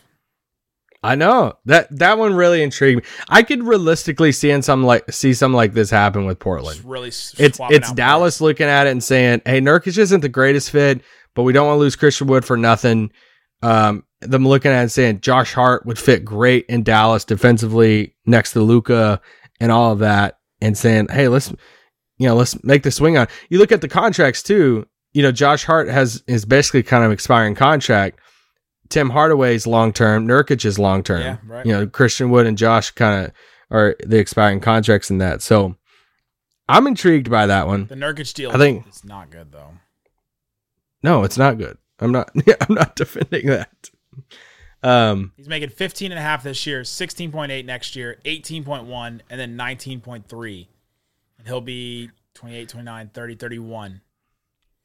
I 1.03 1.15
know 1.15 1.53
that 1.65 1.87
that 1.97 2.17
one 2.17 2.33
really 2.33 2.63
intrigued 2.63 3.03
me. 3.03 3.09
I 3.29 3.43
could 3.43 3.63
realistically 3.63 4.31
see 4.31 4.49
in 4.49 4.61
some 4.61 4.83
like 4.83 5.11
see 5.11 5.33
something 5.33 5.55
like 5.55 5.73
this 5.73 5.89
happen 5.89 6.25
with 6.25 6.39
Portland. 6.39 6.77
Just 6.77 6.87
really 6.87 7.09
It's 7.09 7.59
it's 7.69 7.91
Dallas 7.93 8.41
looking 8.41 8.67
at 8.67 8.87
it 8.87 8.91
and 8.91 9.03
saying, 9.03 9.41
"Hey, 9.45 9.61
Nurkic 9.61 9.97
isn't 9.97 10.21
the 10.21 10.29
greatest 10.29 10.71
fit, 10.71 11.01
but 11.35 11.43
we 11.43 11.53
don't 11.53 11.67
want 11.67 11.77
to 11.77 11.81
lose 11.81 11.95
Christian 11.95 12.27
Wood 12.27 12.45
for 12.45 12.57
nothing." 12.57 13.11
Um, 13.61 14.03
them 14.21 14.47
looking 14.47 14.71
at 14.71 14.79
it 14.79 14.81
and 14.81 14.91
saying 14.91 15.21
Josh 15.21 15.53
Hart 15.53 15.85
would 15.85 15.99
fit 15.99 16.25
great 16.25 16.65
in 16.67 16.83
Dallas 16.83 17.23
defensively 17.23 18.15
next 18.25 18.53
to 18.53 18.61
Luka 18.61 19.21
and 19.59 19.71
all 19.71 19.91
of 19.91 19.99
that, 19.99 20.39
and 20.61 20.75
saying, 20.75 21.07
"Hey, 21.09 21.27
let's 21.27 21.53
you 22.17 22.27
know 22.27 22.35
let's 22.35 22.61
make 22.63 22.81
the 22.81 22.91
swing 22.91 23.17
on." 23.17 23.27
You 23.49 23.59
look 23.59 23.71
at 23.71 23.81
the 23.81 23.87
contracts 23.87 24.41
too. 24.41 24.87
You 25.13 25.21
know, 25.21 25.31
Josh 25.31 25.63
Hart 25.63 25.89
has 25.89 26.23
is 26.27 26.43
basically 26.43 26.81
kind 26.81 27.05
of 27.05 27.11
expiring 27.11 27.53
contract. 27.53 28.19
Tim 28.89 29.09
Hardaway's 29.09 29.67
long 29.67 29.93
term, 29.93 30.27
Nurkic 30.27 30.65
is 30.65 30.77
long 30.79 31.03
term. 31.03 31.21
Yeah, 31.21 31.37
right. 31.45 31.65
You 31.65 31.73
know, 31.73 31.87
Christian 31.87 32.29
Wood 32.29 32.45
and 32.45 32.57
Josh 32.57 32.91
kind 32.91 33.25
of 33.25 33.31
are 33.69 33.95
the 34.05 34.17
expiring 34.17 34.59
contracts 34.61 35.09
in 35.11 35.17
that. 35.17 35.41
So 35.41 35.75
I'm 36.69 36.87
intrigued 36.87 37.29
by 37.29 37.47
that 37.47 37.67
one. 37.67 37.87
The 37.87 37.95
Nurkic 37.95 38.33
deal 38.33 38.51
I 38.51 38.57
think- 38.57 38.85
it's 38.87 39.03
not 39.03 39.29
good 39.29 39.51
though. 39.51 39.73
No, 41.03 41.23
it's 41.23 41.37
not 41.37 41.57
good. 41.57 41.77
I'm 41.99 42.11
not 42.11 42.31
I'm 42.61 42.75
not 42.75 42.95
defending 42.95 43.47
that. 43.47 43.89
Um 44.83 45.33
He's 45.37 45.47
making 45.49 45.69
15 45.69 46.11
and 46.11 46.19
a 46.19 46.21
half 46.21 46.43
this 46.43 46.65
year, 46.65 46.81
16.8 46.81 47.65
next 47.65 47.95
year, 47.95 48.17
18.1 48.25 49.21
and 49.29 49.39
then 49.39 49.57
19.3. 49.57 50.67
And 51.39 51.47
he'll 51.47 51.61
be 51.61 52.09
28, 52.35 52.69
29, 52.69 53.09
30, 53.13 53.35
31. 53.35 54.01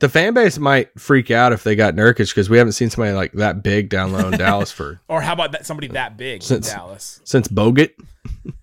The 0.03 0.09
fan 0.09 0.35
base 0.35 0.59
might 0.59 0.91
freak 1.01 1.31
out 1.31 1.53
if 1.53 1.63
they 1.63 1.77
got 1.77 1.95
Nurkic 1.95 2.29
because 2.31 2.51
we 2.51 2.59
haven't 2.59 2.73
seen 2.73 2.91
somebody 2.91 3.15
like 3.15 3.31
that 3.35 3.63
big 3.63 3.89
down 3.89 4.13
low 4.13 4.29
in 4.29 4.33
Dallas 4.39 4.73
for 4.73 5.01
Or 5.09 5.23
how 5.23 5.33
about 5.33 5.53
that 5.53 5.65
somebody 5.65 5.87
that 5.89 6.17
big 6.17 6.41
in 6.43 6.47
Since- 6.47 6.71
Dallas? 6.73 7.21
since 7.25 7.47
Bogut. 7.47 7.91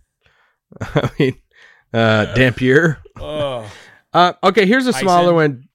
I 0.82 1.10
mean, 1.18 1.36
uh, 1.94 2.34
Dampier. 2.36 3.00
Oh, 3.18 3.70
Uh, 4.12 4.34
okay, 4.44 4.66
here's 4.66 4.88
a 4.88 4.94
smaller 4.94 5.36
one, 5.36 5.70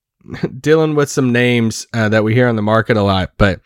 dealing 0.61 0.97
with 0.97 1.09
some 1.09 1.31
names 1.31 1.87
uh, 1.95 2.09
that 2.09 2.25
we 2.25 2.35
hear 2.35 2.49
on 2.49 2.57
the 2.57 2.63
market 2.63 2.97
a 2.97 3.03
lot. 3.03 3.31
But 3.39 3.61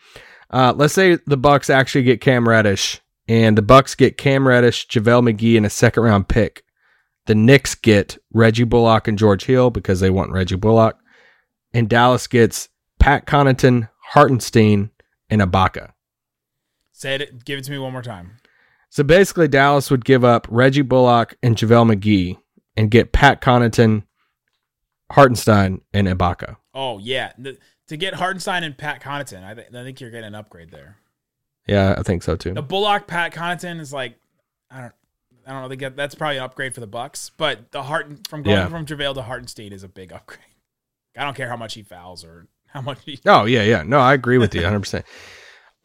uh, 0.51 0.73
let's 0.77 0.93
say 0.93 1.17
the 1.25 1.37
Bucks 1.37 1.71
actually 1.71 2.03
get 2.03 2.21
Cam 2.21 2.47
Reddish, 2.47 3.01
and 3.27 3.57
the 3.57 3.63
Bucks 3.63 3.95
get 3.95 4.19
Cam 4.19 4.47
Reddish, 4.47 4.87
JaVale 4.87 5.33
McGee, 5.33 5.57
and 5.57 5.65
a 5.65 5.71
second 5.71 6.03
round 6.03 6.27
pick. 6.27 6.63
The 7.25 7.33
Knicks 7.33 7.73
get 7.73 8.19
Reggie 8.31 8.63
Bullock 8.63 9.07
and 9.07 9.17
George 9.17 9.45
Hill 9.45 9.71
because 9.71 10.01
they 10.01 10.11
want 10.11 10.31
Reggie 10.31 10.55
Bullock, 10.55 10.98
and 11.73 11.89
Dallas 11.89 12.27
gets 12.27 12.69
Pat 12.99 13.25
Connaughton, 13.25 13.89
Hartenstein, 13.99 14.89
and 15.29 15.41
Ibaka. 15.41 15.91
say 16.91 17.15
it 17.15 17.45
give 17.45 17.59
it 17.59 17.63
to 17.65 17.71
me 17.71 17.77
one 17.77 17.93
more 17.93 18.01
time. 18.01 18.37
So 18.89 19.03
basically, 19.03 19.47
Dallas 19.47 19.91
would 19.91 20.03
give 20.03 20.23
up 20.25 20.47
Reggie 20.49 20.81
Bullock 20.81 21.37
and 21.43 21.55
JaVale 21.55 21.95
McGee 21.95 22.37
and 22.75 22.89
get 22.89 23.11
Pat 23.11 23.39
Connaughton, 23.41 24.03
Hartenstein, 25.11 25.81
and 25.93 26.07
Ibaka. 26.07 26.57
Oh 26.73 26.97
yeah, 26.99 27.31
The- 27.37 27.57
to 27.87 27.97
get 27.97 28.15
Hartenstein 28.15 28.63
and 28.63 28.77
Pat 28.77 29.01
Connaughton, 29.01 29.43
I, 29.43 29.53
th- 29.55 29.67
I 29.73 29.83
think 29.83 29.99
you're 29.99 30.11
getting 30.11 30.27
an 30.27 30.35
upgrade 30.35 30.69
there. 30.71 30.97
Yeah, 31.67 31.95
I 31.97 32.03
think 32.03 32.21
so 32.23 32.35
too. 32.35 32.53
The 32.53 32.61
Bullock 32.61 33.07
Pat 33.07 33.33
Connaughton 33.33 33.79
is 33.79 33.91
like, 33.93 34.15
I 34.71 34.81
don't, 34.81 34.93
I 35.47 35.51
don't 35.53 35.61
know. 35.63 35.67
They 35.67 35.75
get 35.75 35.95
that's 35.95 36.13
probably 36.15 36.37
an 36.37 36.43
upgrade 36.43 36.73
for 36.75 36.79
the 36.81 36.87
Bucks, 36.87 37.31
but 37.37 37.71
the 37.71 37.83
Hart 37.83 38.27
from 38.27 38.43
going 38.43 38.57
Yeah. 38.57 38.67
from 38.69 38.85
JaVale 38.85 39.15
to 39.15 39.21
Hartenstein 39.23 39.73
is 39.73 39.83
a 39.83 39.87
big 39.87 40.11
upgrade. 40.13 40.39
I 41.19 41.25
don't 41.25 41.35
care 41.35 41.49
how 41.49 41.57
much 41.57 41.73
he 41.73 41.83
fouls 41.83 42.23
or 42.23 42.47
how 42.67 42.81
much 42.81 42.99
he. 43.05 43.19
Oh 43.25 43.45
yeah, 43.45 43.63
yeah. 43.63 43.83
No, 43.83 43.99
I 43.99 44.13
agree 44.13 44.37
with 44.37 44.55
you 44.55 44.61
100. 44.63 44.79
percent 44.79 45.05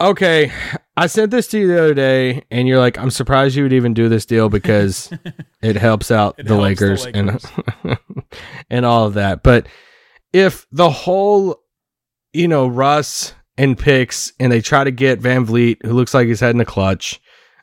Okay, 0.01 0.53
I 0.97 1.07
sent 1.07 1.31
this 1.31 1.47
to 1.49 1.59
you 1.59 1.69
the 1.69 1.79
other 1.79 1.95
day, 1.95 2.43
and 2.51 2.67
you're 2.67 2.79
like, 2.79 2.99
"I'm 2.99 3.11
surprised 3.11 3.55
you 3.55 3.63
would 3.63 3.73
even 3.73 3.95
do 3.95 4.09
this 4.09 4.27
deal 4.27 4.49
because 4.49 5.13
it 5.63 5.77
helps 5.77 6.11
out 6.11 6.35
It 6.39 6.47
the, 6.47 6.57
helps 6.57 6.81
the 6.81 6.87
Lakers 6.87 7.07
and 7.07 7.99
and 8.71 8.85
all 8.85 9.07
of 9.07 9.15
that." 9.15 9.43
But 9.43 9.69
if 10.33 10.67
the 10.73 10.91
whole, 10.91 11.63
you 12.33 12.49
know, 12.49 12.67
Russ 12.67 13.35
and 13.57 13.79
picks, 13.79 14.33
and 14.41 14.51
they 14.51 14.61
try 14.61 14.83
to 14.83 14.91
get 14.91 15.21
VanVleet, 15.21 15.87
who 15.87 15.93
looks 15.93 16.13
like 16.13 16.27
he's 16.27 16.41
heading 16.41 16.61
a 16.61 16.65
Klutch, 16.65 17.21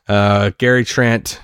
uh, 0.08 0.52
Gary 0.56 0.86
Trent, 0.86 1.38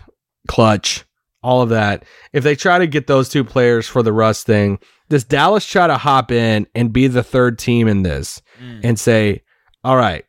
Klutch, 0.49 1.05
all 1.43 1.61
of 1.61 1.69
that. 1.69 2.05
If 2.33 2.45
they 2.45 2.57
try 2.57 2.79
to 2.79 2.87
get 2.87 3.07
those 3.07 3.29
two 3.29 3.45
players 3.45 3.87
for 3.87 4.03
the 4.03 4.13
Russ 4.13 4.43
thing, 4.43 4.79
does 5.09 5.25
Dallas 5.25 5.65
try 5.65 5.87
to 5.87 5.97
hop 5.97 6.31
in 6.31 6.67
and 6.75 6.93
be 6.93 7.07
the 7.07 7.23
third 7.23 7.59
team 7.59 7.89
in 7.89 8.03
this 8.03 8.43
Mm. 8.63 8.81
and 8.83 8.99
say, 8.99 9.43
all 9.85 9.97
right, 9.97 10.25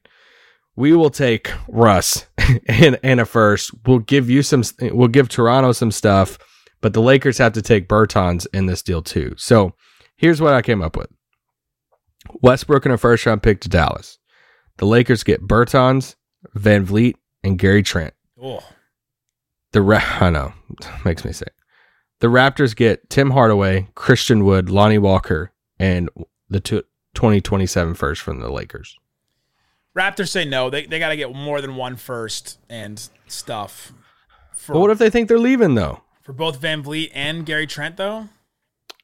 we 0.75 0.93
will 0.93 1.09
take 1.09 1.51
Russ 1.67 2.27
and, 2.67 2.99
and 3.03 3.19
a 3.19 3.25
first. 3.25 3.71
We'll 3.87 3.99
give 3.99 4.29
you 4.29 4.43
some, 4.43 4.61
we'll 4.81 5.07
give 5.07 5.29
Toronto 5.29 5.71
some 5.71 5.89
stuff, 5.91 6.37
but 6.79 6.93
the 6.93 7.01
Lakers 7.01 7.39
have 7.39 7.53
to 7.53 7.61
take 7.63 7.87
Bertans 7.89 8.45
in 8.53 8.67
this 8.67 8.81
deal 8.83 9.01
too. 9.01 9.33
So 9.37 9.73
here's 10.15 10.39
what 10.41 10.53
I 10.53 10.61
came 10.61 10.81
up 10.83 10.95
with 10.95 11.09
Westbrook 12.41 12.85
and 12.85 12.93
a 12.93 12.97
first 12.97 13.25
round 13.25 13.41
pick 13.43 13.61
to 13.61 13.69
Dallas. 13.69 14.17
The 14.77 14.85
Lakers 14.85 15.23
get 15.23 15.41
Bertans, 15.47 16.15
Van 16.53 16.85
Vliet, 16.85 17.15
and 17.43 17.57
Gary 17.57 17.83
Trent. 17.83 18.13
Oh, 18.41 18.63
The 19.71 19.81
Ra- 19.81 19.99
I 20.21 20.29
know 20.29 20.53
makes 21.03 21.25
me 21.25 21.31
sick. 21.33 21.53
The 22.19 22.27
Raptors 22.27 22.75
get 22.75 23.09
Tim 23.09 23.31
Hardaway, 23.31 23.87
Christian 23.95 24.43
Wood, 24.43 24.69
Lonnie 24.69 24.97
Walker, 24.97 25.51
and 25.79 26.09
the 26.49 26.59
two, 26.59 26.83
2027 27.13 27.93
first 27.93 28.21
from 28.21 28.39
the 28.41 28.49
Lakers. 28.51 28.97
Raptors 29.95 30.29
say 30.29 30.45
no. 30.45 30.69
They 30.69 30.85
they 30.85 30.99
got 30.99 31.09
to 31.09 31.15
get 31.17 31.33
more 31.33 31.61
than 31.61 31.75
one 31.75 31.95
first 31.95 32.59
and 32.69 33.07
stuff. 33.27 33.91
For, 34.53 34.73
But 34.73 34.79
what 34.79 34.91
if 34.91 34.97
they 34.97 35.09
think 35.09 35.27
they're 35.29 35.39
leaving 35.39 35.75
though? 35.75 36.01
for 36.21 36.33
both 36.33 36.61
VanVleet 36.61 37.09
and 37.13 37.45
Gary 37.45 37.65
Trent 37.65 37.97
though? 37.97 38.27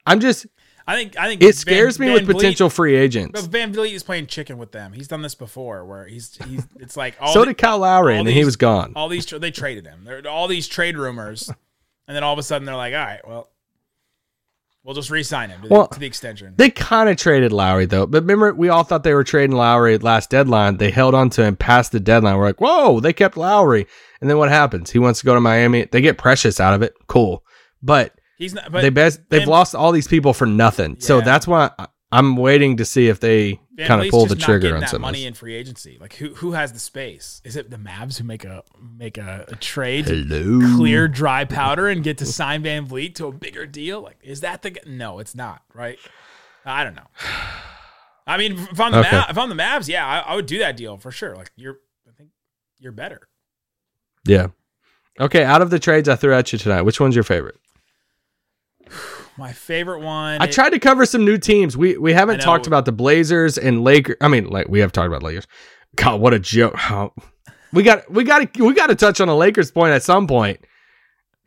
I'm 0.05 0.19
just 0.19 0.45
I 0.87 0.95
think 0.95 1.17
I 1.17 1.27
think 1.27 1.41
It 1.41 1.55
scares 1.55 1.97
Van- 1.97 2.07
me 2.09 2.13
with 2.13 2.23
Vliet- 2.25 2.35
potential 2.37 2.69
free 2.69 2.95
agents. 2.95 3.41
But 3.41 3.49
VanVleet 3.49 3.93
is 3.93 4.03
playing 4.03 4.27
chicken 4.27 4.57
with 4.59 4.71
them. 4.71 4.93
He's 4.93 5.07
done 5.07 5.21
this 5.23 5.33
before, 5.35 5.83
where 5.85 6.05
he's 6.05 6.37
he's 6.47 6.67
it's 6.79 6.95
like 6.95 7.15
all 7.21 7.33
So 7.33 7.39
the- 7.39 7.45
did 7.47 7.57
Kyle 7.57 7.79
Lowry, 7.79 8.17
and 8.17 8.27
then 8.27 8.35
he 8.35 8.45
was 8.45 8.55
gone. 8.57 8.93
All 8.95 9.09
these 9.09 9.25
they 9.25 9.51
traded 9.51 9.87
him. 9.87 10.01
There 10.03 10.21
all 10.27 10.47
these 10.47 10.67
trade 10.67 10.97
rumors, 10.97 11.49
and 12.07 12.15
then 12.15 12.23
all 12.23 12.33
of 12.33 12.39
a 12.39 12.43
sudden 12.43 12.65
they're 12.65 12.75
like, 12.75 12.93
all 12.93 12.99
right, 12.99 13.27
well, 13.27 13.49
we'll 14.83 14.95
just 14.95 15.09
re-sign 15.09 15.49
him 15.49 15.61
to, 15.63 15.67
Well, 15.67 15.87
the, 15.87 15.95
to 15.95 15.99
the 15.99 16.05
extension. 16.05 16.53
They 16.57 16.69
kind 16.69 17.09
of 17.09 17.17
traded 17.17 17.51
Lowry 17.51 17.85
though. 17.85 18.05
But 18.05 18.23
remember, 18.23 18.53
we 18.53 18.69
all 18.69 18.83
thought 18.83 19.03
they 19.03 19.13
were 19.13 19.23
trading 19.23 19.55
Lowry 19.55 19.95
at 19.95 20.03
last 20.03 20.29
deadline. 20.29 20.77
They 20.77 20.91
held 20.91 21.15
on 21.15 21.29
to 21.31 21.43
him 21.43 21.55
past 21.55 21.91
the 21.91 21.99
deadline. 21.99 22.37
We're 22.37 22.45
like, 22.45 22.61
whoa, 22.61 22.99
they 22.99 23.13
kept 23.13 23.37
Lowry. 23.37 23.87
And 24.21 24.29
then 24.29 24.37
what 24.37 24.49
happens? 24.49 24.91
He 24.91 24.99
wants 24.99 25.19
to 25.19 25.25
go 25.25 25.33
to 25.33 25.41
Miami. 25.41 25.85
They 25.91 26.01
get 26.01 26.17
Precious 26.17 26.59
out 26.59 26.73
of 26.73 26.81
it. 26.81 26.93
Cool. 27.07 27.43
But 27.81 28.13
he's 28.37 28.53
not. 28.53 28.71
But 28.71 28.81
they 28.81 28.89
best 28.89 29.19
they've 29.29 29.47
lost 29.47 29.75
all 29.75 29.91
these 29.91 30.07
people 30.07 30.33
for 30.33 30.45
nothing. 30.45 30.99
So 30.99 31.21
that's 31.21 31.47
why 31.47 31.71
I'm 32.11 32.35
waiting 32.37 32.77
to 32.77 32.85
see 32.85 33.07
if 33.07 33.19
they 33.19 33.59
kind 33.77 34.01
of 34.01 34.09
pull 34.09 34.25
the 34.25 34.35
trigger 34.35 34.75
on 34.75 34.81
that 34.81 34.89
some 34.89 35.01
money 35.01 35.19
this. 35.19 35.27
in 35.27 35.33
free 35.33 35.55
agency. 35.55 35.97
Like 35.99 36.15
who 36.15 36.33
who 36.35 36.51
has 36.53 36.73
the 36.73 36.79
space? 36.79 37.41
Is 37.43 37.55
it 37.55 37.69
the 37.69 37.77
Mavs 37.77 38.17
who 38.17 38.23
make 38.23 38.45
a 38.45 38.63
make 38.97 39.17
a, 39.17 39.45
a 39.47 39.55
trade? 39.55 40.05
Hello. 40.05 40.59
clear 40.77 41.07
dry 41.07 41.45
powder 41.45 41.87
and 41.87 42.03
get 42.03 42.17
to 42.19 42.25
sign 42.25 42.63
VanVleet 42.63 43.15
to 43.15 43.27
a 43.27 43.31
bigger 43.31 43.65
deal? 43.65 44.01
Like, 44.01 44.17
is 44.21 44.41
that 44.41 44.61
the? 44.61 44.77
No, 44.85 45.19
it's 45.19 45.35
not. 45.35 45.63
Right? 45.73 45.99
I 46.65 46.83
don't 46.83 46.95
know. 46.95 47.07
I 48.27 48.37
mean, 48.37 48.53
if 48.53 48.79
I'm 48.79 48.91
the 48.91 48.99
Okay. 48.99 49.11
Mav, 49.11 49.29
if 49.29 49.37
I'm 49.37 49.49
the 49.49 49.55
Mavs, 49.55 49.87
yeah, 49.87 50.05
I, 50.05 50.19
I 50.19 50.35
would 50.35 50.47
do 50.47 50.57
that 50.59 50.75
deal 50.75 50.97
for 50.97 51.11
sure. 51.11 51.35
Like, 51.35 51.51
you're, 51.55 51.77
I 52.07 52.11
think 52.17 52.29
you're 52.79 52.91
better. 52.91 53.27
Yeah. 54.25 54.47
Okay, 55.19 55.43
out 55.43 55.61
of 55.61 55.69
the 55.69 55.77
trades 55.77 56.09
I 56.09 56.15
threw 56.15 56.33
at 56.33 56.51
you 56.51 56.57
tonight, 56.57 56.81
which 56.81 56.99
one's 56.99 57.13
your 57.13 57.23
favorite? 57.23 57.57
My 59.37 59.51
favorite 59.51 59.99
one. 59.99 60.41
I 60.41 60.47
tried 60.47 60.69
to 60.71 60.79
cover 60.79 61.05
some 61.05 61.25
new 61.25 61.37
teams. 61.37 61.75
We 61.75 61.97
we 61.97 62.13
haven't 62.13 62.39
talked 62.39 62.67
about 62.67 62.85
the 62.85 62.91
Blazers 62.91 63.57
and 63.57 63.83
Lakers. 63.83 64.15
I 64.21 64.27
mean, 64.29 64.47
like 64.47 64.69
we 64.69 64.79
have 64.79 64.91
talked 64.91 65.07
about 65.07 65.23
Lakers. 65.23 65.45
God, 65.95 66.21
what 66.21 66.33
a 66.33 66.39
joke! 66.39 66.75
How- 66.75 67.13
We 67.73 67.83
got 67.83 68.09
we 68.09 68.23
got 68.23 68.53
to 68.53 68.63
we 68.65 68.73
got 68.73 68.87
to 68.87 68.95
touch 68.95 69.19
on 69.19 69.27
a 69.27 69.35
Lakers 69.35 69.71
point 69.71 69.91
at 69.93 70.03
some 70.03 70.27
point. 70.27 70.59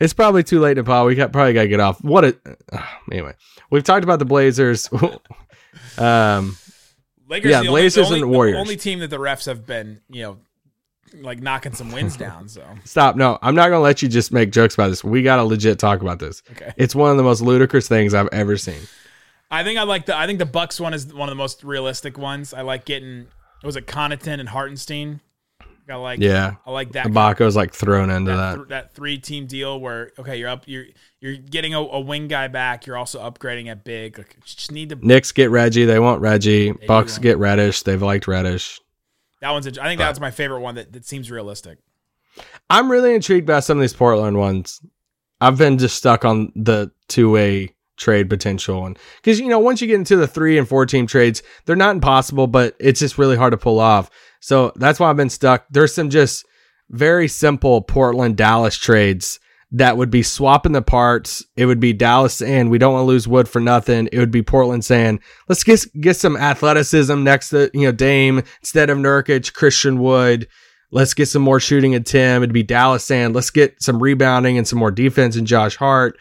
It's 0.00 0.12
probably 0.12 0.44
too 0.44 0.60
late 0.60 0.74
to 0.74 0.84
Paul. 0.84 1.06
We 1.06 1.14
got 1.14 1.32
probably 1.32 1.54
got 1.54 1.62
to 1.62 1.68
get 1.68 1.80
off. 1.80 2.02
What 2.04 2.24
a 2.24 2.36
anyway. 3.12 3.34
We've 3.70 3.84
talked 3.84 4.04
about 4.04 4.18
the 4.18 4.24
Blazers. 4.26 4.88
um, 5.98 6.56
Lakers. 7.28 7.50
yeah, 7.50 7.62
the 7.62 7.68
Blazers 7.68 8.06
only, 8.06 8.10
the 8.10 8.14
and 8.16 8.24
only, 8.24 8.36
Warriors. 8.36 8.54
The 8.56 8.60
only 8.60 8.76
team 8.76 8.98
that 9.00 9.08
the 9.08 9.18
refs 9.18 9.46
have 9.46 9.66
been, 9.66 10.00
you 10.08 10.22
know, 10.22 10.38
like 11.14 11.40
knocking 11.40 11.72
some 11.74 11.92
wins 11.92 12.16
down. 12.16 12.48
So 12.48 12.64
stop. 12.84 13.16
No, 13.16 13.38
I'm 13.42 13.54
not 13.54 13.68
gonna 13.68 13.80
let 13.80 14.02
you 14.02 14.08
just 14.08 14.32
make 14.32 14.50
jokes 14.52 14.74
about 14.74 14.88
this. 14.88 15.02
We 15.04 15.22
got 15.22 15.36
to 15.36 15.44
legit 15.44 15.78
talk 15.78 16.00
about 16.02 16.18
this. 16.18 16.42
Okay. 16.52 16.72
It's 16.76 16.94
one 16.94 17.10
of 17.10 17.16
the 17.16 17.22
most 17.22 17.40
ludicrous 17.40 17.88
things 17.88 18.14
I've 18.14 18.28
ever 18.32 18.56
seen. 18.56 18.80
I 19.50 19.64
think 19.64 19.78
I 19.78 19.84
like 19.84 20.06
the. 20.06 20.16
I 20.16 20.26
think 20.26 20.38
the 20.38 20.46
Bucks 20.46 20.78
one 20.80 20.92
is 20.94 21.12
one 21.12 21.28
of 21.28 21.32
the 21.32 21.38
most 21.38 21.64
realistic 21.64 22.18
ones. 22.18 22.52
I 22.52 22.62
like 22.62 22.84
getting. 22.84 23.28
Was 23.62 23.76
it 23.76 23.86
Connaughton 23.86 24.40
and 24.40 24.48
Hartenstein? 24.48 25.20
I 25.90 25.94
like. 25.94 26.20
Yeah. 26.20 26.56
I 26.66 26.70
like 26.70 26.92
that. 26.92 27.06
Ibaka's 27.06 27.56
like 27.56 27.72
thrown 27.72 28.10
into 28.10 28.32
that, 28.32 28.36
that. 28.36 28.56
th- 28.56 28.68
that 28.68 28.94
three 28.94 29.16
team 29.18 29.46
deal 29.46 29.80
where 29.80 30.12
okay 30.18 30.36
you're 30.36 30.50
up 30.50 30.64
you're 30.66 30.84
you're 31.20 31.36
getting 31.36 31.72
a, 31.72 31.80
a 31.80 31.98
wing 32.00 32.28
guy 32.28 32.48
back 32.48 32.86
you're 32.86 32.96
also 32.98 33.18
upgrading 33.20 33.68
at 33.68 33.84
big 33.84 34.18
like 34.18 34.36
just 34.44 34.70
need 34.70 34.90
to 34.90 34.96
Knicks 34.96 35.32
get 35.32 35.50
Reggie. 35.50 35.86
They 35.86 35.98
want 35.98 36.20
Reggie. 36.20 36.72
Bucks 36.72 37.12
want- 37.12 37.22
get 37.22 37.38
Reddish. 37.38 37.82
They've 37.84 38.02
liked 38.02 38.28
Reddish. 38.28 38.80
That 39.40 39.50
one's 39.50 39.66
a, 39.66 39.82
I 39.82 39.86
think 39.86 39.98
that's 39.98 40.20
my 40.20 40.30
favorite 40.30 40.60
one 40.60 40.74
that, 40.76 40.92
that 40.92 41.04
seems 41.04 41.30
realistic 41.30 41.78
I'm 42.70 42.90
really 42.90 43.14
intrigued 43.14 43.46
by 43.46 43.60
some 43.60 43.78
of 43.78 43.82
these 43.82 43.94
Portland 43.94 44.38
ones. 44.38 44.80
I've 45.40 45.58
been 45.58 45.78
just 45.78 45.96
stuck 45.96 46.24
on 46.24 46.52
the 46.54 46.90
two 47.08 47.30
way 47.30 47.74
trade 47.96 48.30
potential 48.30 48.86
and 48.86 48.96
because 49.16 49.40
you 49.40 49.48
know 49.48 49.58
once 49.58 49.80
you 49.80 49.88
get 49.88 49.96
into 49.96 50.16
the 50.16 50.28
three 50.28 50.56
and 50.56 50.68
four 50.68 50.86
team 50.86 51.06
trades, 51.06 51.42
they're 51.64 51.76
not 51.76 51.94
impossible, 51.94 52.46
but 52.46 52.76
it's 52.78 53.00
just 53.00 53.18
really 53.18 53.36
hard 53.36 53.52
to 53.52 53.56
pull 53.56 53.80
off. 53.80 54.10
So 54.40 54.72
that's 54.76 55.00
why 55.00 55.10
I've 55.10 55.16
been 55.16 55.30
stuck. 55.30 55.66
There's 55.70 55.94
some 55.94 56.10
just 56.10 56.46
very 56.90 57.28
simple 57.28 57.82
Portland 57.82 58.36
Dallas 58.36 58.76
trades 58.76 59.40
that 59.70 59.96
would 59.96 60.10
be 60.10 60.22
swapping 60.22 60.72
the 60.72 60.82
parts. 60.82 61.44
It 61.56 61.66
would 61.66 61.80
be 61.80 61.92
Dallas 61.92 62.34
saying 62.34 62.70
we 62.70 62.78
don't 62.78 62.94
want 62.94 63.02
to 63.02 63.08
lose 63.08 63.28
Wood 63.28 63.48
for 63.48 63.60
nothing. 63.60 64.08
It 64.12 64.18
would 64.18 64.30
be 64.30 64.42
Portland 64.42 64.84
saying 64.84 65.20
let's 65.48 65.62
get 65.62 65.84
get 66.00 66.16
some 66.16 66.36
athleticism 66.36 67.22
next 67.22 67.50
to 67.50 67.70
you 67.74 67.82
know 67.82 67.92
Dame 67.92 68.42
instead 68.60 68.90
of 68.90 68.98
Nurkic, 68.98 69.52
Christian 69.52 69.98
Wood. 69.98 70.48
Let's 70.90 71.12
get 71.12 71.26
some 71.26 71.42
more 71.42 71.60
shooting 71.60 71.94
at 71.94 72.06
Tim. 72.06 72.42
It'd 72.42 72.54
be 72.54 72.62
Dallas 72.62 73.04
saying, 73.04 73.34
let's 73.34 73.50
get 73.50 73.82
some 73.82 74.02
rebounding 74.02 74.56
and 74.56 74.66
some 74.66 74.78
more 74.78 74.90
defense 74.90 75.36
in 75.36 75.44
Josh 75.44 75.76
Hart. 75.76 76.18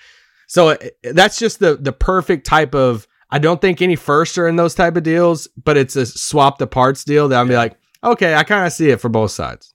So 0.48 0.70
uh, 0.70 0.78
that's 1.04 1.40
just 1.40 1.60
the 1.60 1.78
the 1.78 1.94
perfect 1.94 2.46
type 2.46 2.76
of. 2.76 3.08
I 3.30 3.40
don't 3.40 3.60
think 3.60 3.82
any 3.82 3.98
firsts 3.98 4.38
are 4.38 4.48
in 4.48 4.56
those 4.56 4.74
type 4.74 4.96
of 4.96 5.04
deals, 5.04 5.50
but 5.62 5.76
it's 5.76 5.98
a 5.98 6.06
swap 6.06 6.60
the 6.60 6.68
parts 6.68 7.04
deal 7.04 7.28
that 7.28 7.42
I'd 7.42 7.48
be 7.50 7.58
like, 7.58 7.78
okay, 8.02 8.36
I 8.36 8.46
kind 8.46 8.66
of 8.66 8.72
see 8.72 8.90
it 8.90 9.02
for 9.02 9.10
both 9.10 9.32
sides. 9.32 9.74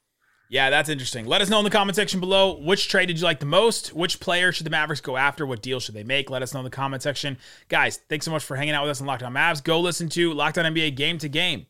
Yeah 0.52 0.68
that's 0.68 0.90
interesting 0.90 1.24
let 1.24 1.40
us 1.40 1.48
know 1.48 1.58
in 1.58 1.64
the 1.64 1.70
comment 1.70 1.96
section 1.96 2.20
below 2.20 2.58
which 2.58 2.88
trade 2.88 3.06
did 3.06 3.18
you 3.18 3.24
like 3.24 3.40
the 3.40 3.46
most 3.46 3.94
which 3.94 4.20
player 4.20 4.52
should 4.52 4.66
the 4.66 4.70
Mavericks 4.70 5.00
go 5.00 5.16
after 5.16 5.46
what 5.46 5.62
deal 5.62 5.80
should 5.80 5.94
they 5.94 6.04
make 6.04 6.28
let 6.28 6.42
us 6.42 6.52
know 6.52 6.60
in 6.60 6.64
the 6.64 6.70
comment 6.70 7.02
section 7.02 7.38
guys 7.68 8.00
thanks 8.10 8.26
so 8.26 8.30
much 8.30 8.44
for 8.44 8.54
hanging 8.54 8.74
out 8.74 8.82
with 8.82 8.90
us 8.90 9.00
on 9.00 9.06
Locked 9.06 9.22
On 9.22 9.32
Mavs 9.32 9.64
go 9.64 9.80
listen 9.80 10.10
to 10.10 10.34
Locked 10.34 10.58
On 10.58 10.66
NBA 10.66 10.94
game 10.94 11.16
to 11.16 11.28
game 11.28 11.64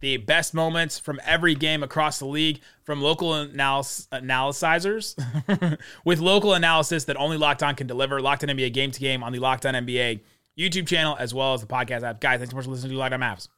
the 0.00 0.16
best 0.18 0.52
moments 0.52 0.98
from 0.98 1.20
every 1.24 1.54
game 1.54 1.82
across 1.82 2.18
the 2.18 2.26
league 2.26 2.60
from 2.82 3.00
local 3.00 3.34
analysis 3.34 4.06
analyzers 4.12 5.16
with 6.04 6.18
local 6.18 6.54
analysis 6.54 7.04
that 7.04 7.16
only 7.16 7.38
Locked 7.38 7.62
On 7.62 7.74
can 7.74 7.86
deliver. 7.86 8.20
Locked 8.20 8.44
On 8.44 8.50
NBA 8.50 8.72
game 8.72 8.90
to 8.90 9.00
game 9.00 9.22
on 9.22 9.32
the 9.32 9.38
Locked 9.38 9.64
On 9.64 9.72
NBA 9.74 10.20
YouTube 10.58 10.86
channel 10.86 11.16
as 11.18 11.32
well 11.32 11.54
as 11.54 11.62
the 11.62 11.66
podcast 11.66 12.02
app. 12.02 12.20
Guys, 12.20 12.38
thanks 12.38 12.50
so 12.50 12.56
much 12.56 12.66
for 12.66 12.72
listening 12.72 12.92
to 12.92 12.98
Locked 12.98 13.14
On 13.14 13.20
Mavs. 13.20 13.48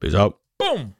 Peace 0.00 0.14
out. 0.14 0.38
Boom. 0.58 0.94